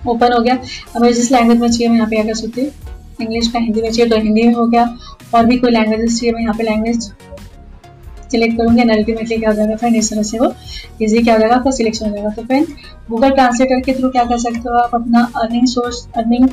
open 0.07 0.33
हो 0.33 0.41
गया। 0.41 0.55
अब 0.55 1.03
मुझे 1.03 1.13
जिस 1.13 1.31
लैंग्वेज 1.33 1.61
में 1.61 1.69
चाहिए, 1.69 1.89
मैं 1.89 1.97
यहाँ 1.97 2.09
पे 2.09 2.17
क्या 2.17 2.25
कर 2.25 2.35
सकती 2.37 2.61
हूँ। 2.61 2.71
इंग्लिश 3.21 3.49
का 3.49 3.59
हिंदी 3.59 3.83
में 3.83 3.91
चाहिए 3.91 4.11
तो 4.11 4.17
हिंदी 4.23 4.43
में 4.43 4.55
हो 4.55 4.67
गया। 4.67 4.85
और 5.35 5.47
भी 5.47 5.57
कोई 5.59 5.71
लैंग्वेजेस 5.71 6.19
चाहिए, 6.19 6.33
मैं 6.35 6.43
यहाँ 6.43 6.55
पे 6.55 6.65
लैंग्वेज 6.65 7.13
सिलेक्ट 8.33 8.57
करूँगी 8.59 8.81
एंड 8.81 8.91
अल्टीमेटली 8.91 9.37
क्या 9.37 9.51
हो 9.51 9.55
जाएगा 9.57 9.77
फ्रेंड 9.77 9.97
इस 9.97 10.11
तरह 10.11 10.23
से 10.23 10.39
वो 10.39 10.53
इजी 11.03 11.23
क्या 11.23 11.35
हो 11.35 11.41
जाएगा, 11.41 11.55
आपका 11.57 11.71
सिलेक्शन 11.71 12.07
हो 12.07 12.13
जाएगा। 12.13 12.31
तो 12.31 12.43
फ्रेंड 12.45 12.67
गूगल 13.11 13.31
ट्रांसलेटर 13.31 13.81
के 13.81 13.95
थ्रू 13.95 14.09
क्या 14.11 14.25
कर 14.25 14.39
सकते 14.39 14.69
हो 14.69 14.77
आप? 14.77 14.95
अपना 14.95 15.23
अर्निंग 15.37 15.67
सोर्स 15.69 16.07
अर्निंग 16.17 16.49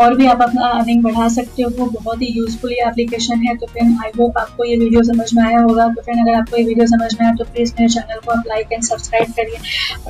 और 0.00 0.14
भी 0.16 0.26
आप 0.26 0.42
अपना 0.42 0.66
अर्निंग 0.68 1.02
बढ़ा 1.04 1.28
सकते 1.28 1.62
हो 1.62 1.86
बहुत 1.86 2.22
ही 2.22 2.26
यूजफुल 2.36 2.72
ये 2.72 2.88
एप्लीकेशन 2.88 3.42
है। 3.46 3.56
तो 3.56 3.66
फिर 3.66 3.82
आई 4.04 4.10
होप 4.18 4.38
आपको 4.38 4.64
ये 4.64 4.76
वीडियो 4.76 5.02
समझ 5.04 5.32
में 5.34 5.42
आया 5.44 5.60
होगा। 5.60 5.88
तो 5.88 6.02
फिर 6.02 6.20
अगर 6.20 6.34
आपको 6.34 6.56
ये 6.56 6.64
वीडियो 6.64 6.86
समझ 6.86 7.12
में 7.14 7.26
आया 7.26 7.34
तो 7.36 7.44
प्लीज़ 7.44 7.72
मेरे 7.78 7.92
चैनल 7.94 8.20
को 8.26 8.32
आप 8.32 8.44
लाइक 8.48 8.72
एंड 8.72 8.82
सब्सक्राइब 8.84 9.32
करिए। 9.36 9.58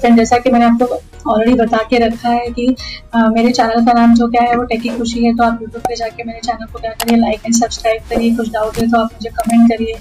फिर 0.00 0.16
जैसा 0.16 0.38
कि 0.38 0.50
मैंने 0.50 0.64
आपको 0.66 1.00
ऑलरेडी 1.30 1.54
बता 1.54 1.78
के 1.90 1.98
रखा 1.98 2.28
है 2.28 2.46
कि 2.48 2.74
आ, 3.14 3.26
मेरे 3.28 3.50
चैनल 3.52 3.84
का 3.86 3.92
नाम 3.92 4.14
जो 4.14 4.28
क्या 4.30 4.42
है 4.42 4.56
वो 4.56 4.62
टेकी 4.64 4.88
खुशी 4.88 5.24
है। 5.24 5.34
तो 5.36 5.42
आप 5.44 5.58
यूट्यूब 5.62 5.82
पे 5.88 5.96
जाके 5.96 6.24
मेरे 6.24 6.40
चैनल 6.44 6.66
को 6.72 6.78
क्या 6.78 6.90
करिए 6.92 7.16
लाइक 7.18 7.40
एंड 7.46 7.54
सब्सक्राइब 7.54 8.02
करिए। 8.10 8.34
कुछ 8.36 8.50
डाउट 8.52 8.78
है 8.78 8.88
तो 8.90 8.98
आप 8.98 9.10
मुझे 9.14 9.30
कमेंट 9.38 9.70
करिए। 9.70 9.94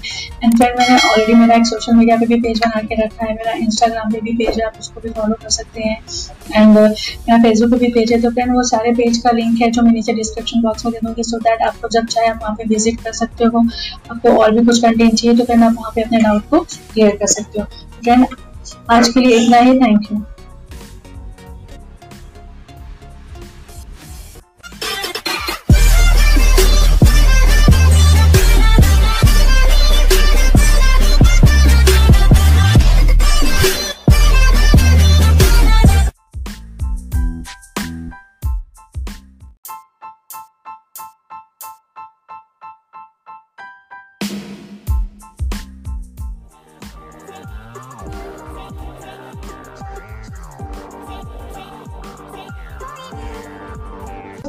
एंड 0.44 0.58
फिर 0.58 0.74
मैंने 0.78 0.96
ऑलरेडी 1.08 1.34
मेरा 1.34 1.54
एक 1.54 1.66
सोशल 1.66 1.96
मीडिया 1.96 2.16
पे 2.16 2.26
भी 2.26 2.40
पेज 2.40 2.58
बना 2.58 2.80
के 2.82 3.02
रखा 3.02 3.26
है। 3.26 3.34
मेरा 3.34 3.52
इंस्टाग्राम 3.64 4.12
पे 4.12 4.20
भी 4.20 4.32
पेज 4.36 4.60
है 4.60 4.66
आप 4.66 4.78
उसको 4.80 5.00
भी 5.00 5.10
फॉलो 5.18 5.34
कर 5.42 5.50
सकते 5.50 5.82
हैं। 5.82 5.98
एंड 6.52 6.78
मेरा 6.78 7.42
फेसबुक 7.42 7.70
पे 7.70 7.78
भी 7.78 7.92
पेज 7.92 8.12
है। 8.12 8.20
तो 8.22 8.30
फ्रेंड 8.30 8.54
वो 8.54 8.62
सारे 8.70 8.92
पेज 8.94 9.18
का 9.24 9.30
लिंक 9.32 9.60
है 9.62 9.70
जो 9.80 9.86
मैं 9.86 9.92
नीचे 9.92 10.12
डिस्क्रिप्शन 10.12 10.62
बॉक्स 10.62 10.84
में 10.86 10.92
दे 10.92 10.98
दूँगी 11.04 11.22
सो 11.24 11.38
दैट 11.40 11.62
आपको 11.62 11.88
जब 11.88 12.06
चाहे 12.06 12.28
आप 12.28 12.40
वहाँ 12.42 12.54
पे 12.56 12.64
विज़िट 12.68 13.00
कर 13.00 13.12
सकते 13.14 13.44
हो। 13.44 13.64
आपको 14.10 14.36
और 14.42 14.50
भी 14.50 14.64
कुछ 14.66 14.82
कंटेंट 14.82 15.14
चाहिए 15.14 15.36
तो 15.38 15.44
फिर 15.44 15.62
आप 15.62 15.74
वहाँ 15.78 15.92
पे 15.94 16.02
अपने 16.02 16.18
डाउट 16.20 16.48
को 16.50 16.60
क्लियर 16.60 17.16
कर 17.16 17.26
सकते 17.28 17.60
हो। 17.60 17.66
फ्रेंड 18.02 18.26
आज 18.90 19.08
के 19.08 19.20
लिए 19.20 19.38
इतना 19.38 19.58
ही। 19.58 19.78
Thank 19.80 20.12
you 20.12 20.18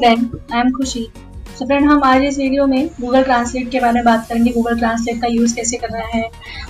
friend 0.02 0.30
I 0.54 0.60
am 0.60 0.70
Khushi 0.74 1.02
तो 1.60 1.66
फ्रेंड 1.66 1.86
हम 1.86 2.04
आज 2.04 2.24
इस 2.24 2.38
वीडियो 2.38 2.66
में 2.68 2.88
गूगल 3.02 3.24
ट्रांसलेट 3.24 3.70
के 3.72 3.80
बारे 3.80 3.94
में 3.94 4.04
बात 4.06 4.26
करेंगे। 4.30 4.52
गूगल 4.52 4.78
ट्रांसलेट 4.78 5.20
का 5.22 5.28
यूज़ 5.28 5.56
कैसे 5.56 5.78
करना 5.78 6.06
है 6.14 6.24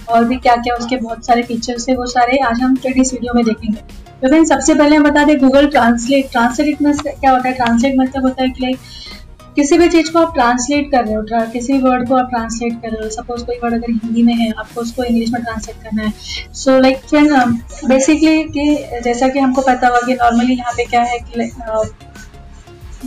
और 0.09 0.25
भी 0.25 0.37
क्या 0.37 0.55
क्या 0.55 0.75
उसके 0.75 0.97
बहुत 0.97 1.25
सारे 1.25 1.43
फीचर्स 1.43 1.87
है, 1.89 1.95
वो 1.95 2.05
सारे 2.05 2.37
आज 2.39 2.61
हम 2.61 2.75
फ्रेंड 2.75 2.97
इस 3.01 3.13
वीडियो 3.13 3.33
में 3.33 3.43
देखेंगे। 3.45 3.79
तो 4.21 4.27
फ्रेंड 4.27 4.47
सबसे 4.47 4.75
पहले 4.75 4.95
हम 4.95 5.03
बता 5.03 5.23
दें 5.23 5.37
गूगल 5.39 5.67
ट्रांसलेट 5.67 6.31
ट्रांसलेट 6.31 6.81
में 6.81 6.93
क्या 6.97 7.31
होता 7.31 7.47
है? 7.47 7.53
ट्रांसलेट 7.55 7.95
मतलब 7.99 8.23
होता 8.23 8.43
है 8.43 8.49
कि 8.49 8.63
लाइक 8.63 8.79
किसी 9.55 9.77
भी 9.77 9.87
चीज़ 9.89 10.11
को 10.11 10.19
आप 10.19 10.33
ट्रांसलेट 10.33 10.91
कर 10.91 11.05
रहे 11.05 11.15
हो 11.15 11.45
किसी 11.53 11.73
भी 11.73 11.79
वर्ड 11.79 12.07
को 12.09 12.15
आप 12.15 12.29
ट्रांसलेट 12.29 12.73
कर 12.81 12.89
रहे 12.89 13.03
हो। 13.03 13.09
सपोज़ 13.11 13.45
कोई 13.45 13.55
वर्ड 13.63 13.73
अगर 13.73 13.91
हिंदी 13.93 14.23
में 14.23 14.33
है, 14.33 14.51
आपको 14.51 14.81
उसको 14.81 15.03
इंग्लिश 15.03 15.31
में 15.33 15.41
ट्रांसलेट 15.43 15.83
करना 15.83 16.03
है। 16.03 16.13
सो 16.53 16.79
लाइक 16.79 16.97
फ्रेंड 17.09 17.31
बेसिकली 17.87 18.43
कि 18.49 19.01
जैसा 19.03 19.27
कि 19.27 19.39
हमको 19.39 19.61
पता 19.61 19.87
हुआ 19.87 20.01
कि 20.07 20.13
नॉर्मली 20.15 20.53
यहाँ 20.53 20.73
पे 20.73 20.85
क्या 20.85 21.01
है 21.03 21.19
कि 21.19 21.49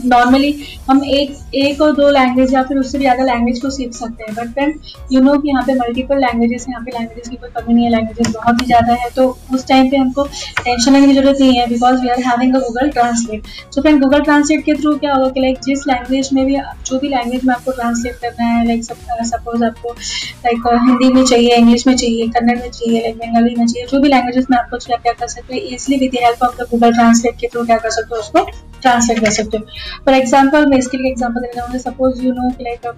नॉर्मली 0.07 0.53
हम 0.89 1.03
एक 1.05 1.55
एक 1.55 1.81
और 1.81 1.91
दो 1.95 2.09
लैंग्वेज 2.11 2.53
या 2.53 2.63
फिर 2.63 2.77
उससे 2.77 2.97
भी 2.97 3.03
ज़्यादा 3.03 3.23
लैंग्वेज 3.23 3.59
को 3.61 3.69
सीख 3.69 3.93
सकते 3.93 4.23
हैं। 4.23 4.35
बट 4.35 4.53
फ्रेंड 4.53 4.79
यू 5.11 5.21
नो 5.21 5.37
कि 5.37 5.49
यहाँ 5.49 5.63
पे 5.65 5.73
मल्टीपल 5.75 6.19
लैंग्वेजेस 6.19 6.65
यहाँ 6.69 6.83
पे 6.85 6.91
लैंग्वेजेस 6.91 7.29
की 7.29 7.35
कोई 7.35 7.49
कमी 7.51 7.73
नहीं 7.73 7.85
है 7.85 7.91
लैंग्वेजेस 7.91 8.33
बहुत 8.35 8.61
ही 8.61 8.65
ज़्यादा 8.65 8.93
है। 8.95 9.09
तो 9.15 9.27
उस 9.53 9.67
टाइम 9.67 9.89
पे 9.91 9.97
हमको 9.97 10.23
टेंशन 10.23 10.93
लेने 10.93 11.07
की 11.07 11.13
ज़रूरत 11.13 11.41
नहीं 11.41 11.59
है 11.59 11.67
because 11.69 12.01
we 12.01 12.09
are 12.09 12.19
having 12.23 12.55
a 12.55 12.59
Google 12.59 12.89
translate 12.91 13.47
so 13.73 13.81
friend 13.81 14.01
Google 14.03 14.21
translate 14.23 14.63
के 14.65 14.73
थ्रू 14.75 14.95
क्या 14.97 15.13
होगा 15.13 15.29
कि 15.29 15.41
लाइक 15.41 15.59
जिस 15.65 15.87
लैंग्वेज 15.87 16.29
में 16.33 16.45
भी, 16.45 16.57
जो 16.85 16.99
भी 16.99 17.09
लैंग्वेज 17.09 17.45
में 17.45 17.53
आपको 17.55 17.71
ट्रांसलेट 17.71 18.15
करना 18.21 18.45
है 18.47 18.65
लाइक 18.67 18.83
सपोज़ 18.83 19.63
आपको 19.63 19.93
लाइक 19.93 20.67
हिंदी 20.87 21.13
में 21.13 21.23
चाहिए 21.25 21.55
इंग्लिश 21.55 21.87
में 21.87 21.95
चाहिए 21.95 22.27
कन्नड़ 22.29 22.57
में 22.57 22.69
चाहिए 22.69 23.01
लाइक 23.01 23.17
बंगाली 23.17 23.55
में 23.55 23.65
चाहिए, 23.65 23.87
जो 23.87 23.99
भी 23.99 24.09
लैंग्वेजेस 24.09 24.45
में 24.51 24.57
आपको 24.57 24.77
क्या 24.85 25.11
कर 25.11 25.27
सकते 25.27 25.53
हैं 25.53 25.61
easily 25.73 25.97
with 25.97 26.11
the 26.11 26.23
help 26.23 26.43
of 26.43 26.55
the 26.57 26.67
Google 26.71 26.93
translate 26.93 27.35
के 27.39 27.47
थ्रू 27.47 27.65
क्या 27.65 27.77
कर 27.77 27.89
सकते 27.91 28.15
हो 28.15 28.21
उसको 28.21 28.43
ट्रांसलेट 28.81 29.19
कर 29.19 29.31
सकते 29.31 29.57
हो। 29.57 29.63
फॉर 30.05 30.13
एग्ज़ाम्पल 30.13 30.65
मैं 30.65 30.77
इसके 30.77 30.97
लिए 30.97 31.11
एग्ज़ाम्पल 31.11 31.41
देना 31.41 31.53
चाहूँगी 31.55 31.79
सपोज़ 31.81 32.21
यू 32.21 32.33
नो 32.33 32.49
लाइक 32.61 32.95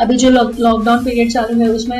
अभी 0.00 0.16
जो 0.16 0.28
लॉकडाउन 0.30 1.04
पीरियड 1.04 1.30
चालू 1.32 1.58
है, 1.60 1.68
उसमें 1.68 1.98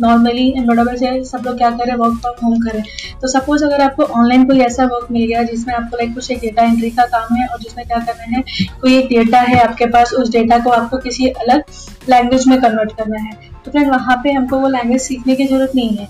नॉर्मली 0.00 0.52
बराबर 0.58 0.96
से 0.96 1.22
सब 1.24 1.42
लोग 1.46 1.56
क्या 1.58 1.70
करें 1.76 1.94
वर्क 1.94 2.18
फ्रॉम 2.22 2.44
होम 2.44 2.58
करें 2.60 2.82
तो 3.22 3.28
सपोज़ 3.28 3.64
अगर 3.64 3.80
आपको 3.82 4.02
ऑनलाइन 4.14 4.44
कोई 4.46 4.58
ऐसा 4.60 4.84
वर्क 4.86 5.06
मिल 5.12 5.26
गया 5.26 5.42
जिसमें 5.44 5.74
आपको 5.74 5.96
लाइक 5.96 6.14
कुछ 6.14 6.30
एक 6.30 6.40
डेटा 6.40 6.62
एंट्री 6.62 6.90
का 6.90 7.04
काम 7.06 7.36
है 7.36 7.46
और 7.46 7.60
जिसमें 7.60 7.86
क्या 7.86 7.98
करना 8.00 8.36
है? 8.36 8.42
कोई 8.80 8.96
एक 8.96 9.08
डेटा 9.08 9.40
है 9.40 9.58
आपके 9.60 9.86
पास, 9.86 10.12
उस 10.12 10.30
डेटा 10.32 10.58
को 10.58 10.70
आपको 10.72 10.98
किसी 10.98 11.28
अलग 11.28 11.62
लैंग्वेज 12.08 12.46
में 12.48 12.60
कन्वर्ट 12.60 12.92
करना 12.96 13.20
है। 13.20 13.32
तो 13.64 13.70
फिर 13.70 13.90
वहाँ 13.90 14.20
पे 14.24 14.32
हमको 14.32 14.58
वो 14.58 14.68
लैंग्वेज 14.68 15.00
सीखने 15.02 15.34
की 15.34 15.46
ज़रूरत 15.46 15.72
नहीं 15.74 15.96
है। 15.96 16.08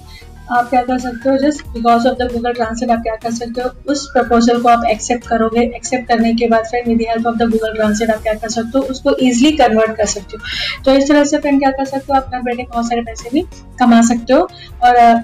आप 0.52 0.68
क्या 0.70 0.82
कर 0.82 0.98
सकते 0.98 1.30
हो? 1.30 1.36
Just 1.36 1.66
because 1.66 2.06
of 2.08 2.16
the 2.18 2.28
Google 2.32 2.52
translate 2.52 2.90
आप 2.90 2.98
क्या 2.98 3.14
कर 3.16 3.30
सकते 3.30 3.62
हो? 3.62 3.70
उस 3.86 4.06
प्रपोजल 4.12 4.60
को 4.62 4.68
आप 4.68 4.84
एक्सेप्ट 4.84 5.26
करोगे। 5.26 5.60
एक्सेप्ट 5.76 6.08
करने 6.08 6.34
के 6.34 6.48
बाद 6.48 6.64
friend 6.64 6.88
with 6.88 7.00
help 7.08 7.26
of 7.26 7.36
the 7.36 7.42
Google 7.42 7.74
translate 7.74 8.10
आप 8.10 8.22
क्या 8.22 8.34
कर 8.34 8.48
सकते 8.48 8.78
हो? 8.78 8.84
उसको 8.84 9.16
ईजिली 9.22 9.52
कन्वर्ट 9.52 9.96
कर 9.96 10.06
सकते 10.06 10.36
हो। 10.36 10.82
तो 10.84 10.92
इस 10.92 11.08
तरह 11.08 11.24
से 11.24 11.38
फ्रेंड 11.38 11.58
क्या 11.60 11.70
कर 11.70 11.84
सकते 11.84 12.12
हो? 12.12 12.14
आप 12.14 12.42
ब्रेडिंग 12.44 12.68
बहुत 12.68 12.88
सारे 12.88 13.02
पैसे 13.02 13.30
भी 13.32 13.44
कमा 13.78 14.02
सकते 14.02 14.32
हो। 14.32 14.48
और 14.84 15.22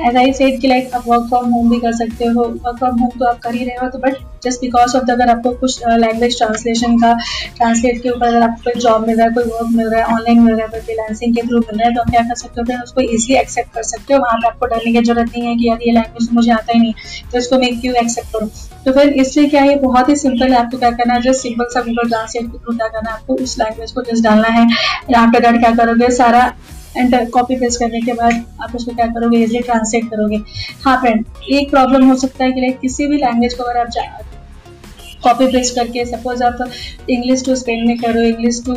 एज 0.00 0.16
आई 0.16 0.32
सेड 0.32 0.60
कि 0.60 0.68
लाइक 0.68 0.94
आप 0.94 1.02
वर्क 1.08 1.26
फ्रॉम 1.28 1.50
होम 1.50 1.68
भी 1.70 1.78
कर 1.80 1.92
सकते 1.96 2.24
हो। 2.26 2.44
वर्क 2.44 2.78
फ्रॉम 2.78 2.98
होम 2.98 3.10
तो 3.18 3.24
आप 3.24 3.38
कर 3.40 3.54
ही 3.54 3.64
रहे 3.64 3.76
हो 3.76 3.88
तो 3.88 3.98
but 3.98 4.16
just 4.44 4.60
because 4.60 4.96
of 4.96 5.04
the 5.04 5.10
अगर 5.10 5.30
आपको 5.30 5.50
कुछ 5.60 5.82
लैंग्वेज 5.88 6.36
ट्रांसलेशन 6.38 6.96
का 6.98 7.12
ट्रांसलेट 7.56 8.02
के 8.02 8.10
ऊपर 8.10 8.26
अगर 8.26 8.42
आपको 8.42 8.62
कोई 8.64 8.80
जॉब 8.82 9.06
मिल 9.06 9.16
रहा 9.16 9.26
है, 9.26 9.32
कोई 9.34 9.44
वर्क 9.44 9.68
मिल 9.72 9.88
रहा 9.88 10.00
है 10.00 10.14
ऑनलाइन 10.14 10.40
मिल 10.40 10.54
रहा 10.54 10.62
है, 10.62 10.68
कोई 10.68 10.80
फ्रीलांसिंग 10.80 11.34
के 11.36 11.42
थ्रू 11.42 11.58
मिल 11.60 11.78
रहा 11.78 11.88
है 11.88 11.94
तो 11.94 12.00
आप 12.00 12.10
क्या 12.10 12.22
कर 12.22 12.34
सकते 12.34 12.60
हो? 12.60 12.64
फिर 12.66 12.80
उसको 12.80 13.00
ईजिली 13.02 13.38
एक्सेप्ट 13.38 13.74
कर 13.74 13.82
सकते 13.84 14.14
हो। 14.14 14.20
वहाँ 14.20 14.38
पर 14.38 14.46
आपको 14.46 14.66
डरने 14.66 14.92
की 14.92 15.02
ज़रूरत 15.02 15.30
नहीं 15.30 15.46
है 15.46 15.56
कि 15.56 15.68
यार 15.68 15.86
ये 15.86 15.92
लैंग्वेज 15.92 16.28
मुझे 16.32 16.52
आता 16.52 16.72
ही 16.72 16.80
नहीं 16.80 16.92
तो 17.32 17.38
इसको 17.38 17.58
मैं 17.58 17.80
क्यों 17.80 17.94
एक्सेप्ट 17.96 18.32
करूँ। 18.32 18.48
तो 18.84 18.92
फिर 18.92 19.08
इसलिए 19.14 19.48
क्या 19.48 19.62
है, 19.62 19.78
बहुत 19.80 20.08
ही 20.08 20.16
सिंपल 20.16 20.52
है 20.52 20.58
आपको 20.58 20.78
क्या 20.78 20.90
करना 20.92 21.14
है 21.14 21.22
जस्ट 21.22 21.42
सिंपल 21.42 21.72
सा 21.74 21.80
गूगल 21.82 22.08
ट्रांसलेट 22.08 22.52
के 22.52 22.58
थ्रू 22.58 22.76
क्या 22.76 22.88
करना 22.88 23.10
है, 23.10 23.16
आपको 23.16 23.34
उस 23.36 23.58
लैंग्वेज 23.58 23.92
को 23.92 24.02
जस्ट 24.02 24.24
डालना 24.24 24.48
है। 24.50 24.66
यहाँ 25.10 25.26
पे 25.28 25.40
क्या 25.40 25.74
करोगे, 25.74 26.10
सारा 26.14 26.52
एंटर 26.96 27.24
कॉपी 27.30 27.56
पेस्ट 27.56 27.78
करने 27.80 28.00
के 28.00 28.12
बाद 28.12 28.44
आप 28.62 28.74
उसको 28.76 28.94
क्या 28.94 29.06
करोगे? 29.06 29.38
इजिली 29.44 29.60
ट्रांसलेट 29.60 30.04
करोगे। 30.10 30.40
हाँ 30.84 31.00
फ्रेंड 31.00 31.24
एक 31.50 31.70
प्रॉब्लम 31.70 32.08
हो 32.08 32.16
सकता 32.16 32.44
है 32.44 32.52
कि 32.52 32.60
लाइक 32.60 32.78
किसी 32.80 33.06
भी 33.06 33.16
लैंग्वेज 33.16 33.54
को 33.54 33.62
अगर 33.62 33.78
आप 33.80 33.88
कॉपी 35.24 35.46
पेस्ट 35.52 35.74
करके 35.74 36.04
सपोज़ 36.06 36.42
आप 36.44 36.68
इंग्लिश 37.10 37.44
टू 37.44 37.54
स्पेन 37.56 37.86
में 37.86 37.96
करो 37.98 38.20
English 38.22 38.62
to 38.66 38.74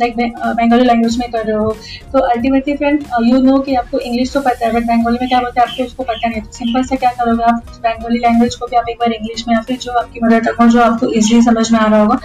like 0.00 0.16
Bengali 0.16 0.84
language 0.84 1.16
में 1.18 1.30
कर 1.30 1.44
रहे 1.46 1.56
हो। 1.56 1.70
तो 2.12 2.18
अल्टीमेटली 2.20 2.74
फ्रेंड 2.76 3.04
यू 3.22 3.38
नो 3.40 3.58
कि 3.58 3.74
आपको 3.74 3.98
इंग्लिश 4.00 4.32
तो 4.32 4.40
पता 4.40 4.66
है 4.66 4.72
बट 4.72 4.82
बंगाली 4.84 5.18
में 5.20 5.28
क्या 5.28 5.40
बोलते 5.40 5.60
हैं, 5.60 5.66
आपको 5.68 5.84
उसको 5.84 6.02
पता 6.02 6.28
नहीं 6.28 6.40
तो 6.42 6.52
सिंपल 6.52 6.82
से 6.82 6.96
क्या 6.96 7.10
करोगे 7.12 7.44
आप? 7.44 7.62
बंगाली 7.78 8.18
लैंग्वेज 8.18 8.54
को 8.54 8.66
भी 8.66 8.76
आप 8.76 8.88
एक 8.88 8.96
बार 9.00 9.12
इंग्लिश 9.12 9.44
में 9.48 9.54
या 9.54 9.60
फिर 9.62 9.76
जो 9.78 9.92
आपकी 9.92 10.20
मदर 10.24 10.40
टंग 10.40 10.60
हो, 10.60 10.68
जो 10.68 10.80
आपको 10.82 11.06
इजिली 11.08 11.42
समझ 11.42 11.70
में 11.72 11.78
आ 11.78 11.86
रहा 11.86 12.00
होगा, 12.00 12.18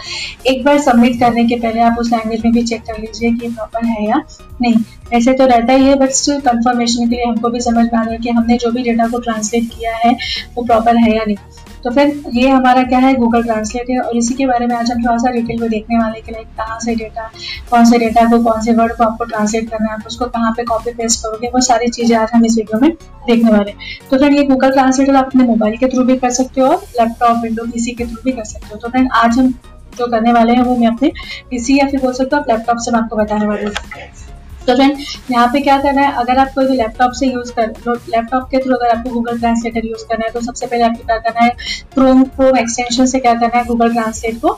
एक 0.47 0.63
बार 0.65 0.79
सबमिट 0.81 1.19
करने 1.19 1.45
के 1.45 1.55
पहले 1.59 1.81
आप 1.81 1.99
उस 1.99 2.11
लैंग्वेज 2.11 2.45
में 2.45 2.53
भी 2.53 2.63
चेक 2.63 2.81
कर 2.83 2.99
लीजिए 2.99 3.31
कि 3.31 3.49
प्रॉपर 3.49 3.85
है 3.85 4.07
या 4.07 4.21
नहीं। 4.61 4.83
ऐसे 5.13 5.33
तो 5.33 5.45
रहता 5.45 5.73
ही 5.73 5.85
है 5.85 5.95
बट 5.95 6.09
स्टिल 6.11 6.39
कंफर्मेशन 6.41 7.09
के 7.09 7.15
लिए 7.15 7.25
हमको 7.25 7.49
भी 7.49 7.59
समझ 7.61 7.85
में 7.85 7.99
आ 7.99 8.01
रहा 8.01 8.11
है 8.11 8.17
कि 8.17 8.29
हमने 8.29 8.57
जो 8.57 8.71
भी 8.71 8.83
डेटा 8.83 9.07
को 9.07 9.19
ट्रांसलेट 9.19 9.69
किया 9.69 9.95
है, 9.97 10.15
वो 10.55 10.63
प्रॉपर 10.63 10.97
है 10.97 11.15
या 11.15 11.23
नहीं। 11.25 11.37
तो 11.87 11.91
फिर 11.93 12.09
ये 12.33 12.47
हमारा 12.49 12.81
क्या 12.83 12.99
है 12.99 13.13
गूगल 13.15 13.43
ट्रांसलेट 13.43 13.89
है, 13.89 13.99
और 13.99 14.15
इसी 14.17 14.33
के 14.35 14.45
बारे 14.47 14.65
में 14.67 14.75
आज 14.75 14.89
हम 14.91 15.03
थोड़ा 15.03 15.17
सा 15.17 15.31
डिटेल 15.31 15.59
में 15.61 15.69
देखने 15.69 15.97
वाले 15.97 16.21
कि 16.21 16.31
लाइक 16.31 16.47
कहाँ 16.57 16.79
से 16.79 16.95
डेटा 16.95 17.29
कौन 17.69 17.85
से 17.85 17.97
डेटा 17.99 18.25
को, 18.29 18.41
कौन 18.43 18.61
से 18.61 18.73
वर्ड 18.75 18.95
को 18.97 19.03
आपको 19.03 19.25
ट्रांसलेट 19.25 19.69
करना 19.69 19.87
है, 19.87 19.93
आप 19.93 20.07
उसको 20.07 20.25
कहाँ 20.27 20.51
पे 20.57 20.63
कॉपी 20.65 20.91
पेस्ट 20.93 21.23
करोगे, 21.23 21.47
वो 21.47 21.61
सारी 21.61 21.87
चीज़ें 21.89 22.15
आज 22.17 22.31
हम 22.33 22.45
इस 22.45 22.57
वीडियो 22.57 22.79
में 22.81 22.91
देखने 23.27 23.51
वाले 23.51 23.73
तो 24.09 24.17
फ्रेंड 24.17 24.35
ये 24.35 24.43
गूगल 24.45 24.71
ट्रांसलेटर 24.71 25.15
आप 25.15 25.25
अपने 25.25 25.43
मोबाइल 25.45 25.77
के 25.77 25.87
थ्रू 25.87 26.03
भी 26.03 26.17
कर 26.17 26.31
सकते 26.33 26.61
हो 26.61 26.67
और 26.67 26.85
लैपटॉप 26.99 27.41
विंडो 27.43 27.65
पीसी 27.65 27.91
के 27.91 28.05
थ्रू 28.05 28.21
भी 28.25 28.31
कर 28.31 28.43
सकते 28.45 28.67
हो। 28.71 28.77
तो 28.77 28.89
फ्रेंड 28.89 29.09
आज 29.15 29.37
हम 29.39 29.53
जो 29.97 30.07
करने 30.07 30.33
वाले 30.33 30.53
हैं, 30.53 30.63
वो 30.63 30.75
मैं 30.77 30.87
अपने 30.87 31.11
पीसी 31.49 31.79
या 31.79 31.87
फिर 31.87 32.01
बोल 32.01 32.13
सकते 32.13 32.35
हो 32.35 32.43
लैपटॉप 32.49 32.77
से 32.77 32.91
मैं 32.91 32.99
आपको 32.99 33.15
बताने 33.17 33.45
वाली 33.47 33.65
हूँ। 33.65 34.26
तो 34.67 34.75
फ्रेंड 34.75 34.97
यहाँ 35.31 35.47
पे 35.47 35.59
क्या 35.61 35.77
करना 35.81 36.01
है? 36.01 36.11
अगर 36.17 36.37
आप 36.37 36.53
कोई 36.55 36.67
भी 36.67 36.75
लैपटॉप 36.77 37.11
से 37.19 37.27
यूज़ 37.27 37.51
कर 37.53 37.67
लैपटॉप 38.09 38.47
के 38.51 38.57
थ्रू 38.63 38.75
अगर 38.75 38.97
आपको 38.97 39.09
गूगल 39.09 39.39
ट्रांसलेटर 39.39 39.85
यूज़ 39.85 40.05
करना 40.09 40.25
है 40.25 40.31
तो 40.31 40.41
सबसे 40.41 40.67
पहले 40.67 40.83
आपको 40.83 41.05
क्या 41.05 41.17
करना 41.19 41.45
है? 41.45 41.49
क्रोम 41.93 42.23
क्रोम 42.25 42.57
एक्सटेंशन 42.57 43.05
से 43.05 43.19
क्या 43.19 43.33
करना 43.35 43.57
है? 43.57 43.65
गूगल 43.65 43.93
ट्रांसलेट 43.93 44.41
को 44.41 44.57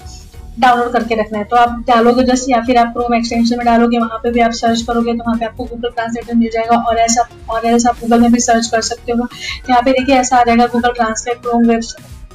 डाउनलोड 0.60 0.91
करके 0.93 1.15
रखना 1.15 1.38
है। 1.38 1.43
तो 1.45 1.56
आप 1.56 1.84
डालोगे 1.88 2.24
जस्ट 2.26 2.50
या 2.50 2.62
फिर 2.62 2.78
आप 2.78 2.91
क्रोम 2.93 3.13
एक्सटेंशन 3.15 3.58
में 3.58 3.65
डालोगे, 3.65 3.98
वहाँ 4.00 4.17
पे 4.24 4.32
भी 4.32 4.39
आप 4.41 4.52
सर्च 4.54 4.82
करोगे 4.88 5.13
तो 5.13 5.24
वहाँ 5.24 5.38
पे 5.38 5.45
आपको 5.45 5.63
गूगल 5.65 5.89
ट्रांसलेटर 5.89 6.36
मिल 6.36 6.50
जाएगा 6.54 6.78
और 6.80 6.98
ऐसा 7.00 7.28
और 7.50 7.65
ऐसा 7.65 7.89
आप 7.89 8.00
गूगल 8.02 8.22
में 8.22 8.32
भी 8.32 8.39
सर्च 8.41 8.67
कर 8.67 8.82
सकते 8.84 9.12
हो। 9.12 9.28
यहाँ 9.69 9.82
पे 9.82 9.91
देखिए 9.91 10.15
ऐसा 10.15 10.38
आ 10.38 10.43
जाएगा 10.43 10.65
Google 10.74 10.91
translate 10.93 11.41
Chrome 11.41 11.67
web 11.67 11.82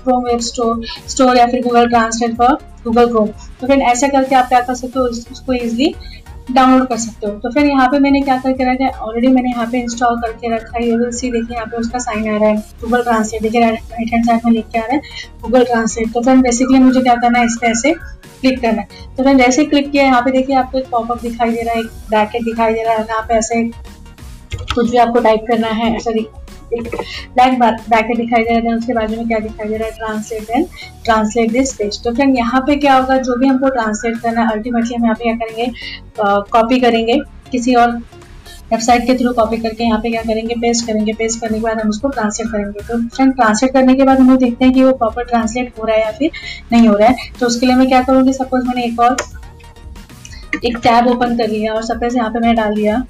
Chrome 0.05 0.25
web 0.25 0.41
store 0.43 0.85
store 1.09 1.37
या 1.37 1.47
फिर 1.47 1.63
Google 1.63 1.89
translate 1.89 2.37
for 2.39 2.59
Google 2.85 3.07
Chrome 3.09 3.29
तो 3.61 3.67
फिर 3.67 3.83
ऐसा 3.83 4.09
करके 4.09 4.35
आप 4.37 4.49
क्या 4.49 4.61
कर 4.61 4.75
सकते 4.75 4.99
हो 4.99 5.05
उसको 5.05 5.53
इजिली 5.53 5.95
डाउनलोड 6.47 6.87
कर 6.89 6.97
सकते 6.99 7.27
हो। 7.27 7.33
तो 7.35 7.51
फिर 7.51 7.67
यहाँ 7.67 7.87
पे 7.89 7.99
मैंने 7.99 8.21
क्या 8.23 8.37
करके 8.39 8.65
रखा 8.65 8.85
है? 8.85 8.91
ऑलरेडी 8.91 9.29
मैंने 9.29 9.51
यहाँ 9.51 9.67
पे 9.67 9.79
इंस्टॉल 9.81 10.17
करके 10.23 10.55
रखा 10.55 10.79
है। 10.79 10.89
यू 10.89 11.11
सी 11.13 11.31
देखिए, 11.31 11.57
यहाँ 11.57 11.67
पे 11.67 11.77
उसका 11.77 11.99
साइन 12.01 12.29
आ 12.29 12.37
रहा 12.37 12.49
है। 12.49 12.57
गूगल 12.83 13.03
ट्रांसलेट 13.03 13.43
देखिए 13.43 13.61
राइट 13.61 14.13
हैंड 14.13 14.27
साइड 14.27 14.41
में 14.45 14.53
लिख 14.53 14.67
के 14.73 14.79
आ 14.79 14.83
रहा 14.83 14.95
है 14.95 15.01
गूगल 15.43 15.65
ट्रांसलेट 15.65 16.13
तो 16.15 16.23
फिर 16.23 16.37
बेसिकली 16.39 16.79
मुझे 16.81 17.01
क्या 17.01 17.15
करना 17.15 17.39
है, 17.39 17.47
इस 17.47 17.59
पर 17.61 17.67
ऐसे 17.67 17.93
क्लिक 17.93 18.61
करना 18.63 18.83
है। 18.83 19.17
तो 19.17 19.25
फिर 19.25 19.37
जैसे 19.37 19.65
क्लिक 19.65 19.91
किया, 19.91 20.05
यहाँ 20.05 20.21
पे 20.23 20.31
देखिए 20.31 20.57
आपको 20.57 20.79
एक 20.79 20.89
पॉपअप 20.91 21.23
दिखाई 21.23 21.51
दे 21.51 21.63
रहा 21.63 21.75
है, 21.75 21.81
एक 21.81 21.91
ब्रैकेट 22.09 22.45
दिखाई 22.45 22.75
दे 22.75 22.83
रहा 22.83 22.95
है। 22.95 23.07
यहाँ 23.09 23.23
पे 23.29 23.35
ऐसे 23.35 23.63
कुछ 24.75 24.91
भी 24.91 24.97
आपको 24.99 25.21
टाइप 25.21 25.45
करना 25.49 25.69
है। 25.69 25.95
ऐसा 25.97 26.11
ब्लैक 26.73 27.59
ब्रैकेट 27.59 28.17
दिखाई 28.17 28.43
दे 28.45 28.53
रहा 28.53 28.71
है, 28.71 28.77
उसके 28.77 28.93
बाजू 28.93 29.17
में 29.17 29.27
क्या 29.29 29.39
दिखाई 29.39 29.69
दे 29.69 29.77
रहा 29.77 29.89
है? 29.89 29.95
Translate 29.97 30.51
and 30.51 30.67
translate 31.05 31.51
this 31.53 31.73
page 31.75 32.03
तो 32.05 32.13
फ्रेंड 32.15 32.37
यहाँ 32.37 32.61
पे 32.67 32.77
क्या 32.77 32.97
होगा, 32.97 33.17
जो 33.19 33.37
भी 33.39 33.47
हमको 33.47 33.69
ट्रांसलेट 33.71 34.19
करना 34.19 34.41
है 34.41 34.53
अल्टीमेटली 34.53 34.95
हम 34.95 35.05
यहाँ 35.05 35.15
पे 35.15 35.25
क्या 35.25 35.35
करेंगे? 35.37 35.73
कॉपी 36.53 36.81
करेंगे। 36.81 37.19
किसी 37.53 37.75
और 37.75 37.91
वेबसाइट 38.71 39.07
के 39.07 39.15
थ्रू 39.15 39.33
कॉपी 39.33 39.57
करके 39.59 39.85
यहाँ 39.85 39.99
पे 40.01 40.11
क्या 40.11 40.23
करेंगे? 40.23 40.55
पेस्ट 40.61 40.87
करेंगे। 40.87 41.13
पेस्ट 41.13 41.41
करने 41.41 41.59
के 41.59 41.63
बाद 41.63 41.81
हम 41.81 41.89
उसको 41.89 42.09
ट्रांसलेट 42.09 42.51
करेंगे। 42.53 42.81
तो 42.83 42.99
फ्रेंड 43.09 43.35
ट्रांसलेट 43.35 43.73
करने 43.73 43.95
के 43.95 44.03
बाद 44.03 44.21
हम 44.21 44.31
लोग 44.31 44.39
देखते 44.39 44.65
हैं 44.65 44.75
कि 44.75 44.85
वो 44.85 44.93
प्रॉपर 44.95 45.25
ट्रांसलेट 45.25 45.73
हो 45.79 45.87
रहा 45.87 45.97
है 45.97 46.03
या 46.03 46.11
फिर 46.13 46.31
नहीं 46.73 46.89
हो 46.89 46.97
रहा 46.97 47.09
है। 47.09 47.31
तो 47.41 47.47
उसके 47.47 47.67
लिए 47.67 47.77
मैं 47.77 47.89
क्या 47.89 48.03
करूँगी? 48.03 48.33
सपोज़ 48.33 48.67
मैंने 48.67 48.85
एक 48.85 49.01
और, 49.01 49.17
एक 50.65 50.77
टैब 50.79 51.09
ओपन 51.09 51.37
कर 51.39 51.49
लिया 51.49 51.73
और 51.75 51.83
सपोज़ 51.85 52.17
यहाँ 52.17 52.31
पे 52.31 52.39
मैंने 52.39 52.55
डाल 52.55 52.75
दिया। 52.75 53.05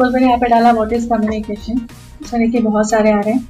सपोज़ 0.00 0.12
मैंने 0.14 0.26
यहाँ 0.26 0.38
पे 0.40 0.46
डाला 0.48 0.70
व्हाट 0.72 0.92
इज़ 0.92 1.08
कम्युनिकेशन 1.08 1.80
इसमें 2.22 2.42
देखिए 2.42 2.60
बहुत 2.62 2.90
सारे 2.90 3.10
आ 3.12 3.18
रहे 3.20 3.32
हैं। 3.34 3.48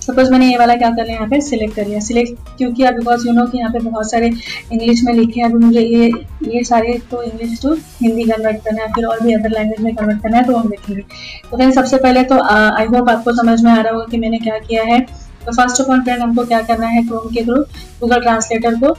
सपोज़ 0.00 0.30
मैंने 0.32 0.46
ये 0.46 0.58
वाला 0.58 0.74
क्या 0.76 0.90
कर 0.90 1.04
लिया, 1.04 1.14
यहाँ 1.14 1.28
पे 1.28 1.40
सिलेक्ट 1.40 1.74
कर 1.76 1.86
लिया। 1.86 2.00
सिलेक्ट 2.00 2.56
क्योंकि 2.58 2.82
अब 2.84 2.94
बिकॉज़ 2.94 3.26
यू 3.26 3.32
नो 3.32 3.46
कि 3.46 3.58
यहाँ 3.58 3.72
पे 3.72 3.78
बहुत 3.80 4.10
सारे 4.10 4.26
इंग्लिश 4.26 5.02
में 5.04 5.12
लिखे 5.14 5.40
हैं 5.40 5.48
अभी 5.48 5.64
मुझे 5.64 5.80
ये 5.80 6.10
ये 6.48 6.62
सारे 6.64 6.98
तो 7.10 7.22
इंग्लिश 7.22 7.60
टू 7.62 7.74
हिंदी 7.74 8.24
कन्वर्ट 8.24 8.62
करना 8.64 8.82
है, 8.82 8.88
फिर 8.92 9.04
और 9.06 9.20
भी 9.22 9.34
अदर 9.34 9.50
लैंग्वेज 9.50 9.80
में 9.80 9.94
कन्वर्ट 9.96 10.22
करना 10.22 10.36
है 10.36 10.44
तो 10.44 10.56
हम 10.56 10.68
देखेंगे। 10.68 11.02
तो 11.50 11.56
फ्रेंड 11.56 11.72
सबसे 11.74 11.96
पहले 11.96 12.22
तो 12.24 12.40
आई 12.44 12.86
होप 12.86 13.10
आपको 13.10 13.32
समझ 13.36 13.60
में 13.62 13.70
आ 13.72 13.80
रहा 13.80 13.92
होगा 13.92 14.06
कि 14.10 14.18
मैंने 14.18 14.38
क्या 14.38 14.58
किया 14.60 14.84
है। 14.84 15.00
तो 15.00 15.52
फ़र्स्ट 15.52 15.80
ऑफ़ 15.80 15.90
ऑल 15.90 16.02
फ्रेंड 16.02 16.22
हमको 16.22 16.44
क्या 16.44 16.62
करना 16.62 16.86
है 16.86 17.02
क्रोम 17.06 17.28
के 17.34 17.44
थ्रू 17.44 17.60
गूगल 18.00 18.20
ट्रांसलेटर 18.22 18.80
को 18.80 18.96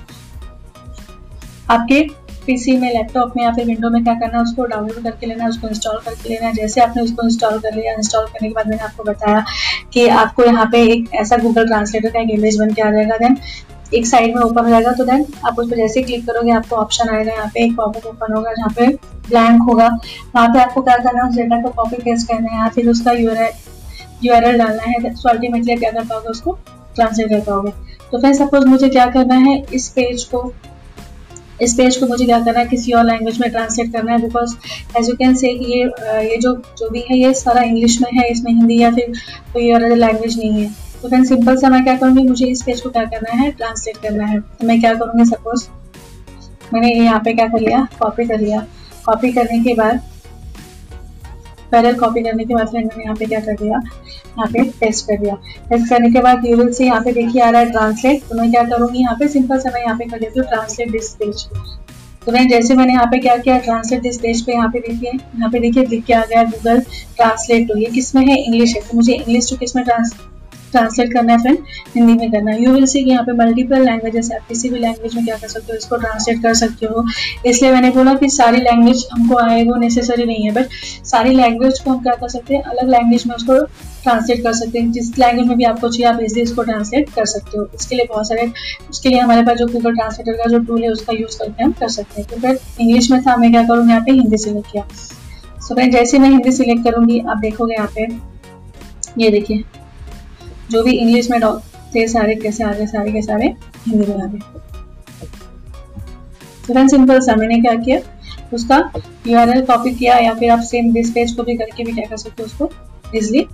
आपके 1.69 2.05
पीसी 2.45 2.77
में 2.77 2.88
लैपटॉप 2.89 3.34
में 3.38 3.43
या 3.43 3.51
फिर 3.53 3.65
विंडो 3.65 3.89
में 3.89 4.03
क्या 4.03 4.13
करना 4.15 4.38
है, 4.38 4.43
उसको 4.43 4.65
डाउनलोड 4.65 5.03
करके 5.03 5.27
लेना 5.27 5.43
है 5.43 5.49
उसको 5.49 5.67
इंस्टॉल 5.67 5.99
करके 6.05 6.29
लेना। 6.29 6.47
है 6.47 6.53
जैसे 6.53 6.81
आपने 6.81 7.03
उसको 7.03 7.23
इंस्टॉल 7.23 7.60
कर 7.60 7.75
लिया 7.75 7.93
इंस्टॉल 7.93 8.25
करने 8.25 8.47
के 8.47 8.53
बाद 8.53 8.67
मैंने 8.67 8.84
आपको 8.84 9.03
बताया 9.03 9.43
कि 9.93 10.08
आपको 10.17 10.45
यहाँ 10.45 10.65
पे 10.71 10.81
एक 10.93 11.13
ऐसा 11.15 11.38
गूगल 11.38 11.67
ट्रांसलेटर 11.67 12.10
का 12.10 12.19
एक 12.19 12.29
इमेज 12.31 12.60
बन 12.60 12.73
के 12.73 12.81
आ 12.81 12.91
जाएगा 12.91 13.17
देन 13.17 13.38
एक 13.93 14.05
साइड 14.08 14.36
में 14.36 14.41
ओपन 14.41 14.63
हो 14.63 14.69
जाएगा 14.69 14.91
तो 14.91 15.03
देन 15.05 15.25
आप 15.45 15.60
उस 15.60 15.69
पर 15.69 15.75
जैसे 15.77 16.01
क्लिक 16.03 16.25
करोगे, 16.27 16.51
आपको 16.51 16.75
ऑप्शन 16.75 17.10
आएगा। 17.10 17.34
यहाँ 17.34 17.47
पे 17.53 17.63
एक 17.63 17.75
पॉपअप 17.75 18.05
ओपन 18.08 18.34
होगा, 18.34 18.53
जहाँ 18.53 18.69
पे 18.77 18.88
ब्लैंक 19.27 19.62
होगा। 19.62 19.88
वहाँ 20.36 20.47
पे 20.47 20.60
आपको 20.60 20.81
क्या 20.81 20.97
करना 20.97 21.23
है, 21.23 21.29
उस 21.29 21.36
डेटा 21.36 21.62
को 21.62 21.69
कॉपी 21.73 21.97
पेस्ट 21.97 22.27
करना 22.27 22.51
है 22.51 22.60
या 22.60 22.69
फिर 22.69 22.89
उसका 22.89 23.12
यू 23.13 23.29
यूआरएल 24.23 24.58
डालना 24.58 24.84
है। 24.84 25.13
तो 25.13 25.29
अल्टीमेटली 25.29 25.75
क्या 25.75 25.91
कर 25.91 26.03
पाओगे, 26.03 26.29
उसको 26.29 26.58
ट्रांसलेट 26.95 27.29
कर 27.29 27.39
पाओगे। 27.41 27.71
तो 28.12 28.19
फिर 28.21 28.34
सपोज़ 28.34 28.65
मुझे 28.67 28.89
क्या 28.89 29.05
करना 29.12 29.36
है, 29.39 29.62
इस 29.73 29.88
पेज 29.89 30.23
को 30.23 30.41
इस 31.61 31.73
पेज 31.73 31.97
को 31.97 32.07
मुझे 32.07 32.25
क्या 32.25 32.39
करना 32.39 32.59
है? 32.59 32.65
किसी 32.67 32.91
और 32.91 33.05
लैंग्वेज 33.05 33.39
में 33.41 33.49
ट्रांसलेट 33.51 33.91
करना 33.93 34.11
है 34.11 34.21
because 34.21 34.55
as 34.97 35.09
you 35.09 35.15
can 35.15 35.35
say 35.35 35.49
ये 35.49 35.83
ये 36.23 36.37
जो 36.37 36.53
जो 36.77 36.89
भी 36.89 37.03
है, 37.09 37.17
ये 37.17 37.33
सारा 37.33 37.61
इंग्लिश 37.61 37.99
में 38.01 38.09
है, 38.13 38.27
इसमें 38.31 38.51
हिंदी 38.51 38.79
या 38.79 38.91
फिर 38.91 39.13
कोई 39.53 39.71
और 39.71 39.83
अदर 39.83 39.95
लैंग्वेज 39.95 40.37
नहीं 40.39 40.63
है। 40.63 40.69
तो 41.01 41.09
फिर 41.09 41.23
सिंपल 41.25 41.57
सा 41.57 41.69
मैं 41.69 41.83
क्या 41.83 41.95
करूँगी? 41.97 42.23
मुझे 42.23 42.47
इस 42.47 42.61
पेज 42.63 42.81
को 42.81 42.89
क्या 42.89 43.03
करना 43.05 43.37
है? 43.37 43.51
ट्रांसलेट 43.51 43.97
करना 43.97 44.25
है। 44.25 44.39
तो 44.39 44.67
मैं 44.67 44.79
क्या 44.81 44.93
करूँगी 44.93 45.25
सपोज़ 45.25 45.67
मैंने 46.73 46.93
यहाँ 46.93 47.19
पे 47.19 47.33
क्या 47.33 47.47
कर 47.47 47.59
लिया? 47.59 47.87
कॉपी 47.99 48.25
कर 48.27 48.39
लिया। 48.39 48.65
कॉपी 49.05 49.31
करने 49.31 49.59
के 49.63 49.73
बाद 49.73 50.01
पहले 51.71 51.93
कॉपी 51.95 52.23
करने 52.23 52.43
के 52.45 52.56
बाद 52.56 52.67
फ्रेंड 52.67 52.86
मैंने 52.86 53.04
यहाँ 53.04 53.15
पे 53.15 53.25
क्या 53.25 53.39
कर 53.39 53.56
दिया? 53.56 53.80
यहाँ 54.28 54.47
पे 54.47 54.63
पेस्ट 54.80 55.06
कर 55.08 55.17
दिया। 55.19 55.36
पेस्ट 55.69 55.89
करने 55.89 56.12
के 56.12 56.21
बाद 56.21 56.45
यूरल 56.45 56.71
से 56.73 56.86
यहाँ 56.86 57.01
पे 57.04 57.12
देखिए 57.13 57.41
आ 57.41 57.49
रहा 57.49 57.62
है 57.62 57.71
ट्रांसलेट 57.71 58.23
तो 58.30 58.36
मैं 58.36 58.49
क्या 58.51 58.63
करूँगी 58.65 58.99
यहाँ 58.99 59.15
पे 59.19 59.28
सिंपल 59.28 59.60
से 59.60 59.69
मैं 59.69 59.82
यहाँ 59.82 59.97
पे 59.97 60.06
कर 60.06 60.19
देती 60.19 60.39
हूँ 60.39 60.47
ट्रांसलेट 60.47 60.91
दिस 60.91 61.10
पेज 61.15 61.47
तो 62.25 62.32
मैं 62.32 62.47
जैसे 62.49 62.75
मैंने 62.75 62.93
यहाँ 62.93 63.06
पे 63.08 63.17
क्या 63.19 63.36
किया 63.38 63.58
ट्रांसलेट 63.60 64.01
दिस 64.01 64.17
पेज 64.19 64.41
पे 64.45 64.51
यहाँ 64.51 64.69
पे 64.69 64.80
देखिए, 64.80 65.12
यहाँ 65.12 65.49
पे 65.51 65.60
देखिए 65.60 65.86
लिख 65.86 66.06
के 66.06 66.13
आ 66.13 66.21
गया 66.21 66.43
गूगल 66.43 66.80
ट्रांसलेट 67.15 67.67
तो 67.67 67.78
ये 67.78 67.89
किसमें 67.91 68.25
है? 68.25 68.38
इंग्लिश 68.38 68.75
है। 68.75 68.82
तो 68.82 68.95
मुझे 68.95 69.13
इंग्लिश 69.13 69.49
टू 69.49 69.58
किसमें 69.58 69.84
ट्रांस 69.86 70.15
ट्रांसलेट 70.71 71.13
करना 71.13 71.34
है 71.34 71.39
फ्रेंड 71.39 71.58
हिंदी 71.95 72.13
में 72.13 72.32
करना 72.32 72.51
है। 72.51 72.63
यू 72.63 72.71
विल 72.73 72.86
सी 72.86 73.04
कि 73.04 73.10
यहाँ 73.10 73.23
पे 73.23 73.32
मल्टीपल 73.36 73.86
लैंग्वेजेस 73.86 74.32
आप 74.32 74.47
किसी 74.47 74.69
भी 74.69 74.80
लैंग्वेज 74.80 75.15
में 75.15 75.23
क्या 75.25 75.36
कर 75.36 75.47
सकते 75.47 75.71
हो 75.71 75.78
इसको 75.78 75.97
ट्रांसलेट 75.97 76.41
कर 76.43 76.54
सकते 76.56 76.86
हो। 76.86 77.06
इसलिए 77.45 77.71
मैंने 77.71 77.89
बोला 77.91 78.13
कि 78.15 78.30
सारी 78.32 78.62
लैंग्वेज 78.62 79.06
हमको 79.12 79.38
आए 79.39 79.63
वो 79.65 79.75
नेसेसरी 79.80 80.25
नहीं 80.25 80.43
है 80.43 80.51
बट 80.54 80.69
सारी 81.06 81.36
लैंग्वेज 81.36 81.80
को 81.80 81.91
हम 81.91 82.01
क्या 82.04 82.13
कर 82.15 82.30
सकते 82.30 82.56
हैं 82.56 82.63
अलग 82.63 82.89
लैंग्वेज 82.89 83.23
में 83.28 83.36
उसको 83.36 83.60
ट्रांसलेट 84.04 84.43
कर 84.43 84.54
सकते 84.54 84.80
हैं। 84.80 84.91
जिस 84.91 85.17
लैंग्वेज 85.19 85.47
में 85.47 85.58
भी 85.58 85.63
आपको 85.65 85.89
चाहिए 85.89 86.08
आप 86.08 86.19
इजिली 86.21 86.41
इसको 86.41 86.63
ट्रांसलेट 86.63 87.10
कर 87.10 87.25
सकते 87.28 87.58
हो। 87.58 87.67
इसके 87.75 87.95
लिए 87.95 88.06
बहुत 88.10 88.28
सारे 88.28 88.51
उसके 88.89 89.10
लिए 89.10 89.19
हमारे 89.19 89.43
पास 89.43 89.58
जो 89.58 89.67
गूगल 89.67 89.95
ट्रांसलेटर 89.95 90.38
का 90.38 90.49
जो 90.51 90.60
टूल 90.62 90.84
है 90.84 90.89
उसका 90.89 91.13
यूज़ 91.13 91.37
करके 91.39 91.63
हम 91.63 91.71
कर 91.79 91.89
सकते 91.89 92.21
हैं। 92.21 92.29
तो 92.29 92.42
फिर 92.42 92.60
इंग्लिश 92.81 93.12
में 93.12 93.21
था 93.23 93.35
मैं 93.37 93.52
क्या 93.52 93.63
करूँगी 93.63 93.92
यहाँ 93.92 94.04
पे 94.06 94.12
हिंदी 94.12 94.37
सिलेक्ट 94.37 94.71
किया। 94.71 94.83
सो 94.87 95.75
so, 95.75 95.89
जैसे 95.92 96.19
मैं 96.19 96.29
हिंदी 96.29 96.52
सिलेक्ट 96.52 96.83
करूँगी 96.83 97.19
आप 97.21 97.37
देखोगे 97.37 97.73
यहाँ 97.73 97.92
पे 97.96 98.08
ये 99.17 99.29
देखिए। 99.29 99.63
जो 100.71 100.83
भी 100.83 100.91
इंग्लिश 100.93 101.29
में 101.31 101.39
थे 101.95 102.07
सारे, 102.07 102.35
कैसे 102.35 102.63
आ 102.63 102.71
गए, 102.73 102.85
सारे 102.87 103.11
के 103.11 103.21
सारे 103.21 103.45
हिंदी 103.87 104.05
में 104.07 104.21
आ 104.21 104.25
गए। 104.25 104.39
तो 106.67 106.87
सिंपल 106.87 107.19
सा 107.21 107.35
मैंने 107.35 107.59
क्या 107.61 107.73
किया? 107.75 107.99
उसका 108.53 108.77
यू 109.27 109.37
आर 109.37 109.49
एल 109.49 109.61
कॉपी 109.65 109.91
किया 109.95 110.17
या 110.19 110.33
फिर 110.35 110.51
आप 110.51 110.59
सेम 110.63 110.91
दिस 110.93 111.11
पेज 111.11 111.31
को 111.33 111.43
भी 111.43 111.55
करके 111.57 111.83
भी 111.83 111.91
क्या 111.93 112.05
कर 112.09 112.17
सकते 112.17 112.43
हो 112.43 112.45
उसको? 112.45 112.69
इजिली 113.15 113.45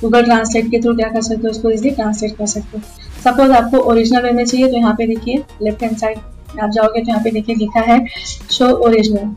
गूगल 0.00 0.24
ट्रांसलेट 0.24 0.70
के 0.70 0.80
थ्रू 0.80 0.94
क्या 0.96 1.08
कर 1.10 1.22
सकते 1.22 1.42
हो 1.42 1.50
उसको? 1.50 1.70
इजिली 1.70 1.90
ट्रांसलेट 1.92 2.36
कर 2.36 2.46
सकते 2.46 2.78
हो। 2.78 2.82
सपोज़ 3.22 3.52
आपको 3.52 3.78
ओरिजिनल 3.90 4.22
वे 4.22 4.30
में 4.32 4.44
चाहिए 4.44 4.68
तो 4.68 4.76
यहाँ 4.76 4.94
पे 4.98 5.06
देखिए 5.06 5.42
लेफ़्ट 5.62 5.82
हैंड 5.82 5.96
साइड 5.96 6.18
आप 6.60 6.70
जाओगे 6.70 7.00
तो 7.00 7.08
यहाँ 7.08 7.22
पे 7.24 7.30
देखिए 7.30 7.54
लिखा 7.56 7.80
है 7.82 7.98
शो 8.50 8.66
ओरिजिनल 8.86 9.34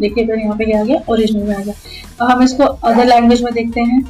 देखिए 0.00 0.26
तो 0.26 0.34
यहाँ 0.34 0.56
पे 0.56 0.64
क्या 0.64 0.80
आ 0.80 0.84
गया 0.84 1.00
ओरिजिनल 1.08 1.42
में 1.42 1.54
आ 1.56 1.60
गया। 1.60 1.74
अब 2.20 2.30
हम 2.30 2.42
इसको 2.42 2.64
अदर 2.64 3.06
लैंग्वेज 3.06 3.42
में 3.42 3.52
देखते 3.54 3.80
हैं। 3.82 4.00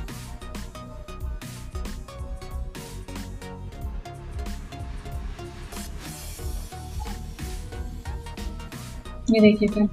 ये 9.30 9.40
देखिए 9.40 9.68
फ्रेंड 9.68 9.88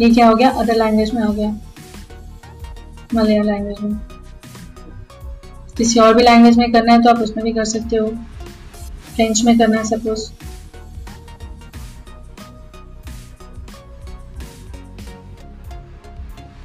ये 0.00 0.10
क्या 0.10 0.28
हो 0.28 0.34
गया? 0.36 0.50
अदर 0.50 0.76
लैंग्वेज 0.76 1.14
में 1.14 1.22
हो 1.22 1.32
गया। 1.32 1.48
मलयालम 3.14 3.46
लैंग्वेज 3.46 3.80
में। 3.80 3.98
किसी 5.76 6.00
और 6.00 6.14
भी 6.14 6.22
लैंग्वेज 6.22 6.58
में 6.58 6.70
करना 6.72 6.92
है 6.92 7.02
तो 7.02 7.10
आप 7.10 7.18
उसमें 7.18 7.44
भी 7.44 7.52
कर 7.52 7.64
सकते 7.64 7.96
हो। 7.96 8.06
फ्रेंच 9.14 9.42
में 9.44 9.58
करना 9.58 9.78
है 9.78 9.84
सपोज़ 9.84 10.30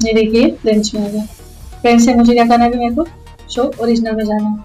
ये 0.02 0.14
देखिए 0.14 0.50
फ्रेंच 0.52 0.94
में 0.96 1.06
आ 1.06 1.10
गया। 1.10 1.24
फ्रेंच 1.82 2.02
से 2.02 2.14
मुझे 2.14 2.34
क्या 2.34 2.46
करना 2.48 2.64
है 2.64 2.78
मेरे 2.78 2.96
को? 2.96 3.06
शो 3.50 3.64
ओरिजिनल 3.82 4.16
में 4.16 4.24
जाना 4.26 4.48
है। 4.48 4.58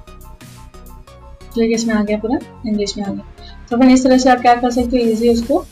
तो 1.55 1.63
इसमें 1.63 1.95
आ 1.95 2.03
गया 2.03 2.19
पूरा। 2.19 2.39
इंग्लिश 2.67 2.97
में 2.99 3.05
आ 3.05 3.13
गया। 3.13 3.32
तो 3.73 3.79
फिर 3.79 3.91
इस 3.91 4.05
तरह 4.05 4.19
से 4.19 4.31
आप 4.31 4.41
क्या 4.41 4.55
कर 4.55 4.71
सकते 4.71 4.97
हो 4.97 5.11
इजी 5.11 5.29
उसको 5.29 5.65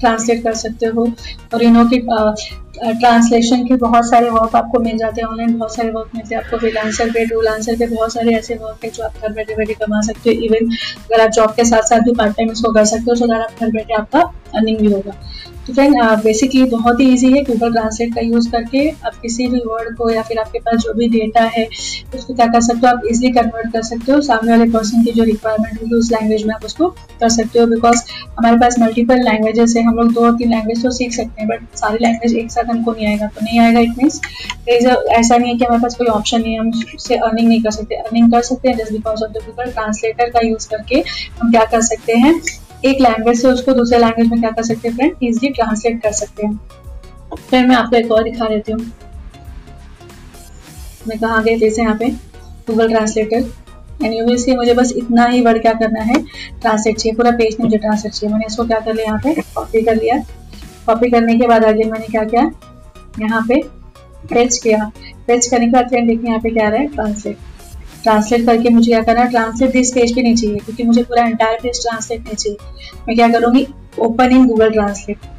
ट्रांसलेट 0.00 0.42
कर 0.44 0.54
सकते 0.56 0.86
हो। 0.86 1.02
और 1.54 1.62
यू 1.62 1.70
नो 1.70 1.84
कि 1.88 1.98
ट्रांसलेशन 1.98 3.64
के 3.66 3.76
बहुत 3.76 4.08
सारे 4.10 4.30
वर्क 4.30 4.56
आपको 4.56 4.78
मिल 4.80 4.96
जाते 4.98 5.20
हैं 5.20 5.28
ऑनलाइन 5.28 5.52
बहुत 5.58 5.74
सारे 5.74 5.90
वर्क 5.90 6.10
मिलते 6.14 6.34
हैं। 6.34 6.42
आपको 6.42 6.58
फ्रीलांसर 6.58 7.10
पे 7.10 7.24
टूलांसर 7.26 7.76
पे 7.78 7.86
बहुत 7.86 8.12
सारे 8.12 8.34
ऐसे 8.36 8.54
वर्क 8.54 8.84
है 8.84 8.90
जो 8.90 9.04
आप 9.04 9.22
घर 9.22 9.32
बैठे 9.32 9.54
बैठे 9.56 9.74
कमा 9.74 10.00
सकते 10.00 10.30
हो। 10.30 10.42
इवन 10.42 10.70
अगर 10.70 11.20
आप 11.20 11.30
जॉब 11.30 11.50
के 11.56 11.64
साथ 11.64 11.88
साथ 11.88 12.00
भी 12.00 12.14
पार्ट 12.14 12.36
टाइम 12.36 12.50
इसको 12.52 12.72
कर 12.72 12.84
सकते 12.84 13.10
हो 13.10 13.14
सो 13.16 13.26
दैट 13.26 13.40
आप 13.40 13.60
घर 13.60 13.70
बैठे 13.70 13.94
आपका 13.94 14.20
अर्निंग 14.54 14.78
भी 14.78 14.92
होगा। 14.92 15.12
तो 15.66 15.72
फ्रेंड 15.72 15.94
बेसिकली 16.22 16.62
बहुत 16.64 17.00
ही 17.00 17.04
ईजी 17.12 17.30
है 17.32 17.42
गूगल 17.44 17.72
ट्रांसलेट 17.72 18.14
का 18.14 18.20
यूज़ 18.20 18.50
करके। 18.50 18.88
आप 18.88 19.14
किसी 19.22 19.46
भी 19.48 19.58
वर्ड 19.66 19.96
को 19.96 20.08
या 20.10 20.22
फिर 20.22 20.38
आपके 20.38 20.58
पास 20.58 20.80
जो 20.80 20.92
भी 20.94 21.08
डेटा 21.08 21.42
है, 21.52 21.66
उसको 22.14 22.34
क्या 22.34 22.46
कर 22.46 22.60
सकते 22.60 22.86
हो? 22.86 22.92
आप 22.92 23.02
इजिली 23.10 23.30
कन्वर्ट 23.32 23.72
कर 23.72 23.82
सकते 23.82 24.12
हो। 24.12 24.20
सामने 24.20 24.50
वाले 24.50 24.70
पर्सन 24.70 25.04
की 25.04 25.12
जो 25.12 25.24
रिक्वायरमेंट 25.24 25.80
होगी, 25.82 25.94
उस 25.94 26.10
लैंग्वेज 26.12 26.44
में 26.46 26.54
आप 26.54 26.64
उसको 26.64 26.88
कर 27.20 27.28
सकते 27.28 27.58
हो। 27.58 27.66
बिकॉज़ 27.66 28.02
हमारे 28.38 28.56
पास 28.58 28.78
मल्टीपल 28.80 29.22
लैंग्वेजेस 29.24 29.74
है। 29.76 29.82
हम 29.82 29.96
लोग 29.96 30.12
दो 30.12 30.24
और 30.26 30.34
तीन 30.36 30.50
लैंग्वेज 30.50 30.82
तो 30.82 30.90
सीख 30.90 31.12
सकते 31.12 31.40
हैं 31.40 31.48
बट 31.48 31.76
सारी 31.76 31.98
लैंग्वेज 32.02 32.34
एक 32.36 32.50
साथ 32.52 32.70
हमको 32.70 32.92
नहीं 32.92 33.06
आएगा। 33.06 33.26
तो 33.26 33.44
नहीं 33.44 33.60
आएगा 33.60 33.80
इट 33.80 33.98
मीन्स 33.98 34.20
ऐसा 34.68 35.36
नहीं 35.36 35.52
है 35.52 35.58
कि 35.58 35.64
हमारे 35.64 35.82
पास 35.82 35.94
कोई 35.94 36.06
ऑप्शन 36.08 36.42
नहीं 36.42 36.52
है। 36.52 36.58
हम 36.60 36.70
उससे 36.94 37.14
अर्निंग 37.16 37.48
नहीं 37.48 37.62
कर 37.62 37.70
सकते। 37.70 37.94
अर्निंग 37.96 38.30
कर 38.32 38.42
सकते 38.42 38.68
हैं 38.68 38.76
just 38.76 38.92
because 38.92 39.24
of 39.24 39.30
the 39.32 39.44
Google 39.46 39.70
translator 39.70 40.30
का 40.30 40.40
यूज़ 40.40 40.68
करके 40.68 41.02
हम 41.40 41.50
क्या 41.50 41.64
कर 41.66 41.80
सकते 41.82 42.12
हैं? 42.14 42.34
एक 42.84 43.00
लैंग्वेज 43.00 43.40
से 43.40 43.48
उसको 43.48 43.72
दूसरे 43.72 43.98
लैंग्वेज 43.98 44.30
में 44.30 44.40
क्या 44.40 44.50
कर 44.50 44.62
सकते 44.62 44.88
हैं 44.88 44.94
फ्रेंड 44.96 45.22
इजिली 45.22 45.52
ट्रांसलेट 45.52 46.02
कर 46.02 46.12
सकते 46.12 46.46
हैं। 46.46 46.58
फिर 47.40 47.66
मैं 47.66 47.76
आपको 47.76 47.96
एक 47.96 48.12
और 48.12 48.22
दिखा 48.22 48.48
देती 48.48 48.72
हूँ। 48.72 48.80
मैं 51.08 51.18
कहा 51.18 51.40
गई 51.42 51.58
जैसे 51.58 51.82
यहाँ 51.82 51.96
पे? 51.96 52.08
Google 52.66 52.88
translator 52.88 53.44
and 54.04 54.12
you 54.14 54.36
see 54.38 54.56
मुझे 54.56 54.74
बस 54.74 54.92
इतना 54.96 55.24
ही 55.26 55.40
वर्ड 55.42 55.60
क्या 55.62 55.72
करना 55.74 56.00
है? 56.02 56.22
ट्रांसलेट 56.60 56.96
चाहिए। 56.96 57.16
पूरा 57.16 57.30
पेज 57.36 57.56
मुझे 57.60 57.76
ट्रांसलेट 57.76 58.12
चाहिए। 58.12 58.32
मैंने 58.32 58.46
इसको 58.46 58.64
क्या 58.64 58.78
कर 58.80 58.94
लिया 58.94 59.06
यहाँ 59.06 59.20
पे? 59.24 59.34
कॉपी 59.54 59.82
कर 59.82 59.96
लिया। 59.96 60.16
कॉपी 60.86 61.10
करने 61.10 61.38
के 61.38 61.46
बाद 61.46 61.64
आगे 61.64 61.84
मैंने 61.84 62.06
क्या 62.06 62.24
किया? 62.24 62.50
यहाँ 63.20 63.44
पे 63.48 63.60
पेज 64.32 64.58
किया। 64.58 64.90
पेज 65.26 65.46
करने 65.46 65.66
के 65.66 65.72
बाद 65.72 65.88
फ्रेंड 65.88 66.08
देखिए 66.08 66.28
यहाँ 66.28 66.40
पे 66.40 66.50
क्या 66.50 66.68
रहा 66.68 66.80
है? 66.80 66.86
ट्रांसलेट 66.86 67.36
ट्रांसलेट 68.02 68.46
करके 68.46 68.68
मुझे 68.68 68.90
क्या 68.90 69.02
करना 69.02 69.20
है? 69.20 69.30
ट्रांसलेट 69.30 69.72
दिस 69.72 69.92
पेज 69.92 70.14
पे 70.14 70.22
नहीं 70.22 70.34
चाहिए 70.36 70.56
क्योंकि 70.56 70.82
मुझे 70.84 71.02
पूरा 71.02 71.24
एंटायर 71.24 71.58
पेज 71.62 71.82
ट्रांसलेट 71.82 72.20
नहीं 72.20 72.36
चाहिए। 72.36 72.56
मैं 73.08 73.16
क्या 73.16 73.28
करूँगी? 73.28 73.66
ओपन 74.00 74.32
इन 74.32 74.46
गूगल 74.46 74.70
ट्रांसलेट 74.70 75.30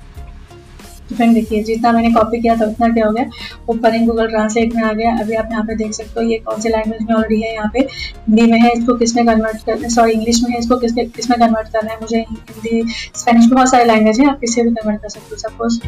तो 1.10 1.16
फ्रेंड 1.16 1.34
देखिए, 1.34 1.62
जितना 1.64 1.92
मैंने 1.92 2.12
कॉपी 2.12 2.40
किया 2.42 2.56
था, 2.56 2.66
उतना 2.66 2.88
क्या 2.90 3.06
हो 3.06 3.12
गया? 3.14 3.26
ओपन 3.70 3.96
इन 3.96 4.06
गूगल 4.08 4.28
ट्रांसलेट 4.28 4.76
में 4.76 4.84
आ 4.84 4.92
गया। 4.94 5.12
अभी 5.22 5.34
आप 5.36 5.50
यहाँ 5.52 5.64
पे 5.66 5.76
देख 5.76 5.94
सकते 5.94 6.20
हो, 6.20 6.26
ये 6.28 6.38
कौन 6.46 6.62
से 6.62 6.70
लैंग्वेज 6.70 7.02
में 7.02 7.14
ऑलरेडी 7.16 7.42
है 7.42 7.54
यहाँ 7.54 7.70
पे? 7.74 7.80
हिंदी 7.80 8.46
में 8.52 8.60
है, 8.60 8.72
इसको 8.72 8.98
किसमें 8.98 9.26
कन्वर्ट 9.26 9.66
करना 9.66 9.84
है 9.84 9.90
सॉरी 9.90 10.14
इंग्लिश 10.14 10.42
में 10.44 10.50
है, 10.52 10.60
इसको 10.60 10.78
किस 10.78 10.94
किसमें 10.94 11.40
कन्वर्ट 11.40 11.68
करना 11.68 11.92
है? 11.92 12.00
मुझे 12.02 12.20
हिंदी 12.20 12.84
स्पेनिश 12.92 13.46
बहुत 13.46 13.72
सारे 13.72 13.86
लैंग्वेज 13.86 14.20
है, 14.20 14.30
आप 14.30 14.40
किसी 14.40 14.62
भी 14.62 14.70
कन्वर्ट 14.72 15.02
कर 15.02 15.10
सकते 15.10 15.36
हो 15.36 15.38
सपोज़ 15.40 15.80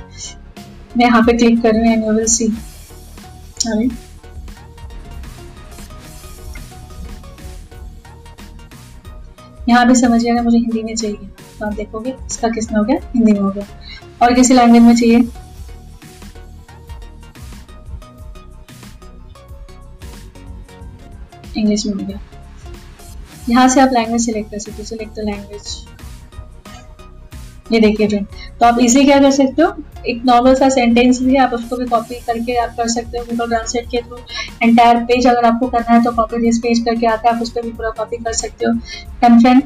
मैं 0.97 1.05
यहाँ 1.05 1.21
पे 1.23 1.38
क्लिक 1.38 1.61
कर 1.61 1.73
रही 1.73 1.86
हूँ 1.86 1.93
एंड 1.93 2.05
यू 2.05 2.11
विल 2.13 2.26
सी 2.30 2.45
अभी 3.67 3.89
यहाँ 9.70 9.88
भी 9.88 9.95
समझिएगा 9.95 10.41
मुझे 10.41 10.57
हिंदी 10.57 10.84
में 10.84 10.95
चाहिए 10.95 11.28
तो 11.59 11.66
आप 11.66 11.74
देखोगे 11.74 12.16
इसका 12.26 12.47
किसमें 12.49 12.78
हो 12.80 12.84
गया? 12.86 12.97
हिंदी 13.16 13.32
में 13.32 13.39
हो 13.39 13.49
गया। 13.49 13.66
और 14.22 14.34
किसी 14.34 14.53
लैंग्वेज 14.53 14.82
में 14.84 14.95
चाहिए? 14.95 15.28
इंग्लिश 21.57 21.86
में 21.86 21.93
हो 21.93 22.05
गया। 22.07 22.20
यहाँ 23.49 23.68
से 23.70 23.82
आप 23.82 23.89
लैंग्वेज 23.93 24.26
सिलेक्ट 24.26 24.51
कर 24.51 24.59
सकते 24.59 24.78
हो। 24.78 24.86
सिलेक्ट 24.86 25.16
द 25.16 25.26
लैंग्वेज 25.26 25.86
ये 27.66 27.80
देखिए 27.80 28.07
फ्रेंड 28.07 28.26
तो 28.59 28.66
आप 28.66 28.80
इसी 28.80 29.03
क्या 29.05 29.20
कर 29.20 29.32
सकते 29.32 29.61
हो? 29.61 29.74
एक 30.07 30.22
नॉर्मल 30.26 30.55
सा 30.55 30.68
सेंटेंस 30.70 31.22
भी 31.22 31.34
है 31.34 31.39
आप 31.41 31.53
उसको 31.53 31.78
भी 31.78 31.86
कॉपी 31.86 32.16
करके 32.26 32.55
आप 32.55 32.76
कर 32.78 32.88
सकते 32.89 33.18
हो 33.18 33.26
गूगल 33.26 33.47
ट्रांसलेट 33.49 33.88
के 33.91 34.01
थ्रू 34.01 34.18
एंटायर 34.63 34.97
पेज 35.05 35.28
अगर 35.28 35.45
आपको 35.45 35.68
करना 35.68 35.93
है 35.93 36.03
तो 36.03 36.11
कॉपी 36.16 36.41
जिस 36.41 36.59
पेज 36.59 36.80
करके 36.86 37.07
आता 37.07 37.30
है, 37.30 37.36
आप 37.36 37.41
उस 37.41 37.51
पर 37.51 37.61
भी 37.61 37.72
पूरा 37.72 37.89
कॉपी 37.97 38.18
कर 38.18 38.34
सकते 38.34 38.66
हो। 38.66 38.74
And 39.24 39.41
friend 39.41 39.61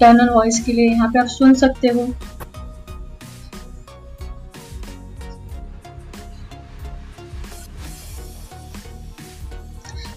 turn 0.00 0.20
on 0.20 0.28
voice 0.28 0.58
के 0.64 0.72
लिए 0.72 0.88
यहाँ 0.88 1.08
पे 1.08 1.18
आप 1.18 1.26
सुन 1.28 1.54
सकते 1.56 1.88
हो। 1.88 2.08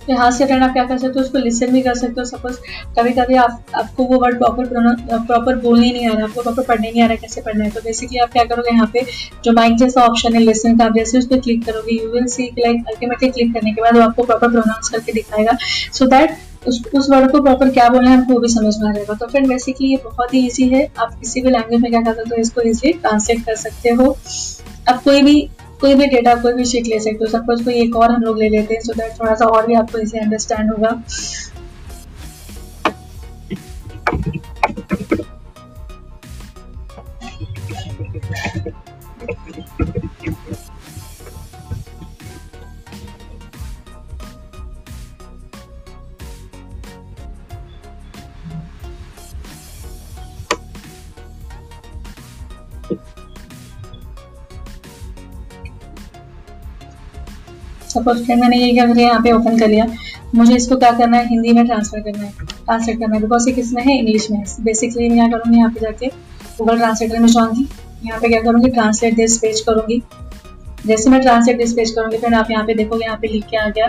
यहाँ 0.10 0.30
से 0.32 0.46
फ्रेंड 0.46 0.64
आप 0.64 0.74
क्या 0.74 0.84
कर 0.86 0.98
सकते 0.98 1.20
हो, 1.20 1.26
उसको 1.26 1.38
लिसन 1.38 1.72
भी 1.72 1.82
कर 1.82 1.96
सकते 1.96 2.22
हो 2.22 2.26
सपोज़ 2.28 2.58
कभी 2.98 3.12
कभी 3.14 3.36
आप, 3.38 3.64
आपको 3.76 4.04
वो 4.06 4.20
वर्ड 4.20 4.38
प्रॉपर 4.38 4.66
प्रॉपर 5.26 5.56
बोलने 5.58 5.92
नहीं 5.92 6.08
आ 6.08 6.14
रहा, 6.14 6.26
आपको 6.26 6.42
प्रॉपर 6.42 6.64
पढ़ने 6.64 6.92
नहीं 6.92 7.02
आ 7.04 7.06
रहा 7.06 7.16
कैसे 7.18 7.42
पढ़ना 7.42 7.64
है 7.64 7.72
तो 7.72 7.82
बेसिकली 7.82 8.20
आप 8.20 8.32
क्या 8.32 8.44
करोगे 8.46 8.74
यहाँ 8.74 8.90
पे, 8.94 9.06
जो 9.44 9.54
माइक 9.54 9.78
जैसा 9.78 10.02
ऑप्शन 10.04 10.34
है 10.34 10.42
लिसन 10.42 10.78
का, 10.78 10.86
आप 10.86 10.94
जैसे 10.96 11.18
उस 11.18 11.28
पर 11.28 11.40
क्लिक 11.40 11.66
करोगे 11.66 11.96
you 11.96 12.10
will 12.12 12.26
see 12.28 12.52
like 12.60 12.86
ultimately 12.88 13.30
click 13.30 13.54
करने 13.54 13.74
के 13.74 13.82
बाद 13.82 13.98
वो 13.98 14.02
आपको 14.02 14.24
प्रॉपर 14.24 14.52
प्रोनाउंस 14.52 14.90
करके 14.90 15.14
दिखाएगा। 15.14 15.58
सो 15.94 16.06
दैट 16.08 16.38
उस 16.68 16.82
उस 16.96 17.10
वर्ड 17.10 17.32
को 17.32 17.42
प्रॉपर 17.42 17.70
क्या 17.72 17.88
बोलना 17.90 18.10
है, 18.10 18.18
आपको 18.18 18.34
वो 18.34 18.40
भी 18.40 18.48
समझ 18.50 18.76
में 18.78 18.90
आ 18.90 18.92
जाएगा। 18.94 19.14
तो 19.14 19.28
फ्रेंड 19.28 19.48
बेसिकली 19.48 19.88
ये 19.90 19.98
बहुत 20.04 20.34
ही 20.34 20.46
ईजी 20.48 20.68
है। 20.70 20.84
आप 21.00 21.14
किसी 21.20 21.42
भी 21.42 21.52
लैंग्वेज 21.52 21.82
में 21.82 21.92
क्या 21.92 22.02
कर 22.02 22.14
सकते 22.14 22.36
हो, 22.36 22.42
इसको 22.42 22.62
इजीली 22.62 22.94
ट्रांसलेट 22.96 23.46
कर 23.46 23.56
सकते 23.58 23.90
हो। 23.92 24.16
अब 24.88 25.00
कोई 25.04 25.22
भी 25.22 25.50
कोई 25.82 25.96
भी 25.96 26.06
डेटा 26.08 26.34
कोई 26.36 26.54
भी 26.54 26.66
शीट 26.66 26.88
ले 26.88 27.00
सकते 27.00 27.26
हो। 27.26 27.28
सपोज़ 27.32 27.64
कोई 27.66 27.74
एक 27.82 27.96
और 27.96 28.12
हम 28.12 28.22
लोग 28.22 28.38
ले 28.40 28.50
लेते 28.50 28.74
हैं 28.74 28.82
सो 28.82 28.94
दैट 28.94 29.20
थोड़ा 29.20 29.36
सा 29.36 29.46
और 29.48 29.68
भी 29.68 29.74
आपको 29.76 29.98
इसे 29.98 30.20
अंडरस्टैंड 30.20 30.72
होगा। 30.72 30.90
सपोज़ 58.00 58.24
फिर 58.26 58.36
मैंने 58.36 58.58
ये 58.58 58.72
क्या 58.74 58.86
किया 58.86 59.08
यहाँ 59.08 59.22
पे 59.22 59.32
ओपन 59.32 59.60
कर 59.60 59.68
लिया। 59.68 59.86
मुझे 60.36 60.56
इसको 60.56 60.76
क्या 60.78 60.92
करना 60.98 61.18
है? 61.18 61.28
हिंदी 61.28 61.54
में 61.54 61.66
ट्रांसफ़र 61.66 62.00
करना 62.02 62.24
है। 62.24 62.32
ट्रांसलेट 62.42 63.00
करना 63.00 63.16
है। 63.16 63.22
बिकॉज़ 63.22 63.48
ये 63.50 63.54
किसमें 63.56 63.84
है? 63.84 63.98
इंग्लिश 63.98 64.28
में 64.32 64.44
बेसिकली 64.62 65.10
मैं 65.10 65.18
क्या 65.18 65.28
करूँगी, 65.30 65.58
यहाँ 65.58 65.72
पे 65.72 65.80
जाके 65.80 66.08
गूगल 66.58 66.78
ट्रांसलेटर 66.78 67.20
में 67.20 67.28
जाऊँगी 67.28 67.68
यहाँ 68.06 68.20
पे 68.20 68.30
क्या 68.30 68.42
करूँगी? 68.42 68.70
ट्रांसलेट 68.72 69.16
दिस 69.16 69.38
पेज 69.38 69.60
करूँगी। 69.62 70.02
जैसे 70.86 71.10
मैं 71.10 71.22
ट्रांसलेट 71.22 71.58
दिस 71.58 71.74
पेज 71.74 71.90
करूँगी, 71.92 72.18
फिर 72.18 72.34
आप 72.34 72.52
यहाँ 72.52 72.66
पे 72.66 72.74
देखोगे, 72.74 73.06
यहाँ 73.06 73.18
पे 73.18 73.28
लिख 73.28 73.46
के 73.46 73.58
आ 73.58 73.68
गया। 73.70 73.88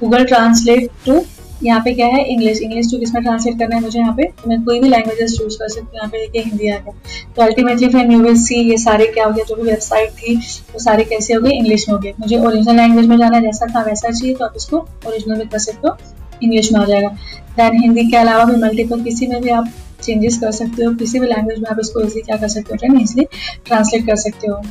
गूगल 0.00 0.24
ट्रांसलेट 0.24 0.90
टू 1.06 1.18
यहाँ 1.62 1.80
पे 1.80 1.92
क्या 1.94 2.06
है 2.06 2.22
इंग्लिश 2.24 2.60
इंग्लिश 2.60 2.90
टू 2.90 2.98
किसमें 2.98 3.22
ट्रांसलेट 3.22 3.58
करना 3.58 3.76
है 3.76 3.82
मुझे 3.82 3.98
यहाँ 3.98 4.14
पे, 4.14 4.28
मैं 4.48 4.62
कोई 4.64 4.80
भी 4.80 4.88
लैंग्वेजेस 4.88 5.36
चूज़ 5.38 5.58
कर 5.58 5.68
सकती 5.68 5.86
हूँ, 5.86 5.96
यहाँ 5.96 6.08
पे 6.08 6.18
देखिए 6.18 6.42
हिंदी 6.42 6.68
आ 6.68 6.78
गया। 6.78 6.94
तो 7.36 7.42
अल्टीमेटली 7.42 7.88
फिर 7.88 8.10
यू 8.12 8.18
विल 8.22 8.36
सी 8.38 8.60
ये 8.70 8.76
सारे 8.78 9.06
क्या 9.08 9.24
हो 9.24 9.32
गया, 9.32 9.44
जो 9.44 9.56
भी 9.56 9.62
वेबसाइट 9.62 10.10
थी, 10.12 10.34
वो 10.72 10.78
सारे 10.80 11.04
कैसे 11.04 11.34
हो 11.34 11.40
गए 11.40 11.50
इंग्लिश 11.52 11.88
में 11.88 11.94
हो 11.94 12.00
गए। 12.00 12.12
मुझे 12.20 12.38
ओरिजिनल 12.38 12.76
लैंग्वेज 12.76 13.06
में 13.06 13.16
जाना 13.18 13.40
जैसा 13.40 13.66
था 13.74 13.82
वैसा 13.82 14.10
चाहिए 14.10 14.34
तो 14.34 14.44
आप 14.44 14.52
इसको 14.56 14.78
ओरिजिनल 15.06 15.38
में 15.38 15.48
कर 15.48 15.58
सकते 15.60 15.88
हो 15.88 15.96
इंग्लिश 16.42 16.72
में 16.72 16.80
आ 16.80 16.84
जाएगा। 16.84 17.08
दैन 17.56 17.80
हिंदी 17.82 18.10
के 18.10 18.16
अलावा 18.16 18.44
भी 18.44 18.56
मल्टीपल 18.62 19.02
किसी 19.04 19.26
में 19.26 19.40
भी 19.42 19.50
आप 19.50 19.72
चेंजेस 20.02 20.38
कर 20.38 20.50
सकते 20.52 20.84
हो, 20.84 20.92
किसी 20.94 21.18
भी 21.18 21.26
लैंग्वेज 21.26 21.58
में 21.58 21.68
आप 21.70 21.80
इसको 21.80 22.00
इजिली 22.00 22.22
क्या 22.22 22.36
कर 22.36 22.48
सकते 22.48 22.72
हो 22.72 22.76
ट्रेन 22.76 23.00
इजिली 23.00 23.26
ट्रांसलेट 23.66 24.06
कर 24.06 24.16
सकते 24.18 24.46
हो। 24.46 24.62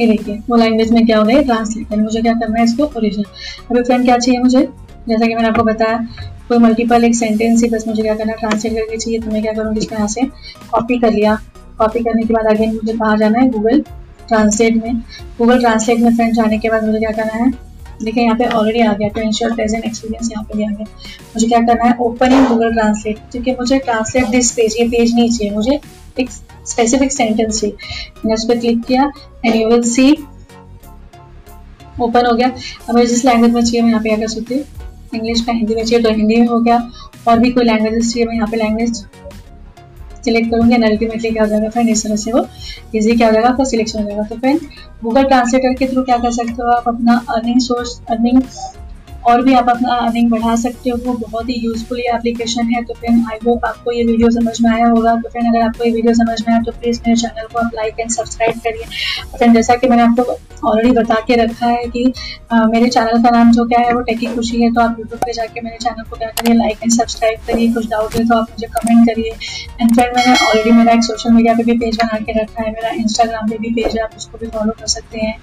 ये 0.00 0.06
देखिए 0.06 0.38
वो 0.48 0.56
लैंग्वेज 0.56 0.90
में 0.92 1.04
क्या 1.06 1.18
हो 1.18 1.24
गया 1.24 1.42
ट्रांसलेट 1.42 1.98
मुझे 1.98 2.22
क्या 2.22 2.32
करना 2.34 2.58
है 2.58 2.64
इसको? 2.64 2.84
ओरिजिनल 2.96 3.24
अभी 3.70 3.82
फ्रेंड 3.82 4.04
क्या 4.04 4.16
चाहिए 4.18 4.40
मुझे? 4.40 4.68
जैसा 5.08 5.26
कि 5.26 5.34
मैंने 5.34 5.48
आपको 5.48 5.62
बताया, 5.64 5.96
कोई 6.48 6.58
मल्टीपल 6.58 7.04
एक 7.04 7.14
सेंटेंस 7.14 7.62
ही, 7.62 7.68
बस 7.70 7.86
मुझे 7.88 8.02
क्या 8.02 8.14
करना 8.14 8.32
ट्रांसलेट 8.34 8.74
करके 8.74 8.96
चाहिए 8.96 9.20
तो 9.20 9.30
मैं 9.30 9.42
क्या 9.42 9.52
करूँगी 9.52 9.80
इसको 9.80 9.94
यहाँ 9.94 10.08
से 10.08 10.22
कॉपी 10.70 10.98
कर 10.98 11.12
लिया। 11.12 11.34
कॉपी 11.78 12.00
करने 12.00 12.22
के 12.22 12.34
बाद 12.34 12.46
आगे 12.46 12.66
मुझे 12.66 12.92
कहाँ 12.92 13.16
जाना 13.18 13.38
है? 13.38 13.48
गूगल 13.50 13.80
ट्रांसलेट 14.28 14.74
में। 14.76 15.00
गूगल 15.38 15.60
ट्रांसलेट 15.60 15.98
में 16.00 16.14
फ्रेंड 16.16 16.34
जाने 16.34 16.58
के 16.58 16.68
बाद 16.68 16.84
मुझे 16.84 16.98
क्या 16.98 17.10
करना 17.12 17.44
है? 17.44 17.50
देखिए, 18.02 18.22
यहाँ 18.24 18.36
पे 18.36 18.46
ऑलरेडी 18.46 18.80
आ 18.80 18.92
गया। 18.92 19.08
तो 19.08 19.20
इंश्योर 19.20 19.52
प्रेजेंट 19.54 19.84
एक्सपीरियंस 19.84 20.30
यहाँ 20.32 20.44
पे 20.44 20.64
आ 20.64 20.68
गया। 20.68 20.84
मुझे 21.34 21.46
क्या 21.46 21.60
करना 21.60 21.84
है? 21.84 21.96
ओपन 22.00 22.32
इन 22.32 22.46
गूगल 22.46 22.72
ट्रांसलेट 22.72 23.18
क्योंकि 23.32 23.52
मुझे 23.52 23.78
ट्रांसलेट 23.80 24.26
दिस 24.28 24.50
पेज 24.52 24.76
ये 24.80 24.86
पेज 24.88 25.14
नहीं 25.14 25.30
चाहिए 25.30 25.54
मुझे। 25.54 25.78
एक 26.16 26.30
स्पेसिफिक 26.30 27.12
सेंटेंस 27.12 27.60
चाहिए 27.60 27.76
मैंने 28.16 28.34
उस 28.34 28.44
पर 28.48 28.58
क्लिक 28.58 28.84
किया 28.84 29.10
and 29.44 29.54
you 29.54 29.68
will 29.68 29.82
see 29.84 30.10
open 32.00 32.26
हो 32.26 32.32
गया। 32.32 32.48
अब 32.88 33.00
जिस 33.00 33.24
लैंग्वेज 33.24 33.52
में 33.52 33.62
चाहिए, 33.62 33.82
मैं 33.82 33.90
यहाँ 33.90 34.02
पे 34.02 34.08
क्या 34.08 34.18
कर 34.18 34.28
सकती 34.28 34.54
हूँ। 34.54 34.64
इंग्लिश 35.14 35.40
का 35.40 35.52
हिंदी 35.52 35.74
में 35.74 35.84
चाहिए 35.84 36.02
तो 36.04 36.10
हिंदी 36.12 36.36
में 36.36 36.46
हो 36.46 36.60
गया। 36.60 36.78
और 37.28 37.38
भी 37.38 37.50
कोई 37.50 37.64
लैंग्वेजेस 37.64 38.12
चाहिए, 38.12 38.26
मैं 38.28 38.34
यहाँ 38.34 38.48
पे 38.50 38.56
लैंग्वेज 38.56 39.04
सिलेक्ट 40.24 40.50
करूँगी 40.50 40.74
एंड 40.74 40.84
अल्टीमेटली 40.84 41.30
क्या 41.30 41.42
हो 41.42 41.48
जाएगा 41.48 41.68
फ्रेंड 41.70 41.88
इस 41.90 42.02
तरह 42.04 42.16
से 42.16 42.32
वो 42.32 42.46
इजी 42.94 43.16
क्या 43.16 43.26
हो 43.26 43.32
जाएगा, 43.32 43.48
आपका 43.48 43.64
सिलेक्शन 43.64 43.98
हो 43.98 44.04
जाएगा। 44.04 44.22
तो 44.24 44.36
फ्रेंड 44.36 44.60
गूगल 45.02 45.24
ट्रांसलेटर 45.24 45.74
के 45.78 45.86
थ्रू 45.86 46.02
क्या 46.04 46.16
कर 46.18 46.30
सकते 46.32 46.62
हो 46.62 46.68
आप? 46.68 46.88
अपना 46.88 47.16
अर्निंग 47.30 47.60
सोर्स 47.60 48.00
अर्निंग 48.10 48.40
और 49.26 49.42
भी 49.42 49.54
आप 49.54 49.68
अपना 49.68 49.94
अर्निंग 49.96 50.30
बढ़ा 50.30 50.54
सकते 50.56 50.90
हो 50.90 51.12
बहुत 51.18 51.48
ही 51.48 51.54
यूजफुल 51.64 51.98
ये 51.98 52.14
एप्लीकेशन 52.14 52.70
है। 52.74 52.82
तो 52.84 52.94
फ्रेंड 52.94 53.24
आई 53.32 53.38
होप 53.46 53.64
आपको 53.64 53.92
ये 53.92 54.04
वीडियो 54.04 54.30
समझ 54.30 54.60
में 54.62 54.70
आया 54.70 54.86
होगा। 54.86 55.14
तो 55.16 55.28
फ्रेंड 55.28 55.48
अगर 55.48 55.66
आपको 55.66 55.84
ये 55.84 55.90
वीडियो 55.90 56.14
समझ 56.14 56.40
में 56.40 56.54
आया 56.54 56.62
तो 56.62 56.72
प्लीज़ 56.72 57.00
मेरे 57.06 57.20
चैनल 57.20 57.46
को 57.52 57.58
आप 57.58 57.70
लाइक 57.74 58.00
एंड 58.00 58.10
सब्सक्राइब 58.10 58.58
करिए। 58.64 58.84
फ्रेंड 59.36 59.54
जैसा 59.54 59.76
कि 59.76 59.88
मैंने 59.88 60.02
आपको 60.02 60.36
ऑलरेडी 60.68 60.90
बता 60.92 61.14
के 61.26 61.34
रखा 61.36 61.66
है 61.66 61.84
कि 61.86 62.12
आ, 62.52 62.64
मेरे 62.66 62.88
चैनल 62.88 63.22
का 63.22 63.30
नाम 63.30 63.50
जो 63.52 63.64
क्या 63.66 63.80
है 63.80 63.92
वो 63.94 64.00
टेकी 64.02 64.26
खुशी 64.34 64.62
है। 64.62 64.72
तो 64.74 64.80
आप 64.80 64.96
यूट्यूब 64.98 65.20
पे 65.24 65.32
जाके 65.32 65.60
मेरे 65.60 65.76
चैनल 65.82 66.02
को 66.10 66.16
क्या 66.16 66.28
करिए 66.30 66.54
लाइक 66.54 66.82
एंड 66.82 66.92
सब्सक्राइब 66.92 67.40
करिए। 67.46 67.72
कुछ 67.74 67.88
डाउट 67.90 68.14
है 68.16 68.24
तो 68.28 68.36
आप 68.36 68.50
मुझे 68.50 68.66
कमेंट 68.76 69.08
करिए। 69.08 69.30
एंड 69.80 69.94
फ्रेंड 69.94 70.16
मैंने 70.16 70.32
ऑलरेडी 70.46 70.70
मेरा 70.72 70.92
एक 70.92 71.04
सोशल 71.04 71.32
मीडिया 71.32 71.54
पे 71.54 71.64
भी 71.64 71.78
पेज 71.78 71.96
बना 72.02 72.18
के 72.20 72.38
रखा 72.40 72.62
है। 72.62 72.70
मेरा 72.72 72.90
इंस्टाग्राम 73.02 73.48
पे 73.50 73.58
भी 73.58 73.70
पेज 73.74 73.96
है 73.96 74.02
आप 74.04 74.16
उसको 74.16 74.38
भी 74.38 74.46
फॉलो 74.56 74.72
कर 74.80 74.86
सकते 74.86 75.20
हैं। 75.20 75.36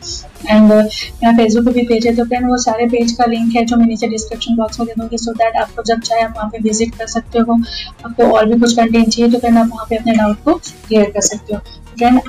एंड 0.50 0.72
मेरा 0.72 1.32
फेसबुक 1.38 1.66
पे 1.66 1.72
भी 1.72 1.86
पेज 1.88 2.08
है। 2.08 2.16
तो 2.16 2.26
फ्रेंड 2.26 2.48
वो 2.50 2.58
सारे 2.64 2.86
पेज 2.90 3.12
का 3.12 3.26
लिंक 3.26 3.56
है 3.56 3.66
जो 3.72 3.78
मैं 3.78 3.86
नीचे 3.88 4.08
डिस्क्रिप्शन 4.08 4.56
बॉक्स 4.56 4.80
में 4.80 4.88
दे 4.88 4.94
दूँगी 5.00 5.18
सो 5.18 5.34
दैट 5.34 5.56
आपको 5.58 5.84
जब 5.84 6.02
चाहे 6.02 6.22
आप 6.22 6.34
वहाँ 6.38 6.50
पे 6.50 6.60
विज़िट 6.64 6.96
कर 6.96 7.08
सकते 7.10 7.40
हो, 7.40 7.60
आपको 8.06 8.32
और 8.32 8.46
भी 8.46 8.60
कुछ 8.60 8.76
कंटेंट 8.76 9.08
चाहिए 9.08 9.32
तो 9.32 9.40
फ्रेंड 9.40 9.58
आप 9.58 9.70
वहाँ 9.74 9.86
पे 9.90 9.96
अपने 9.96 10.16
डाउट 10.16 10.44
को 10.44 10.54
क्लियर 10.54 11.10
कर 11.12 11.22
सकते 11.28 11.56
हो। 11.56 11.60
फ्रेंड 11.98 12.20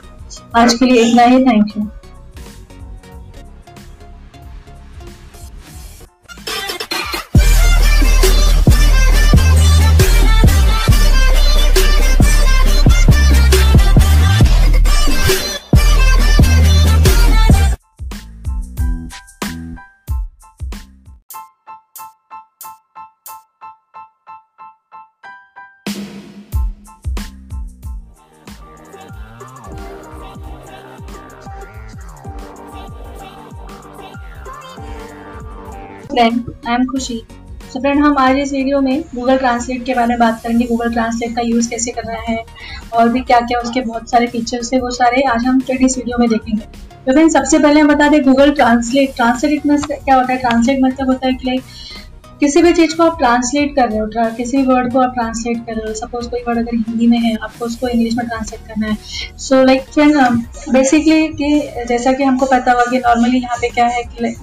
आज 0.57 0.75
के 0.75 0.85
लिए 0.85 1.03
इतना 1.03 1.23
ही। 1.25 1.45
Thank 1.45 1.77
you 1.77 1.89
friend 36.13 36.51
I 36.69 36.75
am 36.75 36.85
Khushi 36.87 37.15
so 37.73 37.81
friend 37.81 38.01
हम 38.05 38.17
आज 38.19 38.39
इस 38.39 38.53
वीडियो 38.53 38.81
में 38.81 39.03
गूगल 39.15 39.37
ट्रांसलेट 39.37 39.85
के 39.85 39.95
बारे 39.95 40.09
में 40.09 40.19
बात 40.19 40.41
करेंगे 40.43 40.65
गूगल 40.67 40.93
ट्रांसलेट 40.93 41.35
का 41.37 41.43
यूज़ 41.43 41.69
कैसे 41.71 41.91
करना 41.91 42.19
है 42.23 42.37
और 42.93 43.09
भी 43.09 43.21
क्या 43.21 43.39
क्या 43.41 43.61
उसके 43.61 43.81
बहुत 43.81 44.11
सारे 44.11 44.27
फीचर्स 44.27 44.73
है, 44.73 44.81
वो 44.81 44.91
सारे 44.91 45.23
आज 45.25 45.47
हम 45.47 45.61
फ्रेंड 45.61 45.85
इस 45.87 45.97
वीडियो 45.99 46.19
में 46.19 46.29
देखेंगे। 46.29 46.65
तो 47.07 47.13
फ्रेंड 47.13 47.31
सबसे 47.31 47.59
पहले 47.59 47.81
हम 47.81 47.89
बता 47.89 48.09
दें 48.09 48.23
गूगल 48.25 48.51
ट्रांसलेट 48.53 49.15
ट्रांसलेट 49.17 49.63
क्या 49.65 50.17
होता 50.17 50.33
है? 50.33 50.39
ट्रांसलेट 50.39 50.83
मतलब 50.83 51.09
होता 51.09 51.27
है 51.27 51.35
कि 51.35 51.47
लाइक 51.47 51.63
किसी 52.41 52.63
भी 52.63 52.73
चीज़ 52.73 52.97
को 52.97 53.03
आप 53.03 53.19
ट्रांसलेट 53.19 53.75
कर 53.77 53.89
रहे 53.89 53.99
हो 53.99 54.35
किसी 54.37 54.57
भी 54.57 54.63
वर्ड 54.65 54.93
को 54.93 55.01
आप 55.01 55.15
ट्रांसलेट 55.15 55.59
कर 55.67 55.75
रहे 55.75 55.89
हो। 55.89 55.95
सपोज़ 55.95 56.29
कोई 56.31 56.41
वर्ड 56.49 56.59
अगर 56.59 56.77
हिंदी 56.77 57.07
में 57.07 57.19
है, 57.19 57.37
आपको 57.37 57.65
उसको 57.65 57.89
इंग्लिश 57.89 58.15
में 58.17 58.27
ट्रांसलेट 58.27 58.67
करना 58.69 58.87
है। 58.87 58.97
सो 59.39 59.63
लाइक 59.65 59.83
फ्रेंड 59.95 60.17
बेसिकली 60.73 61.29
कि 61.31 61.85
जैसा 61.89 62.13
कि 62.13 62.25
हमको 62.25 62.47
पता 62.47 62.73
हुआ 62.73 62.85
कि 62.91 62.99
नॉर्मली 62.99 63.39
यहाँ 63.39 63.57
पे 63.61 63.69
क्या 63.71 63.87
है 63.87 64.03
कि 64.05 64.35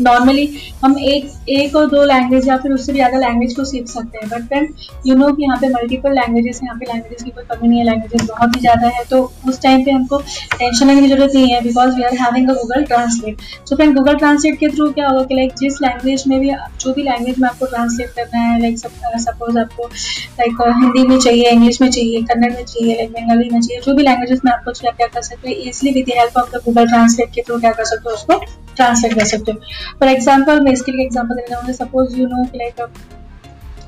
नॉर्मली 0.00 0.48
हम 0.84 0.98
एक 1.00 1.48
एक 1.50 1.76
और 1.76 1.86
दो 1.90 2.04
लैंग्वेज 2.04 2.48
या 2.48 2.56
फिर 2.58 2.72
उससे 2.72 2.92
भी 2.92 2.98
ज़्यादा 2.98 3.18
लैंग्वेज 3.18 3.54
को 3.56 3.64
सीख 3.64 3.86
सकते 3.88 4.18
हैं। 4.18 4.28
बट 4.28 4.46
फ्रेंड 4.48 4.68
यू 5.06 5.14
नो 5.16 5.30
कि 5.32 5.42
यहाँ 5.42 5.56
पे 5.60 5.68
मल्टीपल 5.70 6.12
लैंग्वेजेस 6.14 6.60
यहाँ 6.64 6.76
पे 6.78 6.86
लैंग्वेजेस 6.86 7.22
की 7.22 7.30
कोई 7.30 7.44
कमी 7.46 7.68
नहीं 7.68 7.78
है 7.78 7.84
लैंग्वेजेस 7.84 8.26
बहुत 8.28 8.56
ही 8.56 8.60
ज़्यादा 8.60 8.88
है। 8.96 9.04
तो 9.10 9.20
उस 9.48 9.60
टाइम 9.62 9.84
पे 9.84 9.90
हमको 9.90 10.18
टेंशन 10.58 10.86
लेने 10.86 11.00
की 11.00 11.08
ज़रूरत 11.08 11.34
नहीं 11.34 11.52
है 11.52 11.60
because 11.62 11.94
we 11.96 12.02
are 12.02 12.14
having 12.16 12.50
a 12.50 12.54
Google 12.54 12.84
translate 12.84 13.42
so 13.68 13.76
friend 13.76 13.94
Google 13.96 14.16
translate 14.16 14.58
के 14.60 14.68
थ्रू 14.68 14.90
क्या 14.92 15.08
होगा 15.08 15.22
कि 15.24 15.34
लाइक 15.34 15.52
जिस 15.60 15.80
लैंग्वेज 15.82 16.24
में 16.28 16.38
भी, 16.40 16.50
जो 16.80 16.92
भी 16.92 17.02
लैंग्वेज 17.02 17.38
में 17.38 17.48
आपको 17.48 17.66
ट्रांसलेट 17.66 18.10
करना 18.16 18.40
है 18.40 18.60
लाइक 18.60 18.78
सपोज़ 18.78 19.58
आपको 19.58 19.86
लाइक 19.86 20.62
हिंदी 20.82 21.06
में 21.08 21.18
चाहिए 21.18 21.50
इंग्लिश 21.50 21.80
में 21.82 21.90
चाहिए 21.90 22.22
कन्नड़ 22.24 22.52
में 22.52 22.64
चाहिए 22.64 22.94
लाइक 22.94 23.10
बंगाली 23.12 23.48
में 23.50 23.60
चाहिए, 23.60 23.80
जो 23.80 23.94
भी 23.94 24.02
लैंग्वेजेस 24.02 24.40
में 24.44 24.52
आपको 24.52 24.72
क्या 24.72 25.06
कर 25.06 25.22
सकते 25.22 25.48
हैं 25.48 25.56
easily 25.68 25.92
with 25.92 26.14
help 26.18 26.36
of 26.38 26.50
the 26.50 26.60
Google 26.64 26.88
translate 26.88 27.30
के 27.34 27.42
थ्रू 27.42 27.58
क्या 27.60 27.72
कर 27.72 27.84
सकते 27.84 28.08
हो, 28.08 28.14
उसको 28.14 28.44
ट्रांसलेट 28.76 29.14
कर 29.14 29.24
सकते 29.24 29.52
हो। 29.52 29.58
फॉर 30.00 30.08
एग्ज़ाम्पल 30.08 30.60
मैं 30.60 30.72
इसके 30.72 30.92
लिए 30.92 31.04
एग्ज़ाम्पल 31.06 31.34
देना 31.34 31.48
चाहूँगी 31.50 31.72
सपोज़ 31.74 32.16
यू 32.16 32.26
नो 32.28 32.42
लाइक 32.56 32.88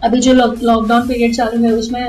अभी 0.05 0.19
जो 0.21 0.33
लॉकडाउन 0.33 1.07
पीरियड 1.07 1.35
चालू 1.35 1.63
है, 1.63 1.71
उसमें 1.73 2.01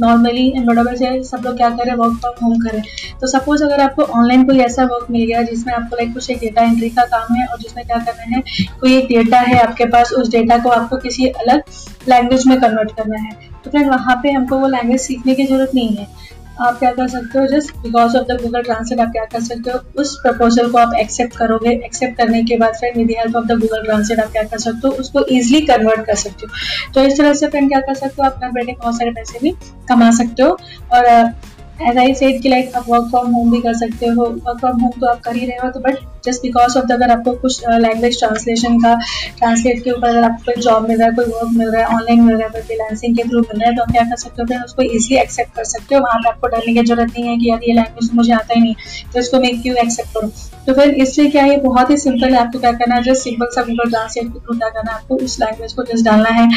नॉर्मली 0.00 0.52
बड़ों 0.58 0.94
से 0.96 1.22
सब 1.24 1.42
लोग 1.44 1.56
क्या 1.56 1.68
करें 1.70 1.92
वर्क 1.94 2.14
फ्रॉम 2.20 2.44
होम 2.44 2.54
करें 2.60 2.82
तो 3.20 3.26
सपोज़ 3.28 3.64
अगर 3.64 3.80
आपको 3.80 4.02
ऑनलाइन 4.12 4.44
कोई 4.46 4.58
ऐसा 4.60 4.84
वर्क 4.84 5.10
मिल 5.10 5.26
गया 5.26 5.42
जिसमें 5.42 5.72
आपको 5.74 5.96
लाइक 5.96 6.12
कुछ 6.14 6.30
एक 6.30 6.38
डेटा 6.40 6.62
एंट्री 6.62 6.88
का 6.90 7.04
काम 7.06 7.34
है 7.36 7.46
और 7.46 7.58
जिसमें 7.60 7.84
क्या 7.86 7.98
करना 7.98 8.36
है, 8.36 8.42
कोई 8.80 8.96
एक 8.96 9.08
डेटा 9.08 9.40
है 9.40 9.58
आपके 9.60 9.84
पास, 9.86 10.12
उस 10.12 10.30
डेटा 10.30 10.58
को 10.58 10.70
आपको 10.70 10.96
किसी 10.98 11.26
अलग 11.28 11.62
लैंग्वेज 12.08 12.46
में 12.46 12.60
कन्वर्ट 12.60 12.96
करना 12.96 13.18
है। 13.18 13.30
तो 13.64 13.70
फिर 13.70 13.88
वहाँ 13.88 14.16
पे 14.22 14.30
हमको 14.30 14.58
वो 14.58 14.68
लैंग्वेज 14.68 15.00
सीखने 15.00 15.34
की 15.34 15.46
ज़रूरत 15.46 15.70
नहीं 15.74 15.96
है। 15.96 16.06
आप 16.60 16.78
क्या 16.78 16.90
कर 16.92 17.08
सकते 17.08 17.38
हो? 17.38 17.46
Just 17.46 17.76
because 17.76 18.16
of 18.16 18.26
the 18.26 18.38
Google 18.42 18.62
translate 18.62 19.00
आप 19.00 19.08
क्या 19.08 19.24
कर 19.24 19.40
सकते 19.40 19.70
हो? 19.70 19.78
उस 19.96 20.16
प्रपोजल 20.22 20.70
को 20.70 20.78
आप 20.78 20.94
एक्सेप्ट 20.94 21.36
करोगे। 21.36 21.70
एक्सेप्ट 21.70 22.16
करने 22.16 22.42
के 22.42 22.56
बाद 22.56 22.74
फिर 22.74 22.92
with 22.96 23.10
help 23.10 23.36
of 23.36 23.44
the 23.44 23.52
Google 23.52 23.84
translate 23.84 24.20
आप 24.20 24.32
क्या 24.32 24.42
कर 24.42 24.58
सकते 24.58 24.88
हो? 24.88 24.94
उसको 24.94 25.24
ईजिली 25.30 25.60
कन्वर्ट 25.60 26.06
कर 26.06 26.14
सकते 26.14 26.46
हो। 26.46 26.92
तो 26.94 27.02
इस 27.02 27.18
तरह 27.18 27.34
से 27.34 27.48
फ्रेंड 27.48 27.68
क्या 27.68 27.80
कर 27.80 27.94
सकते 27.94 28.22
हो? 28.22 28.30
अपना 28.30 28.48
बैठे 28.48 28.72
बहुत 28.72 28.94
सारे 28.94 29.10
पैसे 29.10 29.38
भी 29.42 29.50
कमा 29.88 30.10
सकते 30.10 30.42
हो। 30.42 30.58
और 30.92 31.32
एज 31.82 31.98
आई 31.98 32.14
सेड 32.14 32.40
कि 32.42 32.48
लाइक 32.48 32.76
आप 32.76 32.88
वर्क 32.88 33.08
फ्रॉम 33.10 33.30
होम 33.32 33.50
भी 33.50 33.60
कर 33.60 33.74
सकते 33.76 34.06
हो। 34.08 34.24
वर्क 34.24 34.58
फ्रॉम 34.60 34.80
होम 34.80 35.00
तो 35.00 35.06
आप 35.06 35.20
कर 35.20 35.36
ही 35.36 35.46
रहे 35.46 35.56
हो 35.56 35.70
तो 35.70 35.80
but 35.80 35.98
just 36.24 36.42
because 36.42 36.76
of 36.78 36.84
the 36.86 36.92
अगर 36.92 37.10
आपको 37.10 37.32
कुछ 37.36 37.62
लैंग्वेज 37.68 38.18
ट्रांसलेशन 38.18 38.78
का 38.80 38.94
ट्रांसलेट 39.38 39.82
के 39.84 39.90
ऊपर 39.90 40.08
अगर 40.08 40.24
आपको 40.24 40.44
कोई 40.46 40.62
जॉब 40.62 40.88
मिल 40.88 40.98
रहा 40.98 41.08
है, 41.08 41.14
कोई 41.14 41.24
वर्क 41.26 41.50
मिल 41.52 41.70
रहा 41.70 41.82
है 41.82 41.96
ऑनलाइन 41.96 42.20
मिल 42.20 42.36
रहा 42.36 42.44
है, 42.44 42.50
कोई 42.50 42.62
फ्रीलांसिंग 42.62 43.16
के 43.16 43.22
थ्रू 43.22 43.40
मिल 43.40 43.60
रहा 43.60 43.68
है 43.70 43.76
तो 43.76 43.82
आप 43.82 43.90
क्या 43.92 44.02
कर 44.02 44.16
सकते 44.16 44.42
हो? 44.42 44.46
फिर 44.46 44.62
उसको 44.64 44.82
ईजिली 44.84 45.20
एक्सेप्ट 45.20 45.54
कर 45.56 45.64
सकते 45.66 45.94
हो। 45.94 46.00
वहाँ 46.00 46.18
पर 46.18 46.28
आपको 46.28 46.48
डरने 46.48 46.74
की 46.74 46.82
ज़रूरत 46.82 47.10
नहीं 47.10 47.26
है 47.28 47.36
कि 47.38 47.50
यार 47.50 47.68
ये 47.68 47.74
लैंग्वेज 47.74 48.10
मुझे 48.14 48.32
आता 48.32 48.54
ही 48.54 48.60
नहीं। 48.60 48.74
तो 49.12 49.20
इसको 49.20 49.40
मैं 49.40 49.60
क्यों 49.62 49.76
एक्सेप्ट 49.76 50.14
करूँ। 50.14 50.30
तो 50.66 50.74
फिर 50.74 50.94
इससे 51.02 51.26
क्या 51.26 51.44
है, 51.44 51.56
बहुत 51.60 51.90
ही 51.90 51.96
सिंपल 51.98 52.34
है 52.34 52.40
आपको 52.40 52.58
क्या 52.58 52.72
करना 52.72 52.94
है 52.94 53.02
जस्ट 53.02 53.22
सिंपल 53.24 53.46
सा 53.54 53.62
गूगल 53.62 53.90
ट्रांसलेट 53.90 54.26
के 54.26 54.38
थ्रू 54.38 54.58
क्या 54.58 54.68
करना 54.68 54.90
है, 54.90 54.98
आपको 54.98 55.16
उस 55.24 55.38
लैंग्वेज 55.40 55.72
को 55.72 55.82
जस्ट 55.84 56.04
डालना 56.04 56.30
है। 56.30 56.48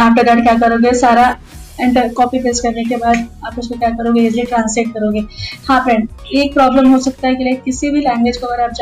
आफ्टर 0.00 0.22
दैट 0.24 0.42
क्या 0.44 0.58
करोगे, 0.58 0.92
सारा 0.98 1.36
एंटर 1.80 2.12
कॉपी 2.14 2.38
पेस्ट 2.38 2.62
करने 2.62 2.84
के 2.84 2.96
बाद 2.96 3.28
आप 3.46 3.58
उसको 3.58 3.78
क्या 3.78 3.90
करोगे? 3.90 4.26
इजिली 4.26 4.42
ट्रांसलेट 4.44 4.92
करोगे। 4.94 5.20
हाँ 5.68 5.80
फ्रेंड 5.84 6.08
एक 6.34 6.52
प्रॉब्लम 6.54 6.92
हो 6.92 6.98
सकता 7.00 7.28
है 7.28 7.34
कि 7.34 7.44
लाइक 7.44 7.62
किसी 7.62 7.90
भी 7.90 8.00
लैंग्वेज 8.00 8.36
को 8.36 8.46
अगर 8.46 8.62
आप 8.62 8.72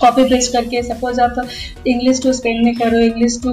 कॉपी 0.00 0.24
पेस्ट 0.30 0.52
करके 0.52 0.82
सपोज़ 0.82 1.20
आप 1.20 1.44
इंग्लिश 1.86 2.22
टू 2.22 2.32
स्पेन 2.32 2.64
में 2.64 2.74
करो 2.76 2.98
English 2.98 3.40
to 3.42 3.52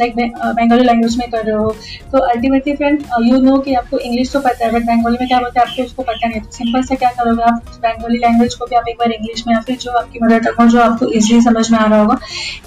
like 0.00 0.16
Bengali 0.16 0.84
language 0.84 1.16
में 1.18 1.28
कर 1.30 1.44
रहे 1.44 1.56
हो। 1.56 1.70
तो 2.12 2.18
अल्टीमेटली 2.28 2.74
फ्रेंड 2.76 3.04
यू 3.22 3.38
नो 3.40 3.58
कि 3.58 3.74
आपको 3.74 3.98
इंग्लिश 3.98 4.32
तो 4.32 4.40
पता 4.40 4.64
है 4.66 4.72
बट 4.72 4.82
बंगाली 4.84 5.16
में 5.20 5.28
क्या 5.28 5.38
बोलते 5.40 5.60
हैं, 5.60 5.66
आपको 5.66 5.82
उसको 5.82 6.02
पता 6.02 6.28
नहीं 6.28 6.40
तो 6.40 6.50
सिंपल 6.52 6.82
से 6.82 6.96
क्या 6.96 7.10
करोगे 7.12 7.42
आप 7.42 7.78
बंगाली 7.78 8.18
लैंग्वेज 8.18 8.54
को 8.54 8.66
भी 8.66 8.76
आप 8.76 8.88
एक 8.88 8.96
बार 8.98 9.12
इंग्लिश 9.12 9.46
में 9.46 9.54
या 9.54 9.60
फिर 9.60 9.76
जो 9.78 9.90
आपकी 9.92 10.18
मदर 10.24 10.38
टंग 10.40 10.60
हो, 10.60 10.66
जो 10.68 10.80
आपको 10.80 11.06
इजिली 11.08 11.40
समझ 11.42 11.70
में 11.70 11.78
आ 11.78 11.84
रहा 11.84 12.00
होगा, 12.00 12.18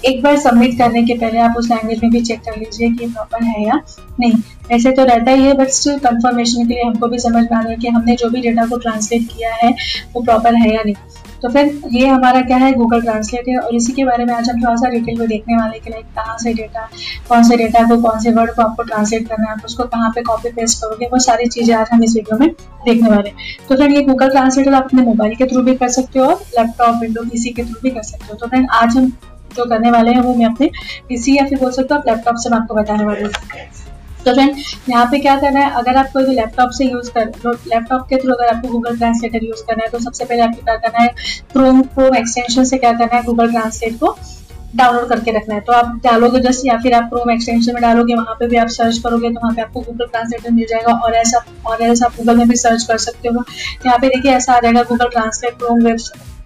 एक 0.04 0.22
बार 0.22 0.36
सबमिट 0.38 0.78
करने 0.78 1.02
के 1.02 1.14
पहले 1.14 1.40
आप 1.40 1.56
उस 1.58 1.70
लैंग्वेज 1.70 2.02
में 2.02 2.10
भी 2.12 2.20
चेक 2.22 2.40
कर 2.40 2.58
लीजिए 2.58 2.90
कि 2.90 3.06
प्रॉपर 3.08 3.44
है 3.44 3.66
या 3.66 3.80
नहीं। 4.20 4.32
ऐसे 4.72 4.90
तो 4.92 5.04
रहता 5.04 5.30
ही 5.30 5.44
है 5.44 5.52
बट 5.54 5.68
स्टिल 5.70 5.98
कंफर्मेशन 6.00 6.66
के 6.66 6.74
लिए 6.74 6.82
हमको 6.82 7.06
भी 7.08 7.18
समझ 7.18 7.42
में 7.42 7.56
आ 7.56 7.60
रहा 7.60 7.70
है 7.70 7.76
कि 7.76 7.88
हमने 7.88 8.14
जो 8.16 8.28
भी 8.30 8.40
डेटा 8.40 8.66
को 8.66 8.76
ट्रांसलेट 8.78 9.22
किया 9.28 9.54
है, 9.54 9.74
वो 10.14 10.22
प्रॉपर 10.22 10.54
है 10.54 10.74
या 10.74 10.82
नहीं। 10.82 10.94
तो 11.42 11.48
फिर 11.48 11.80
ये 11.92 12.06
हमारा 12.06 12.40
क्या 12.42 12.56
है 12.56 12.72
गूगल 12.72 13.00
ट्रांसलेट 13.02 13.48
है 13.48 13.56
और 13.58 13.74
इसी 13.74 13.92
के 13.92 14.04
बारे 14.04 14.24
में 14.24 14.32
आज 14.34 14.50
हम 14.50 14.60
थोड़ा 14.62 14.74
सा 14.76 14.88
डिटेल 14.90 15.18
में 15.18 15.28
देखने 15.28 15.56
वाले 15.56 15.78
कि 15.78 15.90
लाइक 15.90 16.04
कहाँ 16.16 16.36
से 16.38 16.52
डेटा 16.54 16.88
कौन 17.28 17.42
से 17.42 17.56
डेटा 17.56 17.82
को, 17.88 18.00
कौन 18.02 18.20
से 18.20 18.30
वर्ड 18.32 18.54
को 18.54 18.62
आपको 18.62 18.82
ट्रांसलेट 18.82 19.28
करना 19.28 19.46
है, 19.46 19.52
आप 19.52 19.64
उसको 19.64 19.84
कहाँ 19.86 20.10
पे 20.14 20.22
कॉपी 20.22 20.52
पेस्ट 20.52 20.80
करोगे, 20.82 21.06
वो 21.06 21.18
सारी 21.20 21.46
चीज़ें 21.48 21.74
आज 21.76 21.88
हम 21.92 22.04
इस 22.04 22.14
वीडियो 22.16 22.38
में 22.38 22.48
देखने 22.84 23.10
वाले 23.10 23.32
तो 23.68 23.76
फिर 23.76 23.90
ये 23.90 24.02
गूगल 24.04 24.30
ट्रांसलेटर 24.30 24.74
आप 24.74 24.84
अपने 24.84 25.02
मोबाइल 25.02 25.34
के 25.36 25.46
थ्रू 25.46 25.62
भी 25.62 25.74
कर 25.74 25.88
सकते 25.90 26.18
हो 26.18 26.26
और 26.26 26.40
लैपटॉप 26.58 27.00
विंडो 27.02 27.22
पीसी 27.24 27.50
के 27.50 27.62
थ्रू 27.62 27.80
भी 27.82 27.90
कर 27.90 28.02
सकते 28.02 28.26
हो। 28.30 28.34
तो 28.34 28.48
फ्रेंड 28.48 28.68
आज 28.72 28.96
हम 28.96 29.12
जो 29.56 29.64
करने 29.70 29.90
वाले 29.90 30.10
हैं, 30.10 30.20
वो 30.20 30.34
मैं 30.34 30.46
अपने 30.46 30.70
पीसी 31.08 31.36
या 31.36 31.44
फिर 31.46 31.58
बोल 31.60 31.70
सकते 31.72 31.94
हूँ 31.94 32.02
लैपटॉप 32.06 32.36
से 32.36 32.50
मैं 32.50 32.58
आपको 32.58 32.74
बताने 32.74 33.04
वाले 33.04 33.22
हूँ। 33.22 33.81
तो 34.24 34.32
फ्रेंड 34.32 34.56
यहाँ 34.90 35.06
पे 35.10 35.18
क्या 35.18 35.36
करना 35.36 35.60
है? 35.60 35.70
अगर 35.72 35.96
आप 35.96 36.10
कोई 36.12 36.24
भी 36.24 36.34
लैपटॉप 36.34 36.70
से 36.70 36.84
यूज़ 36.84 37.10
कर 37.10 37.26
लैपटॉप 37.68 38.06
के 38.08 38.16
थ्रू 38.16 38.32
अगर 38.32 38.54
आपको 38.54 38.68
गूगल 38.68 38.96
ट्रांसलेटर 38.98 39.44
यूज़ 39.44 39.62
करना 39.66 39.84
है 39.84 39.90
तो 39.90 39.98
सबसे 40.00 40.24
पहले 40.24 40.42
आपको 40.42 40.64
क्या 40.64 40.76
करना 40.76 41.02
है? 41.02 41.08
क्रोम 41.52 41.82
क्रोम 41.84 42.16
एक्सटेंशन 42.16 42.64
से 42.64 42.78
क्या 42.78 42.92
करना 42.92 43.16
है? 43.16 43.22
गूगल 43.24 43.50
ट्रांसलेट 43.50 43.98
को 44.00 44.16
डाउनलोड 44.76 45.08
करके 45.08 45.30
रखना 45.30 45.54
है। 45.54 45.60
तो 45.60 45.72
आप 45.72 46.00
डालोगे 46.04 46.40
जस्ट 46.40 46.66
या 46.66 46.76
फिर 46.82 46.94
आप 46.94 47.08
क्रोम 47.08 47.30
एक्सटेंशन 47.30 47.74
में 47.74 47.82
डालोगे, 47.82 48.14
वहाँ 48.14 48.34
पे 48.34 48.46
भी 48.48 48.56
आप 48.56 48.68
सर्च 48.70 48.98
करोगे 48.98 49.30
तो 49.30 49.40
वहाँ 49.40 49.54
पे 49.54 49.62
आपको 49.62 49.80
गूगल 49.80 50.06
ट्रांसलेटर 50.06 50.50
मिल 50.50 50.66
जाएगा 50.68 50.92
और 50.96 51.14
ऐसा 51.14 51.44
और 51.66 51.82
ऐसा 51.82 52.06
आप 52.06 52.16
गूगल 52.18 52.36
में 52.36 52.48
भी 52.48 52.56
सर्च 52.56 52.82
कर 52.88 52.98
सकते 52.98 53.28
हो। 53.28 53.44
यहाँ 53.86 53.98
पे 53.98 54.08
देखिए 54.08 54.32
ऐसा 54.32 54.52
आ 54.52 54.60
जाएगा 54.60 54.82
Google 54.90 55.08
translate 55.08 55.58
Chrome 55.58 55.84
web 55.84 55.98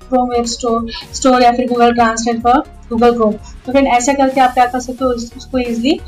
Chrome 0.08 0.28
web 0.30 0.44
store 0.46 0.90
store 1.14 1.42
या 1.42 1.52
फिर 1.52 1.68
Google 1.68 1.94
translate 1.94 2.42
for 2.42 2.58
Google 2.90 3.12
Chrome 3.12 3.32
तो 3.66 3.72
फिर 3.72 3.86
ऐसा 3.94 4.12
करके 4.14 4.40
आप 4.40 4.52
क्या 4.54 4.66
कर 4.66 4.80
सकते 4.80 5.04
हो 5.04 5.10
उसको 5.10 5.58
इजिली 5.58 5.98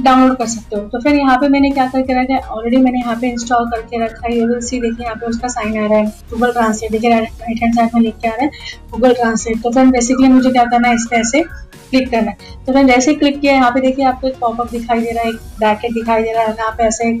डाउनलोड 0.00 0.36
कर 0.38 0.46
सकते 0.46 0.76
हो। 0.76 0.82
तो 0.88 1.00
फिर 1.00 1.14
यहाँ 1.16 1.36
पे 1.38 1.48
मैंने 1.48 1.70
क्या 1.70 1.86
करके 1.88 2.12
रखा 2.14 2.34
है? 2.34 2.40
ऑलरेडी 2.40 2.76
मैंने 2.76 2.98
यहाँ 2.98 3.16
पे 3.20 3.28
इंस्टॉल 3.28 3.66
करके 3.70 4.04
रखा 4.04 4.26
है। 4.26 4.36
यू 4.38 4.60
सी 4.60 4.80
देखिए, 4.80 5.04
यहाँ 5.04 5.16
पे 5.16 5.26
उसका 5.26 5.48
साइन 5.48 5.78
आ 5.78 5.86
रहा 5.86 5.98
है। 5.98 6.06
गूगल 6.30 6.52
ट्रांसलेट 6.52 6.92
देखिए 6.92 7.10
राइट 7.10 7.62
हैंड 7.62 7.74
साइड 7.74 7.94
में 7.94 8.00
लिख 8.02 8.14
के 8.22 8.28
आ 8.28 8.32
रहा 8.32 8.44
है 8.44 8.50
गूगल 8.92 9.14
ट्रांसलेट 9.14 9.62
तो 9.62 9.70
फिर 9.70 9.86
बेसिकली 9.88 10.28
मुझे 10.28 10.50
क्या 10.50 10.64
करना 10.64 10.88
है? 10.88 10.94
इस 10.94 11.06
पर 11.10 11.16
ऐसे 11.16 11.42
क्लिक 11.42 12.10
करना 12.10 12.30
है। 12.30 12.64
तो 12.66 12.72
फिर 12.72 12.86
जैसे 12.86 13.14
क्लिक 13.14 13.40
किया 13.40 13.52
यहाँ 13.52 13.70
पे 13.70 13.80
देखिए, 13.80 14.04
आपको 14.04 14.28
एक 14.28 14.38
पॉपअप 14.40 14.70
दिखाई 14.70 15.00
दे 15.00 15.12
रहा 15.12 15.24
है, 15.24 15.30
एक 15.30 15.36
ब्रैकेट 15.58 15.92
दिखाई 15.92 16.22
दे 16.22 16.32
रहा 16.32 16.42
है। 16.42 16.54
यहाँ 16.54 16.70
पे 16.70 16.84
ऐसे 16.84 17.12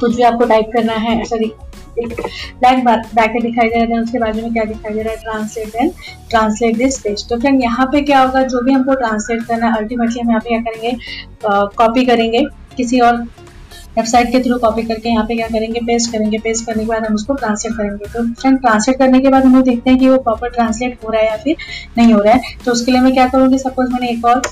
कुछ 0.00 0.16
भी 0.16 0.22
आपको 0.22 0.44
टाइप 0.44 0.70
करना 0.72 0.92
है 0.94 1.20
सॉरी 1.96 2.82
ब्लैक 2.82 2.84
ब्रैकेट 3.14 3.42
दिखाई 3.42 3.68
दे 3.68 3.84
रहा 3.84 3.96
है 3.96 4.02
उसके 4.02 4.18
बाजू 4.18 4.42
में 4.42 4.52
क्या 4.52 4.64
दिखाई 4.64 4.94
दे 4.94 5.02
रहा 5.02 5.12
है? 5.12 5.18
Translate 5.18 5.74
and 5.76 5.92
translate 6.30 6.76
this 6.76 6.98
page 7.00 7.28
तो 7.28 7.38
फ्रेंड 7.40 7.62
यहाँ 7.62 7.86
पे 7.92 8.00
क्या 8.02 8.20
होगा? 8.20 8.42
जो 8.44 8.60
भी 8.64 8.72
हमको 8.72 8.94
ट्रांसलेट 8.96 9.42
करना 9.44 9.66
है 9.66 9.76
अल्टीमेटली 9.76 10.20
हम 10.20 10.30
यहाँ 10.30 10.40
पे 10.40 10.48
क्या 10.48 10.60
करेंगे? 10.62 10.96
कॉपी 11.76 12.04
करेंगे 12.06 12.44
किसी 12.76 13.00
और 13.00 13.16
वेबसाइट 13.96 14.30
के 14.32 14.38
थ्रू 14.44 14.58
कॉपी 14.58 14.82
करके 14.82 15.08
यहाँ 15.08 15.24
पे 15.26 15.34
क्या 15.36 15.46
करेंगे? 15.48 15.80
पेस्ट 15.80 16.12
करेंगे. 16.12 16.38
पेस्ट 16.38 16.66
करने 16.66 16.82
के 16.82 16.88
बाद 16.88 17.04
हम 17.04 17.14
उसको 17.14 17.34
ट्रांसलेट 17.34 17.76
करेंगे. 17.76 18.04
तो 18.06 18.24
फ्रेंड 18.32 18.58
ट्रांसलेट 18.60 18.98
करने 18.98 19.20
के 19.20 19.28
बाद 19.28 19.44
हम 19.44 19.62
देखते 19.62 19.90
हैं 19.90 19.98
कि 19.98 20.08
वो 20.08 20.18
प्रॉपर 20.18 20.50
ट्रांसलेट 20.50 20.98
हो 21.04 21.10
रहा 21.12 21.22
है 21.22 21.28
या 21.28 21.36
फिर 21.36 21.56
नहीं 21.98 22.12
हो 22.14 22.20
रहा 22.22 22.34
है. 22.34 22.40
तो 22.64 22.72
उसके 22.72 22.92
लिए 22.92 23.00
मैं 23.00 23.12
क्या 23.14 23.26
करूँगी? 23.28 23.58
सपोज़ 23.58 23.92
मैंने 23.92 24.10
एक 24.10 24.24
और, 24.24 24.42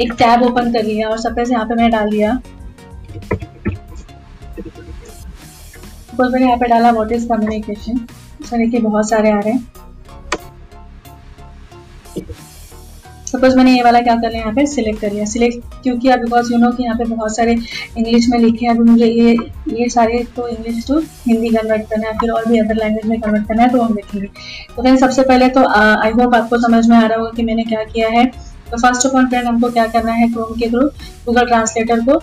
एक 0.00 0.12
टैब 0.12 0.42
ओपन 0.42 0.72
कर 0.72 0.84
लिया 0.84 1.08
और 1.08 1.18
सपोज़ 1.20 1.52
यहाँ 1.52 1.66
पे 1.66 1.74
मैंने 1.74 1.88
डाल 1.90 2.10
दिया। 2.10 2.40
सपोज़ 6.16 6.32
मैंने 6.32 6.46
यहाँ 6.46 6.58
पे 6.58 6.66
डाला 6.68 6.90
व्हाट 6.90 7.10
इज़ 7.12 7.26
कम्युनिकेशन 7.28 7.98
इसमें 8.42 8.60
देखिए 8.60 8.80
बहुत 8.80 9.08
सारे 9.08 9.30
आ 9.30 9.38
रहे 9.38 9.52
हैं। 9.52 9.66
सपोज़ 13.26 13.56
मैंने 13.56 13.72
ये 13.72 13.82
वाला 13.82 14.00
क्या 14.00 14.14
कर 14.14 14.30
लिया, 14.30 14.40
यहाँ 14.40 14.52
पे 14.54 14.64
सिलेक्ट 14.66 15.00
कर 15.00 15.12
लिया। 15.12 15.24
सिलेक्ट 15.24 15.82
क्योंकि 15.82 16.08
अब 16.08 16.20
बिकॉज़ 16.20 16.52
यू 16.52 16.58
नो 16.58 16.70
कि 16.72 16.82
यहाँ 16.82 16.96
पे 16.98 17.04
बहुत 17.06 17.36
सारे 17.36 17.52
इंग्लिश 17.52 18.28
में 18.28 18.38
लिखे 18.38 18.66
हैं 18.66 18.74
अभी 18.74 18.90
मुझे 18.90 19.06
ये 19.06 19.36
ये 19.72 19.88
सारे 19.90 20.22
तो 20.36 20.46
इंग्लिश 20.48 20.86
टू 20.88 20.98
हिंदी 20.98 21.48
कन्वर्ट 21.48 21.82
करना 21.90 22.08
है, 22.08 22.14
फिर 22.18 22.30
और 22.30 22.48
भी 22.48 22.58
अदर 22.58 22.74
लैंग्वेज 22.74 23.06
में 23.06 23.20
कन्वर्ट 23.20 23.46
करना 23.48 23.62
है 23.62 23.68
तो 23.68 23.82
हम 23.82 23.94
देखेंगे। 23.94 24.26
तो 24.26 24.82
फ्रेंड 24.82 24.98
सबसे 24.98 25.22
पहले 25.24 25.48
तो 25.50 25.66
आई 25.74 26.10
होप 26.12 26.34
आपको 26.34 26.58
समझ 26.60 26.86
में 26.88 26.96
आ 26.96 27.06
रहा 27.06 27.18
होगा 27.18 27.30
कि 27.36 27.42
मैंने 27.42 27.64
क्या 27.64 27.84
किया 27.84 28.08
है। 28.10 28.24
तो 28.70 28.76
फ़र्स्ट 28.76 29.06
ऑफ़ 29.06 29.16
ऑल 29.16 29.26
फ्रेंड 29.28 29.46
हमको 29.48 29.70
क्या 29.70 29.86
करना 29.88 30.12
है 30.12 30.28
क्रोम 30.28 30.58
के 30.58 30.70
थ्रू 30.70 30.88
गूगल 31.26 31.46
ट्रांसलेटर 31.46 32.00
को 32.00 32.22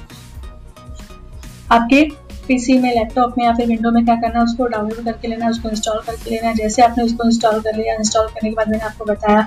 आपके 1.71 2.01
पीसी 2.47 2.77
में 2.77 2.89
लैपटॉप 2.89 3.33
में 3.37 3.43
या 3.45 3.53
फिर 3.53 3.67
विंडो 3.67 3.91
में 3.91 4.03
क्या 4.05 4.15
करना 4.15 4.39
है, 4.39 4.45
उसको 4.45 4.65
डाउनलोड 4.67 5.05
करके 5.05 5.27
लेना 5.27 5.45
है 5.45 5.51
उसको 5.51 5.69
इंस्टॉल 5.69 5.99
करके 6.07 6.29
लेना। 6.29 6.53
जैसे 6.53 6.81
आपने 6.81 7.03
उसको 7.03 7.27
इंस्टॉल 7.27 7.59
कर 7.61 7.75
लिया 7.75 7.93
इंस्टॉल 7.95 8.27
करने 8.27 8.49
के 8.49 8.55
बाद 8.55 8.69
मैंने 8.69 8.83
आपको 8.85 9.05
बताया 9.05 9.45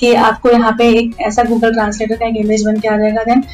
कि 0.00 0.14
आपको 0.26 0.50
यहाँ 0.50 0.72
पे 0.78 0.88
एक 0.98 1.20
ऐसा 1.22 1.42
गूगल 1.44 1.72
ट्रांसलेटर 1.74 2.16
का 2.16 2.26
एक 2.26 2.36
इमेज 2.36 2.66
बन 2.66 2.80
के 2.80 2.88
आ 2.88 2.96
जाएगा 2.98 3.24
देन 3.24 3.44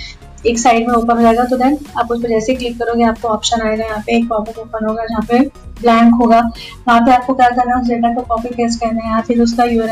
एक 0.46 0.58
साइड 0.58 0.88
में 0.88 0.94
ओपन 0.94 1.16
हो 1.16 1.22
जाएगा 1.22 1.44
तो 1.44 1.56
देन 1.56 1.78
आप 1.98 2.10
उस 2.12 2.22
पर 2.22 2.28
जैसे 2.28 2.52
ही 2.52 2.58
क्लिक 2.58 2.78
करोगे, 2.78 3.04
आपको 3.04 3.28
ऑप्शन 3.28 3.60
आएगा, 3.62 3.84
यहाँ 3.84 4.02
पे 4.06 4.16
एक 4.16 4.28
पॉपअप 4.28 4.58
ओपन 4.58 4.86
होगा, 4.86 5.04
जहाँ 5.04 5.22
पे 5.28 5.38
ब्लैंक 5.80 6.14
होगा। 6.14 6.40
वहाँ 6.88 7.00
पे 7.00 7.12
आपको 7.12 7.34
क्या 7.34 7.48
करना 7.48 7.74
है, 7.74 7.80
उस 7.80 7.88
डेटा 7.88 8.12
को 8.14 8.22
कॉपी 8.24 8.48
पेस्ट 8.50 8.80
करना 8.80 9.04
है, 9.04 9.12
या 9.12 9.20
फिर 9.20 9.40
उसका 9.42 9.64
यू 9.64 9.82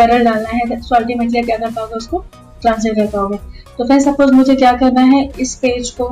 आर 0.00 0.18
डालना 0.18 0.48
है 0.48 0.80
सो 0.80 0.94
अल्टीमेटली 0.96 1.42
क्या 1.42 1.56
कर 1.56 1.70
पाओगे, 1.70 1.94
उसको 1.94 2.24
ट्रांसलेट 2.62 2.96
कर 2.96 3.06
पाओगे। 3.08 3.36
तो 3.78 3.84
फिर 3.84 4.00
सपोज़ 4.00 4.32
मुझे 4.32 4.54
क्या 4.56 4.72
करना 4.76 5.00
है, 5.06 5.28
इस 5.40 5.54
पेज 5.56 5.90
को 5.90 6.08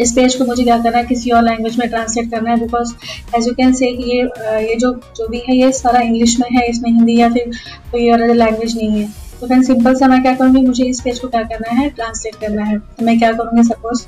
इस 0.00 0.12
पेज 0.12 0.34
को 0.34 0.44
मुझे 0.44 0.64
क्या 0.64 0.78
करना 0.78 0.98
है, 0.98 1.04
किसी 1.04 1.30
और 1.30 1.42
लैंग्वेज 1.44 1.78
में 1.78 1.88
ट्रांसलेट 1.88 2.30
करना 2.30 2.50
है 2.50 2.60
because 2.60 2.92
as 3.36 3.46
you 3.48 3.54
can 3.54 3.72
say 3.72 3.88
ये 3.88 4.20
ये 4.62 4.76
जो 4.76 4.92
जो 5.16 5.28
भी 5.28 5.42
है, 5.48 5.56
ये 5.56 5.72
सारा 5.74 6.00
इंग्लिश 6.00 6.38
में 6.40 6.48
है, 6.50 6.66
इसमें 6.68 6.90
हिंदी 6.90 7.16
या 7.18 7.28
फिर 7.30 7.50
कोई 7.92 8.10
और 8.10 8.22
अदर 8.22 8.34
लैंग्वेज 8.34 8.76
नहीं 8.76 9.00
है। 9.00 9.08
तो 9.40 9.46
फिर 9.46 9.62
सिंपल 9.64 9.94
सा 9.94 10.06
मैं 10.08 10.20
क्या 10.22 10.34
करूँगी, 10.34 10.60
मुझे 10.62 10.84
इस 10.84 11.00
पेज 11.00 11.18
को 11.18 11.28
क्या 11.28 11.42
करना 11.44 11.74
है 11.74 11.88
ट्रांसलेट 11.90 12.34
करना 12.40 12.64
है। 12.64 12.78
तो 12.78 13.04
मैं 13.06 13.18
क्या 13.18 13.32
करूँगी 13.32 13.62
सपोज़ 13.64 14.06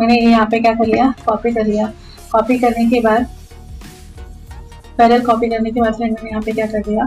मैंने 0.00 0.20
यहाँ 0.20 0.46
पे 0.50 0.60
क्या 0.60 0.72
कर 0.74 0.86
लिया 0.86 1.12
कॉपी 1.26 1.52
कर 1.52 1.66
लिया। 1.66 1.92
कॉपी 2.32 2.58
करने 2.58 2.84
के 2.90 3.00
बाद 3.00 3.26
पहले 4.98 5.18
कॉपी 5.20 5.48
करने 5.48 5.70
के 5.70 5.80
बाद 5.80 5.94
फिर 5.94 6.10
मैंने 6.10 6.30
यहाँ 6.30 6.42
पे 6.42 6.52
क्या 6.52 6.66
कर 6.66 6.82
दिया? 6.82 7.04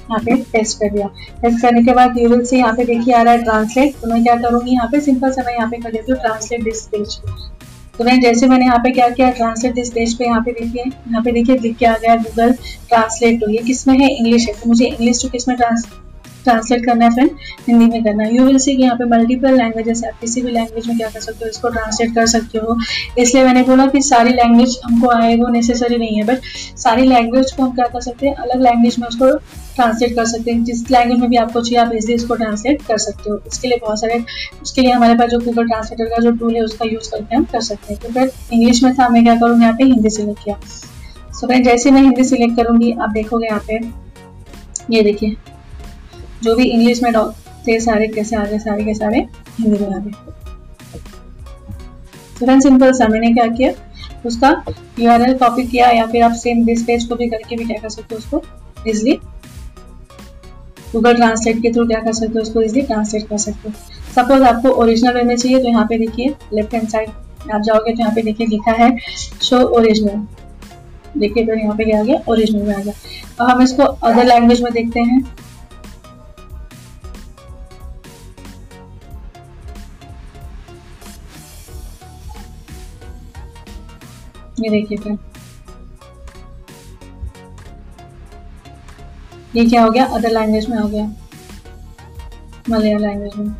यहाँ 0.00 0.18
पे 0.20 0.36
टेस्ट 0.52 0.78
कर 0.78 0.90
दिया। 0.90 1.06
टेस्ट 1.42 1.62
करने 1.62 1.82
के 1.84 1.94
बाद 1.94 2.18
यू 2.18 2.28
विल 2.28 2.44
से 2.44 2.58
यहाँ 2.58 2.72
पे 2.76 2.84
देखिए 2.84 3.14
आ 3.14 3.22
रहा 3.22 3.34
है 3.34 3.42
ट्रांसलेट 3.42 3.94
तो 4.00 4.08
मैं 4.08 4.22
क्या 4.22 4.36
करूँगी? 4.38 4.72
यहाँ 4.72 4.88
पे 4.92 5.00
सिंपल 5.00 5.32
से 5.32 5.42
मैं 5.42 5.54
यहाँ 5.54 5.68
पे 5.70 5.76
कर 5.78 5.92
देती 5.92 6.12
हूँ 6.12 6.20
ट्रांसलेट 6.20 6.62
दिस 6.64 6.86
पेज 6.88 7.18
तो 7.98 8.04
मैं 8.04 8.18
जैसे 8.20 8.46
मैंने 8.48 8.64
यहाँ 8.64 8.78
पे 8.78 8.90
क्या 8.92 9.08
किया 9.10 9.30
ट्रांसलेट 9.32 9.74
दिस 9.74 9.90
पेज 9.92 10.14
पे 10.18 10.24
यहाँ 10.24 10.40
पे 10.44 10.52
देखिए, 10.52 10.84
यहाँ 10.84 11.22
पे 11.22 11.32
देखिए 11.32 11.56
लिख 11.58 11.76
के 11.78 11.86
आ 11.86 11.96
गया 11.96 12.16
गूगल 12.16 12.52
ट्रांसलेट 12.88 13.40
तो 13.40 13.50
ये 13.50 13.58
किसमें 13.66 13.98
है? 13.98 14.08
इंग्लिश 14.08 14.48
है। 14.48 14.54
तो 14.54 14.68
मुझे 14.68 14.86
इंग्लिश 14.86 15.22
टू 15.22 15.28
किसमें 15.28 15.56
ट्रांसलेट 16.44 16.84
करना 16.86 17.04
है 17.04 17.10
फ्रेंड 17.10 17.30
हिंदी 17.68 17.86
में 17.86 18.04
करना 18.04 18.24
है। 18.24 18.34
यू 18.36 18.44
विल 18.44 18.58
सी 18.58 18.76
कि 18.76 18.82
यहाँ 18.82 18.96
पे 18.96 19.04
मल्टीपल 19.08 19.56
लैंग्वेजेस 19.56 20.02
आप 20.04 20.20
किसी 20.20 20.42
भी 20.42 20.50
लैंग्वेज 20.52 20.86
में 20.88 20.96
क्या 20.96 21.08
कर 21.08 21.20
सकते 21.20 21.44
हो 21.44 21.50
इसको 21.50 21.68
ट्रांसलेट 21.70 22.14
कर 22.14 22.26
सकते 22.26 22.58
हो। 22.58 22.76
इसलिए 23.18 23.44
मैंने 23.44 23.62
बोला 23.64 23.86
कि 23.86 24.02
सारी 24.02 24.32
लैंग्वेज 24.32 24.78
हमको 24.84 25.08
आए 25.10 25.36
वो 25.36 25.48
नेसेसरी 25.48 25.98
नहीं 25.98 26.16
है 26.16 26.24
बट 26.26 26.40
सारी 26.78 27.06
लैंग्वेज 27.08 27.52
को 27.52 27.62
हम 27.62 27.74
क्या 27.74 27.86
कर 27.86 28.00
सकते 28.00 28.26
हैं? 28.26 28.34
अलग 28.36 28.62
लैंग्वेज 28.62 28.98
में 28.98 29.06
उसको 29.08 29.30
ट्रांसलेट 29.76 30.14
कर 30.16 30.24
सकते 30.26 30.50
हैं। 30.50 30.64
जिस 30.64 30.90
लैंग्वेज 30.90 31.20
में 31.20 31.28
भी 31.30 31.36
आपको 31.36 31.60
चाहिए 31.60 31.78
आप 31.80 31.92
इजिली 31.94 32.14
इसको 32.14 32.34
ट्रांसलेट 32.34 32.82
कर 32.82 32.98
सकते 32.98 33.30
हो। 33.30 33.40
इसके 33.46 33.68
लिए 33.68 33.78
बहुत 33.82 34.00
सारे 34.00 34.22
उसके 34.62 34.80
लिए 34.80 34.92
हमारे 34.92 35.14
पास 35.14 35.30
जो 35.30 35.38
गूगल 35.40 35.66
ट्रांसलेटर 35.66 36.10
का 36.10 36.22
जो 36.22 36.30
टूल 36.32 36.54
है 36.56 36.62
उसका 36.62 36.84
यूज़ 36.84 37.10
करके 37.10 37.36
हम 37.36 37.44
कर 37.52 37.60
सकते 37.62 37.92
हैं। 37.92 38.02
तो 38.02 38.12
फिर 38.12 38.30
इंग्लिश 38.52 38.82
में 38.82 38.92
था 38.94 39.08
मैं 39.08 39.24
क्या 39.24 39.34
करूँगी 39.36 39.64
यहाँ 39.64 39.74
पे? 39.74 39.84
हिंदी 39.84 40.10
सिलेक्ट 40.10 40.44
किया। 40.44 40.58
सो 41.30 41.46
so, 41.46 41.62
जैसे 41.64 41.90
मैं 41.90 42.02
हिंदी 42.02 42.24
सिलेक्ट 42.24 42.56
करूँगी 42.56 42.92
आप 42.92 43.10
देखोगे 43.10 43.46
यहाँ 43.46 43.62
पे 43.68 43.80
ये 44.90 45.02
देखिए। 45.02 45.36
जो 46.44 46.54
भी 46.56 46.64
इंग्लिश 46.66 47.02
में 47.02 47.12
थे 47.66 47.78
सारे 47.80 48.06
आ 48.06 48.10
गए 48.12 48.58
सारे 48.58 48.84
के 48.84 48.94
सारे 48.94 49.18
हिंदी 49.60 49.78
में 49.80 49.94
आ 49.94 49.98
गए 49.98 50.10
तो 52.40 52.60
सिंपल 52.60 52.92
सा 52.92 53.06
मैंने 53.08 53.32
क्या 53.32 53.46
किया? 53.48 53.72
उसका 54.26 54.50
यू 54.98 55.10
आर 55.10 55.22
एल 55.22 55.34
कॉपी 55.38 55.66
किया 55.66 55.88
या 55.90 56.06
फिर 56.06 56.22
आप 56.22 56.32
सेम 56.36 56.64
दिस 56.64 56.82
पेज 56.84 57.04
को 57.04 57.16
भी 57.16 57.28
करके 57.28 57.56
भी 57.56 57.64
क्या 57.64 57.80
कर 57.82 57.88
सकते 57.90 58.14
हो 58.14 58.18
उसको? 58.18 58.42
इजिली 58.86 59.18
गूगल 60.92 61.14
ट्रांसलेट 61.16 61.60
के 61.62 61.72
थ्रू 61.72 61.86
क्या 61.86 62.00
कर 62.00 62.12
सकते 62.12 62.32
हो 62.34 62.40
उसको? 62.40 62.62
इजिली 62.62 62.82
ट्रांसलेट 62.82 63.28
कर 63.28 63.38
सकते 63.38 63.68
हो। 63.68 63.74
सपोज़ 64.14 64.42
आपको 64.44 64.68
ओरिजिनल 64.82 65.22
में 65.26 65.36
चाहिए 65.36 65.58
तो 65.58 65.68
यहाँ 65.68 65.84
पे 65.86 65.98
देखिए 65.98 66.34
लेफ़्ट 66.54 66.74
हैंड 66.74 66.88
साइड 66.88 67.50
आप 67.54 67.60
जाओगे 67.60 67.92
तो 67.92 68.00
यहाँ 68.00 68.12
पे 68.14 68.22
देखिए 68.22 68.46
लिखा 68.46 68.72
है 68.72 68.96
शो 69.42 69.58
ओरिजिनल 69.78 70.26
देखिए 71.18 71.46
तो 71.46 71.54
यहाँ 71.54 71.76
पे 71.76 71.84
क्या 71.84 71.98
आ 72.00 72.02
गया? 72.02 72.18
ओरिजिनल 72.28 72.62
में 72.62 72.74
आ 72.74 72.78
गया। 72.78 72.92
अब 73.40 73.50
हम 73.50 73.62
इसको 73.62 73.82
अदर 73.82 74.24
लैंग्वेज 74.24 74.62
में 74.62 74.72
देखते 74.72 75.00
हैं। 75.00 75.22
ये 84.64 84.70
देखिए 84.70 84.98
फिर 84.98 85.18
ये 89.56 89.64
क्या 89.66 89.82
हो 89.84 89.90
गया? 89.90 90.04
अदर 90.04 90.30
लैंग्वेज 90.30 90.68
में 90.70 90.76
हो 90.78 90.88
गया। 90.88 91.04
मलयालम 92.70 93.02
लैंग्वेज 93.02 93.36
में। 93.36 93.54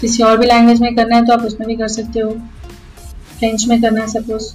किसी 0.00 0.22
और 0.22 0.36
भी 0.36 0.46
लैंग्वेज 0.46 0.80
में 0.80 0.94
करना 0.96 1.16
है 1.16 1.24
तो 1.26 1.32
आप 1.32 1.42
उसमें 1.42 1.66
भी 1.68 1.76
कर 1.76 1.88
सकते 1.88 2.20
हो। 2.20 2.30
फ्रेंच 3.38 3.66
में 3.68 3.80
करना 3.82 4.00
है 4.00 4.06
सपोज़ 4.06 4.54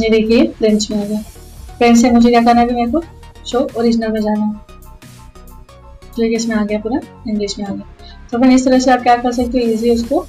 ये 0.00 0.08
देखिए 0.10 0.46
फ्रेंच 0.48 0.90
में 0.90 0.98
आ 0.98 1.04
गया। 1.04 1.20
फ्रेंच 1.78 1.98
से 1.98 2.10
मुझे 2.10 2.30
क्या 2.30 2.40
करना 2.40 2.60
है 2.60 2.74
मेरे 2.74 2.90
को? 2.92 3.02
शो 3.46 3.58
ओरिजिनल 3.78 4.12
में 4.12 4.20
जाना 4.20 4.44
है। 4.44 4.78
तो 6.16 6.22
इसमें 6.24 6.56
आ 6.56 6.64
गया 6.64 6.78
पूरा? 6.78 7.00
इंग्लिश 7.28 7.58
में 7.58 7.66
आ 7.66 7.72
गया। 7.72 7.89
तो 8.32 8.38
फिर 8.38 8.50
इस 8.50 8.64
तरह 8.64 8.78
से 8.78 8.90
आप 8.90 9.02
क्या 9.02 9.16
कर 9.16 9.32
सकते 9.32 9.58
हो 9.58 9.72
इजी 9.72 9.90
उसको 9.90 10.26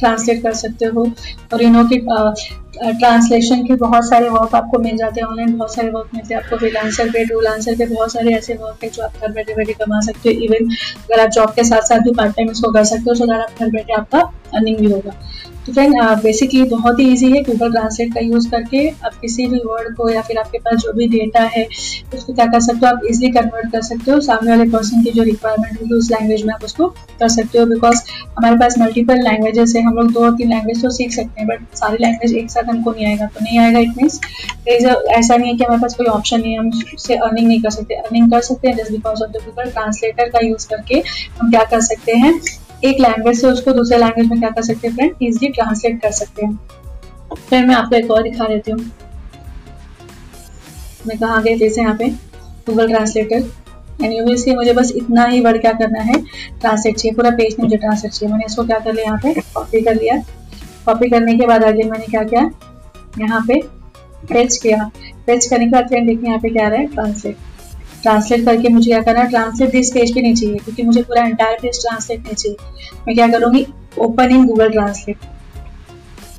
ट्रांसलेट 0.00 0.42
कर 0.42 0.52
सकते 0.54 0.86
हो। 0.86 1.04
और 1.52 1.62
यू 1.62 1.68
नो 1.70 1.84
कि 1.84 1.98
ट्रांसलेशन 2.80 3.62
के 3.66 3.74
बहुत 3.76 4.08
सारे 4.08 4.28
वर्क 4.30 4.54
आपको 4.54 4.78
मिल 4.78 4.96
जाते 4.96 5.20
हैं 5.20 5.28
ऑनलाइन 5.28 5.56
बहुत 5.56 5.74
सारे 5.74 5.88
वर्क 5.90 6.10
मिलते 6.14 6.34
हैं। 6.34 6.42
आपको 6.42 6.56
फ्रीलांसर 6.56 7.10
पे 7.10 7.24
टूल 7.24 7.46
आंसर 7.46 7.76
पे 7.78 7.86
बहुत 7.86 8.12
सारे 8.12 8.34
ऐसे 8.34 8.54
वर्क 8.54 8.84
है 8.84 8.90
जो 8.90 9.02
आप 9.02 9.12
घर 9.20 9.32
बैठे 9.32 9.54
बैठे 9.54 9.72
कमा 9.74 10.00
सकते 10.00 10.28
हो। 10.28 10.40
इवन 10.44 10.70
अगर 10.70 11.20
आप 11.20 11.30
जॉब 11.30 11.50
के 11.50 11.64
साथ 11.64 11.88
साथ 11.88 12.00
भी 12.00 12.12
पार्ट 12.14 12.36
टाइम 12.36 12.50
इसको 12.50 12.72
कर 12.72 12.84
सकते 12.84 13.10
हो 13.10 13.14
तो 13.14 13.24
अगर 13.24 13.40
आप 13.40 13.60
घर 13.60 13.70
बैठे 13.70 13.92
आपका 13.92 14.20
अर्निंग 14.54 14.76
भी 14.78 14.92
होगा। 14.92 15.14
तो 15.68 15.72
फ्रेंड 15.74 15.94
बेसिकली 16.22 16.62
बहुत 16.64 17.00
ही 17.00 17.04
ईजी 17.12 17.30
है 17.32 17.40
गूगल 17.44 17.72
ट्रांसलेट 17.72 18.12
का 18.14 18.20
यूज़ 18.20 18.48
करके 18.50 18.86
आप 18.88 19.14
किसी 19.22 19.46
भी 19.46 19.58
वर्ड 19.64 19.94
को 19.96 20.08
या 20.10 20.20
फिर 20.22 20.38
आपके 20.38 20.58
पास 20.58 20.76
जो 20.82 20.92
भी 20.92 21.08
डेटा 21.08 21.42
है, 21.54 21.64
उसको 22.14 22.32
क्या 22.34 22.46
कर 22.46 22.60
सकते 22.60 22.86
हो 22.86 22.92
आप 22.92 23.00
इजिली 23.08 23.30
कन्वर्ट 23.32 23.70
कर 23.72 23.82
सकते 23.82 24.10
हो। 24.10 24.20
सामने 24.20 24.50
वाले 24.50 24.64
पर्सन 24.70 25.02
की 25.04 25.10
जो 25.10 25.22
रिक्वायरमेंट 25.22 25.80
होगी 25.80 25.94
उस 25.94 26.10
लैंग्वेज 26.10 26.44
में 26.44 26.52
आप 26.54 26.64
उसको 26.64 26.86
कर 26.88 27.28
सकते 27.28 27.58
हो 27.58 27.66
बिकॉज़ 27.66 28.02
हमारे 28.38 28.56
पास 28.58 28.78
मल्टीपल 28.78 29.20
लैंग्वेजेस 29.24 29.72
है। 29.76 29.82
हम 29.82 29.94
लोग 29.94 30.12
दो 30.12 30.24
और 30.24 30.34
तीन 30.36 30.48
लैंग्वेज 30.50 30.82
तो 30.82 30.90
सीख 30.90 31.12
सकते 31.12 31.40
हैं 31.40 31.48
बट 31.48 31.76
सारी 31.76 31.96
लैंग्वेज 32.04 32.34
एक 32.34 32.50
साथ 32.50 32.68
हमको 32.70 32.92
नहीं 32.92 33.06
आएगा। 33.06 33.26
तो 33.26 33.44
नहीं 33.44 33.58
आएगा 33.58 33.78
इट 33.78 33.96
मीन्स 33.96 34.20
ऐसा 34.68 35.36
नहीं 35.36 35.50
है 35.50 35.56
कि 35.56 35.64
हमारे 35.64 35.80
पास 35.82 35.94
कोई 35.94 36.06
ऑप्शन 36.08 36.40
नहीं 36.40 36.52
है। 36.52 36.58
हम 36.58 36.70
उससे 36.94 37.14
अर्निंग 37.16 37.48
नहीं 37.48 37.60
कर 37.62 37.70
सकते। 37.70 37.94
अर्निंग 37.96 38.30
कर 38.32 38.40
सकते 38.42 38.68
हैं 38.68 38.76
just 38.76 38.92
because 38.92 39.22
of 39.22 39.30
the 39.30 39.44
Google 39.46 39.70
translator 39.70 40.28
का 40.30 40.46
यूज़ 40.46 40.68
करके 40.68 41.02
हम 41.40 41.50
क्या 41.50 41.64
कर 41.66 41.80
सकते 41.82 42.16
हैं। 42.16 42.32
एक 42.84 43.00
लैंग्वेज 43.00 43.40
से 43.40 43.46
उसको 43.46 43.72
दूसरे 43.72 43.98
लैंग्वेज 43.98 44.28
में 44.30 44.38
क्या 44.40 44.50
कर 44.50 44.62
सकते 44.62 44.88
हैं 44.88 44.94
फ्रेंड 44.94 45.22
इजिली 45.22 45.48
ट्रांसलेट 45.52 46.00
कर 46.02 46.10
सकते 46.12 46.46
हैं। 46.46 46.58
फिर 47.48 47.66
मैं 47.66 47.74
आपको 47.74 47.96
एक 47.96 48.10
और 48.10 48.22
दिखा 48.22 48.44
देती 48.44 48.70
हूँ। 48.70 48.80
मैं 51.06 51.18
कहा 51.18 51.40
गई 51.40 51.56
जैसे 51.58 51.80
यहाँ 51.80 51.94
पे? 51.96 52.08
Google 52.66 52.88
translator 52.88 53.44
and 54.02 54.12
you 54.12 54.24
will 54.24 54.36
see 54.36 54.54
मुझे 54.54 54.72
बस 54.72 54.92
इतना 54.96 55.24
ही 55.24 55.40
वर्ड 55.40 55.60
क्या 55.60 55.72
करना 55.72 56.02
है 56.02 56.20
ट्रांसलेट 56.60 56.96
चाहिए। 56.96 57.14
पूरा 57.16 57.30
पेज 57.30 57.56
मुझे 57.60 57.76
ट्रांसलेट 57.76 58.12
चाहिए। 58.12 58.32
मैंने 58.32 58.44
इसको 58.46 58.64
क्या 58.66 58.78
कर 58.78 58.94
लिया 58.94 59.04
यहाँ 59.04 59.18
पे? 59.18 59.34
कॉपी 59.54 59.80
कर 59.80 59.94
लिया। 59.94 60.16
कॉपी 60.86 61.08
करने 61.10 61.34
के 61.38 61.46
बाद 61.46 61.64
आगे 61.64 61.82
मैंने 61.82 62.06
क्या 62.06 62.22
किया? 62.24 62.50
यहाँ 63.18 63.44
पे 63.48 63.60
पेज 64.28 64.56
किया। 64.56 64.90
पेज 65.26 65.46
करने 65.46 65.64
के 65.64 65.70
बाद 65.70 65.88
फ्रेंड 65.88 66.06
देखिए 66.06 66.26
यहाँ 66.26 66.38
पे 66.40 66.50
क्या 66.50 66.68
रहा 66.68 66.80
है? 66.80 66.86
ट्रांसलेट 66.86 67.36
ट्रांसलेट 68.02 68.44
करके 68.44 68.68
मुझे 68.68 68.86
क्या 68.86 69.00
करना 69.02 69.24
ट्रांसलेट 69.26 69.70
दिस 69.72 69.90
पेज 69.92 70.12
भी 70.14 70.22
नहीं 70.22 70.34
चाहिए, 70.34 70.56
क्योंकि 70.56 70.82
मुझे 70.82 71.02
पूरा 71.02 71.24
एंटायर 71.24 71.58
पेज 71.62 71.80
ट्रांसलेट 71.82 72.20
नहीं 72.20 72.34
चाहिए। 72.34 72.56
मैं 73.06 73.16
क्या 73.16 73.28
करूँगी? 73.28 73.66
ओपन 73.98 74.30
इन 74.30 74.46
गूगल 74.46 74.70
ट्रांसलेट 74.70 75.16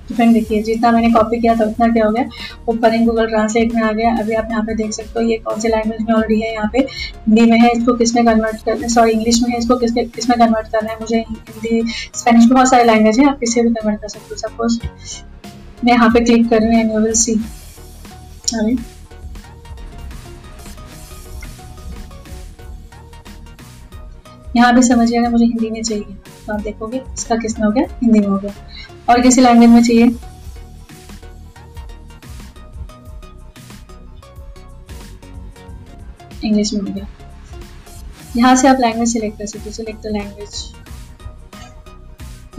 तो 0.10 0.16
फ्रेंड 0.16 0.34
देखिए, 0.34 0.62
जितना 0.64 0.91
मैंने 0.91 1.10
कॉपी 1.12 1.39
किया 1.41 1.53
था, 1.55 1.66
उतना 1.66 1.88
क्या 1.88 2.05
हो 2.05 2.12
गया? 2.12 2.24
ओपन 2.70 2.93
इन 2.93 3.05
गूगल 3.05 3.28
ट्रांसलेट 3.28 3.74
में 3.74 3.82
आ 3.82 3.91
गया। 3.91 4.16
अभी 4.20 4.34
आप 4.34 4.47
यहाँ 4.51 4.64
पे 4.66 4.76
देख 4.76 4.91
सकते 4.93 5.20
हो, 5.20 5.26
ये 5.28 5.38
कौन 5.39 5.60
सी 5.60 5.68
लैंग्वेज 5.68 6.01
में 6.01 6.14
ऑलरेडी 6.16 6.39
है 6.41 6.53
यहाँ 6.53 6.70
पे? 6.74 6.80
हिंदी 6.80 7.41
में 7.51 7.57
है, 7.60 7.70
इसको 7.72 7.93
किसमें 7.97 8.26
कन्वर्ट 8.26 8.64
करना 8.66 8.82
है 8.82 8.89
सॉरी 8.89 9.12
इंग्लिश 9.12 9.41
में 9.43 9.49
है, 9.49 9.57
इसको 9.57 9.78
किसमें 9.80 10.10
किसमें 10.10 10.38
कन्वर्ट 10.39 10.68
करना 10.68 10.91
है? 10.91 10.99
मुझे 10.99 11.18
हिंदी 11.20 11.84
स्पेनिश 11.91 12.45
में 12.45 12.53
बहुत 12.53 12.70
सारे 12.70 12.84
लैंग्वेज 12.84 13.20
है, 13.20 13.28
आप 13.30 13.39
किसी 13.39 13.62
भी 13.62 13.70
कन्वर्ट 13.70 14.01
कर 14.01 14.07
सकते 14.10 14.28
हो 14.32 14.47
सपोज़ 14.47 14.80
मैं 15.86 15.93
यहाँ 15.93 16.10
पे 16.10 16.20
क्लिक 16.22 16.49
कर 16.49 16.62
रही 16.62 16.70
हूँ 16.70 16.82
एंड 16.82 16.91
यू 16.91 16.99
विल 16.99 17.14
सी 17.16 17.36
यहाँ 24.56 24.74
भी 24.76 24.82
समझिएगा 24.84 25.30
मुझे 25.30 25.45
हिंदी 25.45 25.70
में 25.70 25.82
चाहिए 25.84 26.16
तो 26.47 26.54
आप 26.54 26.62
देखोगे 26.62 27.02
इसका 27.14 27.36
किसमें 27.36 27.66
हो 27.66 27.72
गया? 27.72 27.84
हिंदी 28.02 28.20
में 28.20 28.28
हो 28.28 28.38
गया। 28.38 28.54
और 29.10 29.22
किसी 29.22 29.41
लैंग्वेज 29.41 29.70
में 29.70 29.82
चाहिए? 29.84 30.06
इंग्लिश 36.43 36.74
में 36.74 36.82
हो 36.82 36.93
गया। 36.93 37.08
यहाँ 38.38 38.56
से 38.56 38.68
आप 38.68 38.78
लैंग्वेज 38.80 39.14
सिलेक्ट 39.14 39.38
कर 39.38 39.45
सकते 39.45 39.70
हो 39.70 39.72
सिलेक्ट 39.72 40.04
द 40.04 40.12
लैंग्वेज 40.14 40.66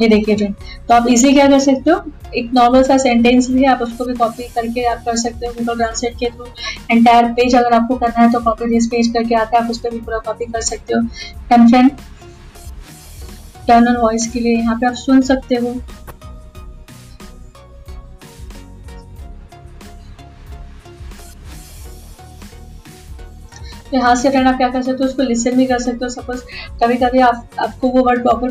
ये 0.01 0.09
देखिए 0.09 0.37
फ्रेंड 0.37 0.55
तो 0.89 0.95
आप 0.95 1.07
इजी 1.09 1.33
क्या 1.33 1.47
कर 1.49 1.61
सकते 1.61 1.91
हो? 1.91 1.99
एक 2.37 2.51
नॉर्मल 2.55 2.83
सा 2.83 2.97
सेंटेंस 2.99 3.49
भी 3.51 3.63
है, 3.63 3.69
आप 3.69 3.83
उसको 3.83 4.05
भी 4.05 4.15
कॉपी 4.15 4.43
करके 4.55 4.85
आप 4.87 5.03
कर 5.07 5.17
सकते 5.19 5.47
हो 5.47 5.53
गूगल 5.55 5.77
ट्रांसलेट 5.79 6.15
के 6.19 6.31
थ्रू 6.31 6.47
एंटायर 6.91 7.33
पेज 7.35 7.55
अगर 7.57 7.73
आपको 7.75 7.97
करना 7.97 8.21
है 8.21 8.31
तो 8.33 8.41
कॉपी 8.43 8.71
दिस 8.71 8.87
पेज 8.91 9.09
करके 9.15 9.35
आता 9.35 9.57
है, 9.57 9.65
आप 9.65 9.71
उस 9.71 9.79
पर 9.81 9.91
भी 9.91 10.01
पूरा 10.01 10.19
कॉपी 10.27 10.45
कर 10.47 10.61
सकते 10.63 10.95
हो। 10.95 11.01
एंड 11.53 11.91
टर्नल 13.67 13.97
वॉइस 13.97 14.27
के 14.33 14.41
लिए 14.41 14.57
यहाँ 14.57 14.77
पे 14.79 14.87
आप 14.87 14.95
सुन 14.97 15.21
सकते 15.23 15.55
हो। 15.55 15.75
यहाँ 23.93 24.15
से 24.15 24.31
फ्रेंड 24.31 24.49
आप 24.49 24.57
क्या 24.57 24.69
कर 24.69 24.83
सकते 24.83 25.03
हो, 25.03 25.09
उसको 25.09 25.23
लिसन 25.23 25.57
भी 25.57 25.67
कर 25.67 25.79
सकते 25.81 26.05
हो 26.05 26.09
सपोज़ 26.11 26.41
कभी 26.83 26.97
कभी 26.97 27.19
आप, 27.21 27.49
आपको 27.61 27.89
वो 27.89 28.03
वर्ड 28.05 28.23
प्रॉपर 28.23 28.51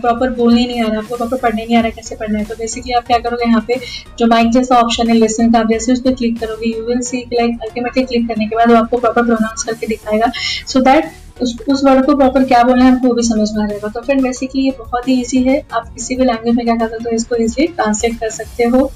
प्रॉपर 0.00 0.30
बोलने 0.32 0.66
नहीं 0.66 0.82
आ 0.82 0.86
रहा, 0.86 0.98
आपको 0.98 1.16
प्रॉपर 1.16 1.36
पढ़ने 1.38 1.64
नहीं 1.64 1.76
आ 1.76 1.80
रहा 1.80 1.90
कैसे 1.90 2.16
पढ़ना 2.16 2.38
है 2.38 2.44
तो 2.44 2.54
बेसिकली 2.58 2.92
आप 2.94 3.06
क्या 3.06 3.18
करोगे 3.18 3.48
यहाँ 3.48 3.64
पे, 3.68 3.80
जो 4.18 4.26
माइक 4.26 4.50
जैसा 4.52 4.76
ऑप्शन 4.76 5.08
है 5.08 5.14
लिसन 5.14 5.52
का, 5.52 5.58
आप 5.58 5.70
जैसे 5.70 5.92
उस 5.92 6.00
पर 6.00 6.14
क्लिक 6.14 6.38
करोगे 6.40 6.70
you 6.70 6.84
will 6.86 7.00
see 7.02 7.24
like 7.32 7.58
ultimately 7.62 8.04
click 8.04 8.28
करने 8.28 8.46
के 8.46 8.56
बाद 8.56 8.70
वो 8.70 8.76
आपको 8.76 8.98
प्रॉपर 8.98 9.24
प्रोनाउंस 9.24 9.62
करके 9.64 9.86
दिखाएगा। 9.86 10.30
सो 10.68 10.80
दैट 10.82 11.10
उस 11.42 11.56
उस 11.68 11.84
वर्ड 11.84 12.04
को 12.06 12.16
प्रॉपर 12.16 12.44
क्या 12.44 12.62
बोलना 12.62 12.84
है 12.84 12.94
आपको 12.94 13.08
वो 13.08 13.14
भी 13.14 13.22
समझ 13.22 13.48
में 13.52 13.62
आ 13.62 13.66
जाएगा। 13.66 13.88
तो 13.88 14.00
फ्रेंड 14.00 14.22
बेसिकली 14.22 14.62
ये 14.62 14.70
बहुत 14.78 15.08
ही 15.08 15.20
ईजी 15.20 15.42
है। 15.42 15.60
आप 15.72 15.88
किसी 15.94 16.16
भी 16.16 16.24
लैंग्वेज 16.24 16.54
में 16.56 16.64
क्या 16.64 16.74
कर 16.76 16.88
सकते 16.88 17.08
हो, 17.10 17.16
इसको 17.16 17.36
इजिली 17.36 17.66
ट्रांसलेट 17.68 18.18
कर 18.20 18.30
सकते 18.30 18.64
हो। 18.64 18.90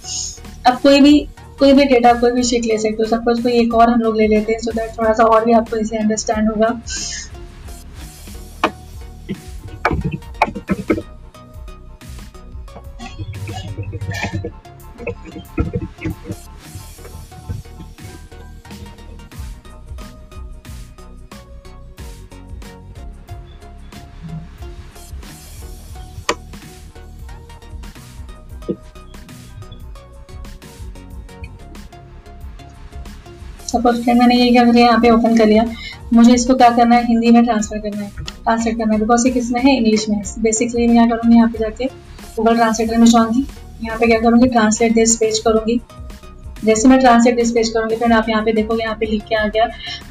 आप 0.66 0.80
कोई 0.82 1.00
भी 1.00 1.26
कोई 1.58 1.72
भी 1.72 1.84
डेटा 1.84 2.12
कोई 2.20 2.30
भी 2.32 2.42
शीट 2.42 2.64
ले 2.66 2.78
सकते 2.78 3.02
हो 3.02 3.08
सपोज़ 3.08 3.42
कोई 3.42 3.52
एक 3.60 3.74
और 3.74 3.90
हम 3.90 4.00
लोग 4.00 4.16
ले 4.16 4.26
लेते 4.28 4.52
हैं 4.52 4.58
सो 4.60 4.72
दैट 4.72 4.98
थोड़ा 4.98 5.12
सा 5.12 5.24
और 5.34 5.44
भी 5.44 5.52
आपको 5.52 5.76
इसे 5.76 5.96
अंडरस्टैंड 5.96 6.50
होगा। 6.50 6.78
सपोज़ 33.74 34.02
फिर 34.04 34.14
मैंने 34.14 34.34
ये 34.36 34.50
क्या 34.50 34.62
यहाँ 34.76 35.00
पे 35.00 35.10
ओपन 35.10 35.36
कर 35.36 35.46
लिया। 35.46 35.64
मुझे 36.12 36.34
इसको 36.34 36.54
क्या 36.54 36.68
करना 36.76 36.96
है? 36.96 37.06
हिंदी 37.06 37.30
में 37.30 37.42
ट्रांसफ़र 37.44 37.78
करना 37.78 38.02
है। 38.02 38.10
ट्रांसलेट 38.20 38.78
करना 38.78 38.92
है। 38.94 39.00
बिकॉज़ 39.00 39.26
ये 39.26 39.32
किसमें 39.32 39.60
है? 39.62 39.76
इंग्लिश 39.76 40.08
में 40.08 40.22
बेसिकली 40.38 40.86
मैं 40.86 40.96
क्या 40.96 41.06
करूँगी, 41.06 41.36
यहाँ 41.36 41.48
पे 41.48 41.58
जाके 41.58 41.86
गूगल 42.36 42.56
ट्रांसलेटर 42.56 42.98
में 42.98 43.06
जाऊँगी। 43.06 43.46
यहाँ 43.84 43.98
पे 43.98 44.06
क्या 44.06 44.18
करूँगी? 44.20 44.48
ट्रांसलेट 44.48 44.94
दिस 44.94 45.16
पेज 45.16 45.38
करूँगी। 45.38 45.80
जैसे 46.64 46.88
मैं 46.88 46.98
ट्रांसलेट 47.00 47.36
दिस 47.36 47.50
पेज 47.52 47.68
करूँगी, 47.68 47.96
फिर 47.96 48.12
आप 48.12 48.28
यहाँ 48.28 48.44
पे 48.44 48.52
देखोगे 48.52 48.82
यहाँ 48.82 48.96
पे 49.00 49.06
लिख 49.06 49.22
के 49.28 49.34
आ 49.34 49.46
गया 49.46 49.66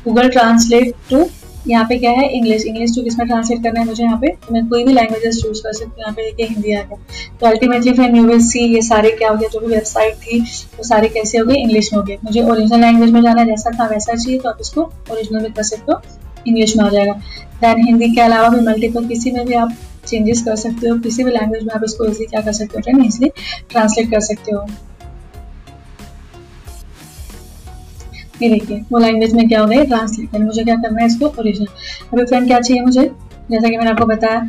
गूगल 0.06 0.30
ट्रांसलेट 0.30 0.94
टू 1.10 1.24
यहाँ 1.68 1.86
पे 1.90 1.98
क्या 1.98 2.12
है 2.12 2.28
इंग्लिश 2.30 2.66
इंग्लिश 2.66 2.96
टू 2.96 3.04
किसमें 3.04 3.28
ट्रांसलेट 3.28 3.64
करना 3.64 3.80
है 3.80 3.86
मुझे 3.86 4.04
यहाँ 4.04 4.18
पे, 4.22 4.34
मैं 4.52 4.66
कोई 4.70 4.84
भी 4.84 4.94
लैंग्वेजेस 4.94 5.42
चूज़ 5.42 5.62
कर 5.64 5.74
सकती 5.74 5.90
हूँ 5.92 6.00
यहाँ 6.00 6.14
पे, 6.14 6.24
देखिए 6.24 6.48
हिंदी 6.48 6.74
आ 6.74 6.82
गया। 6.82 6.98
तो 7.40 7.48
अल्टीमेटली 7.48 7.94
फिर 7.94 8.16
यू 8.16 8.24
विल 8.24 8.40
सी 8.48 8.66
ये 8.76 8.82
सारे 8.82 9.12
क्या 9.12 9.30
हो 9.30 9.36
गया, 9.38 9.50
जो 9.50 9.60
भी 9.60 9.68
वेबसाइट 9.68 10.16
थी, 10.18 10.40
वो 10.40 10.84
सारे 10.84 11.10
कैसे 11.10 11.38
हो 11.38 11.46
गए 11.46 11.56
इंग्लिश 11.56 11.92
में 11.94 12.00
हो 12.00 12.06
गए। 12.06 12.18
मुझे 12.24 12.44
ओरिजिनल 12.44 12.82
लैंग्वेज 12.82 13.12
में 13.12 13.22
जाना 13.22 13.44
जैसा 13.46 13.72
था, 13.80 13.88
वैसा 13.88 14.16
चाहिए 14.16 14.40
तो 14.40 14.50
आप 14.50 14.58
इसको 14.62 14.82
ओरिजिनल 15.12 15.42
में 15.42 15.52
कर 15.54 15.64
सकते 15.64 15.92
हो 15.92 16.02
इंग्लिश 16.48 16.76
में 16.78 16.84
आ 16.86 16.90
जाएगा। 16.90 17.14
दैन 17.62 17.86
हिंदी 17.86 18.14
के 18.16 18.22
अलावा 18.22 18.50
भी 18.50 18.62
मल्टीपल 18.62 19.08
किसी 19.08 19.32
में 19.32 19.46
भी 19.46 19.54
आप 19.56 19.76
चेंजेस 20.08 20.42
कर 20.46 20.56
सकते 20.56 20.90
हो, 20.90 20.98
किसी 21.00 21.24
भी 21.24 21.32
लैंग्वेज 21.32 21.64
में 21.64 21.74
आप 21.76 21.84
इसको 21.86 22.06
इजिली 22.06 22.26
क्या 22.26 22.42
कर 22.42 22.54
सकते 22.54 22.78
हो 22.78 22.82
फ्रेंड 22.82 23.06
इजिली 23.06 23.30
ट्रांसलेट 23.70 24.12
कर 24.12 24.20
सकते 24.22 24.56
हो। 24.56 24.66
ये 28.34 28.50
देखिए, 28.50 28.78
वो 28.92 29.00
लैंग्वेज 29.00 29.34
में 29.34 29.48
क्या 29.48 29.62
हो 29.62 29.68
गया 29.68 29.84
ट्रांसलेट 29.84 30.36
मुझे 30.36 30.64
क्या 30.64 30.76
करना 30.76 31.02
है 31.02 31.08
इसको? 31.08 31.26
ओरिजिनल 31.40 31.68
अभी 32.14 32.26
फ्रेंड 32.26 32.48
क्या 32.48 32.60
चाहिए 32.60 32.84
मुझे? 32.84 33.10
जैसा 33.52 33.70
कि 33.70 33.78
मैंने 33.78 33.90
आपको 33.92 34.06
बताया, 34.06 34.40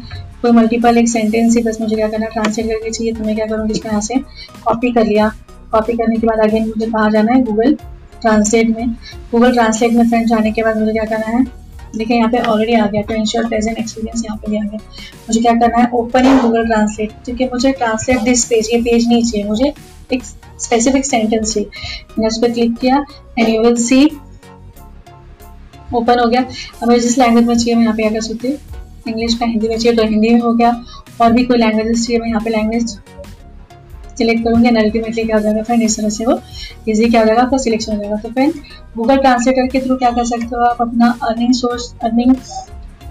कोई 0.43 0.53
मल्टीपल 0.53 0.99
एक 0.99 1.09
सेंटेंस 1.09 1.57
ही, 1.57 1.63
बस 1.63 1.81
मुझे 1.81 1.97
क्या 1.97 2.09
करना 2.09 2.27
ट्रांसलेट 2.29 2.67
करके 2.67 2.91
चाहिए 2.91 3.13
तो 3.13 3.25
मैं 3.25 3.35
क्या 3.37 3.47
करूँगी 3.47 3.73
इसको 3.73 3.89
यहाँ 3.89 4.01
से 4.01 4.19
कॉपी 4.65 4.93
कर 4.93 5.05
लिया। 5.07 5.29
कॉपी 5.73 5.97
करने 5.97 6.17
के 6.17 6.27
बाद 6.27 6.41
आगे 6.41 6.61
मुझे 6.61 6.87
कहाँ 6.87 7.11
जाना 7.11 7.33
है? 7.33 7.43
गूगल 7.43 7.75
ट्रांसलेट 8.23 8.69
में। 8.77 8.95
गूगल 9.33 9.53
ट्रांसलेट 9.53 9.93
में 9.93 10.09
फ्रेंड 10.09 10.27
जाने 10.29 10.53
के 10.53 10.63
बाद 10.63 10.79
मुझे 10.79 10.93
क्या 10.93 11.05
करना 11.07 11.37
है? 11.37 11.45
देखिए, 11.97 12.17
यहाँ 12.17 12.29
पे 12.31 12.39
ऑलरेडी 12.41 12.75
आ 12.75 12.87
गया। 12.87 13.03
तो 13.03 13.15
इंश्योर 13.15 13.47
प्रेजेंट 13.49 13.79
एक्सपीरियंस 13.79 14.23
यहाँ 14.25 14.37
पे 14.37 14.51
भी 14.51 14.57
आ 14.57 14.63
गया। 14.63 14.79
मुझे 15.29 15.41
क्या 15.41 15.53
करना 15.55 15.79
है? 15.79 15.89
ओपन 15.95 16.27
इन 16.27 16.39
गूगल 16.41 16.67
ट्रांसलेट 16.67 17.13
क्योंकि 17.25 17.45
मुझे 17.45 17.73
ट्रांसलेट 17.73 18.21
दिस 18.21 18.45
पेज 18.45 18.71
ये 18.73 18.81
पेज 18.83 19.09
नहीं 19.09 19.25
चाहिए। 19.25 19.47
मुझे 19.49 19.73
एक 20.13 20.23
स्पेसिफिक 20.65 21.07
सेंटेंस 21.07 21.55
चाहिए 21.55 21.69
मैंने 22.11 22.27
उस 22.27 22.39
पर 22.43 22.53
क्लिक 22.53 22.77
किया 22.79 23.05
and 23.39 23.49
you 23.49 23.63
will 23.63 23.77
see 23.85 24.05
open 25.95 26.19
हो 26.19 26.27
गया। 26.27 26.41
अब 26.83 26.89
मुझे 26.89 27.01
जिस 27.01 27.19
लैंग्वेज 27.19 27.47
में 27.47 27.57
चाहिए, 27.57 27.75
मैं 27.75 27.83
यहाँ 27.83 27.97
पे 27.97 28.03
क्या 28.03 28.13
कर 28.13 28.21
सकती 28.23 28.49
हूँ। 28.49 28.57
इंग्लिश 29.09 29.35
का 29.39 29.47
हिंदी 29.47 29.69
में 29.69 29.77
चाहिए 29.77 29.97
तो 29.97 30.05
हिंदी 30.05 30.29
में 30.29 30.41
हो 30.41 30.53
गया। 30.55 30.71
और 31.21 31.33
भी 31.33 31.45
कोई 31.45 31.59
लैंग्वेजेस 31.59 32.07
चाहिए, 32.07 32.21
मैं 32.21 32.29
यहाँ 32.29 32.41
पे 32.45 32.51
लैंग्वेज 32.51 32.99
सिलेक्ट 34.19 34.45
करूँगी 34.45 34.69
एंड 34.69 34.79
अल्टीमेटली 34.79 35.25
क्या 35.25 35.37
हो 35.37 35.43
जाएगा 35.43 35.63
फ्रेंड 35.63 35.83
इस 35.83 35.97
तरह 35.97 36.09
से 36.09 36.25
वो 36.25 36.39
इजी 36.89 37.09
क्या 37.11 37.21
हो 37.21 37.27
जाएगा, 37.27 37.43
आपका 37.43 37.57
सिलेक्शन 37.59 37.93
हो 37.93 37.99
जाएगा। 37.99 38.17
तो 38.17 38.29
फ्रेंड 38.31 38.53
गूगल 38.97 39.17
ट्रांसलेटर 39.17 39.67
के 39.69 39.81
थ्रू 39.81 39.97
क्या 39.97 40.11
कर 40.11 40.25
सकते 40.25 40.47
हो 40.47 40.65
आप? 40.65 40.83
अपना 40.83 41.09
अर्निंग 41.23 41.53
सोर्स 41.55 41.95
अर्निंग 42.05 42.35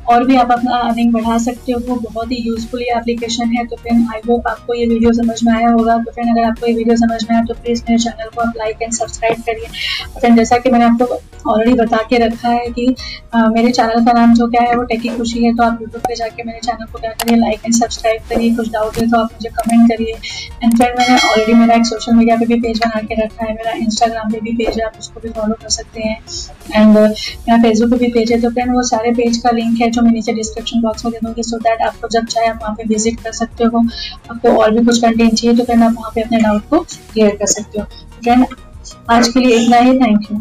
और 0.10 0.24
भी 0.26 0.36
आप 0.36 0.52
अपना 0.52 0.78
अर्निंग 0.80 1.12
बढ़ा 1.14 1.38
सकते 1.40 1.72
हो 1.72 1.80
वो 1.88 1.96
बहुत 2.02 2.32
ही 2.32 2.38
यूजफुल 2.48 2.82
ये 2.82 2.96
एप्लीकेशन 2.98 3.52
है। 3.58 3.66
तो 3.66 3.76
फिर 3.76 3.94
आई 4.14 4.20
होप 4.30 4.48
आपको 4.48 4.74
ये 4.74 4.86
वीडियो 4.88 5.14
समझ 5.14 5.44
में 5.44 5.54
आया 5.54 5.70
होगा। 5.70 5.98
तो 5.98 6.12
फिर 6.12 6.30
अगर 6.30 6.44
आपको 6.44 6.68
ये 6.68 6.74
वीडियो 6.74 6.96
समझ 6.98 7.24
में 7.24 7.36
आया 7.36 7.44
तो 7.46 7.54
प्लीज़ 7.54 7.84
मेरे 7.90 8.04
चैनल 8.04 8.30
को 8.36 8.42
आप 8.42 8.54
लाइक 8.58 8.82
एंड 8.82 8.94
सब्सक्राइब 8.94 9.42
करिए। 9.48 10.20
फिर 10.22 10.36
जैसा 10.36 10.58
कि 10.58 10.72
मैंने 10.72 10.86
आपको 10.86 11.20
ऑलरेडी 11.52 11.74
बता 11.76 11.98
के 12.10 12.18
रखा 12.18 12.50
है 12.50 12.68
कि 12.70 12.96
आ, 13.34 13.48
मेरे 13.48 13.72
चैनल 13.72 14.06
का 14.06 14.12
नाम 14.14 14.34
जो 14.34 14.48
क्या 14.48 14.62
है 14.62 14.76
वो 14.78 14.84
टेकी 14.84 15.10
खुशी 15.18 15.44
है। 15.44 15.54
तो 15.56 15.64
आप 15.64 15.80
यूट्यूब 15.82 16.02
पे 16.08 16.16
जाके 16.16 16.44
मेरे 16.44 16.60
चैनल 16.66 16.86
को 16.92 17.00
क्या 17.00 17.12
करिए 17.14 17.38
लाइक 17.38 17.66
एंड 17.66 17.74
सब्सक्राइब 17.76 18.22
करिए। 18.30 18.56
कुछ 18.56 18.70
डाउट 18.72 18.98
है 18.98 19.08
तो 19.12 19.18
आप 19.18 19.34
मुझे 19.34 19.50
कमेंट 19.58 19.90
करिए। 19.92 20.14
एंड 20.64 20.78
फ्रेंड 20.78 21.00
मैंने 21.00 21.18
ऑलरेडी 21.30 21.54
मेरा 21.54 21.76
एक 21.76 21.86
सोशल 21.86 22.16
मीडिया 22.16 22.36
पे 22.38 22.46
भी 22.46 22.60
पेज 22.62 22.80
बना 22.80 23.02
के 23.02 23.16
रखा 23.24 23.46
है। 23.46 23.54
मेरा 23.54 23.72
इंस्टाग्राम 23.78 24.32
पे 24.32 24.40
भी 24.40 24.52
पेज 24.58 24.80
है 24.80 24.86
आप 24.86 24.94
उसको 25.00 25.20
भी 25.24 25.30
फॉलो 25.40 25.54
कर 25.64 25.70
सकते 25.70 26.02
हैं। 26.02 26.18
एंड 26.76 26.98
मेरा 26.98 27.62
फेसबुक 27.64 27.90
पे 27.92 27.98
भी 27.98 28.12
पेज 28.14 28.32
है। 28.32 28.42
तो 28.42 28.50
फ्रेंड 28.50 28.74
वो 28.76 28.84
सारे 28.90 29.12
पेज 29.14 29.38
का 29.38 29.52
लिंक 29.52 29.82
है 29.82 29.92
जो 29.94 30.02
मैं 30.02 30.12
नीचे 30.12 30.34
डिस्क्रिप्शन 30.34 30.82
बॉक्स 30.82 31.06
में 31.06 31.12
दे 31.14 31.20
दूँगी 31.24 31.44
सो 31.44 31.58
दैट 31.60 31.82
आपको 31.88 32.08
जब 32.10 32.26
चाहे 32.28 32.48
आप 32.48 32.60
वहाँ 32.62 32.76
पे 32.76 32.84
विज़िट 32.88 33.20
कर 33.24 33.32
सकते 33.34 33.64
हो। 33.66 33.86
आपको 34.32 34.56
और 34.62 34.72
भी 34.72 34.86
कुछ 34.86 35.02
कंटेंट 35.02 35.34
चाहिए 35.34 35.58
तो 35.58 35.64
फ्रेंड 35.64 35.84
आप 35.84 35.94
वहाँ 35.98 36.12
पे 36.16 36.22
अपने 36.22 36.40
डाउट 36.40 36.70
को 36.70 36.80
क्लियर 36.80 37.36
कर 37.36 37.46
सकते 37.48 37.80
हो। 37.80 37.86
फ्रेंड 38.24 38.46
आज 39.12 39.28
के 39.28 39.40
लिए 39.40 39.58
इतना 39.58 39.78
ही। 39.78 40.00
Thank 40.00 40.32
you 40.32 40.38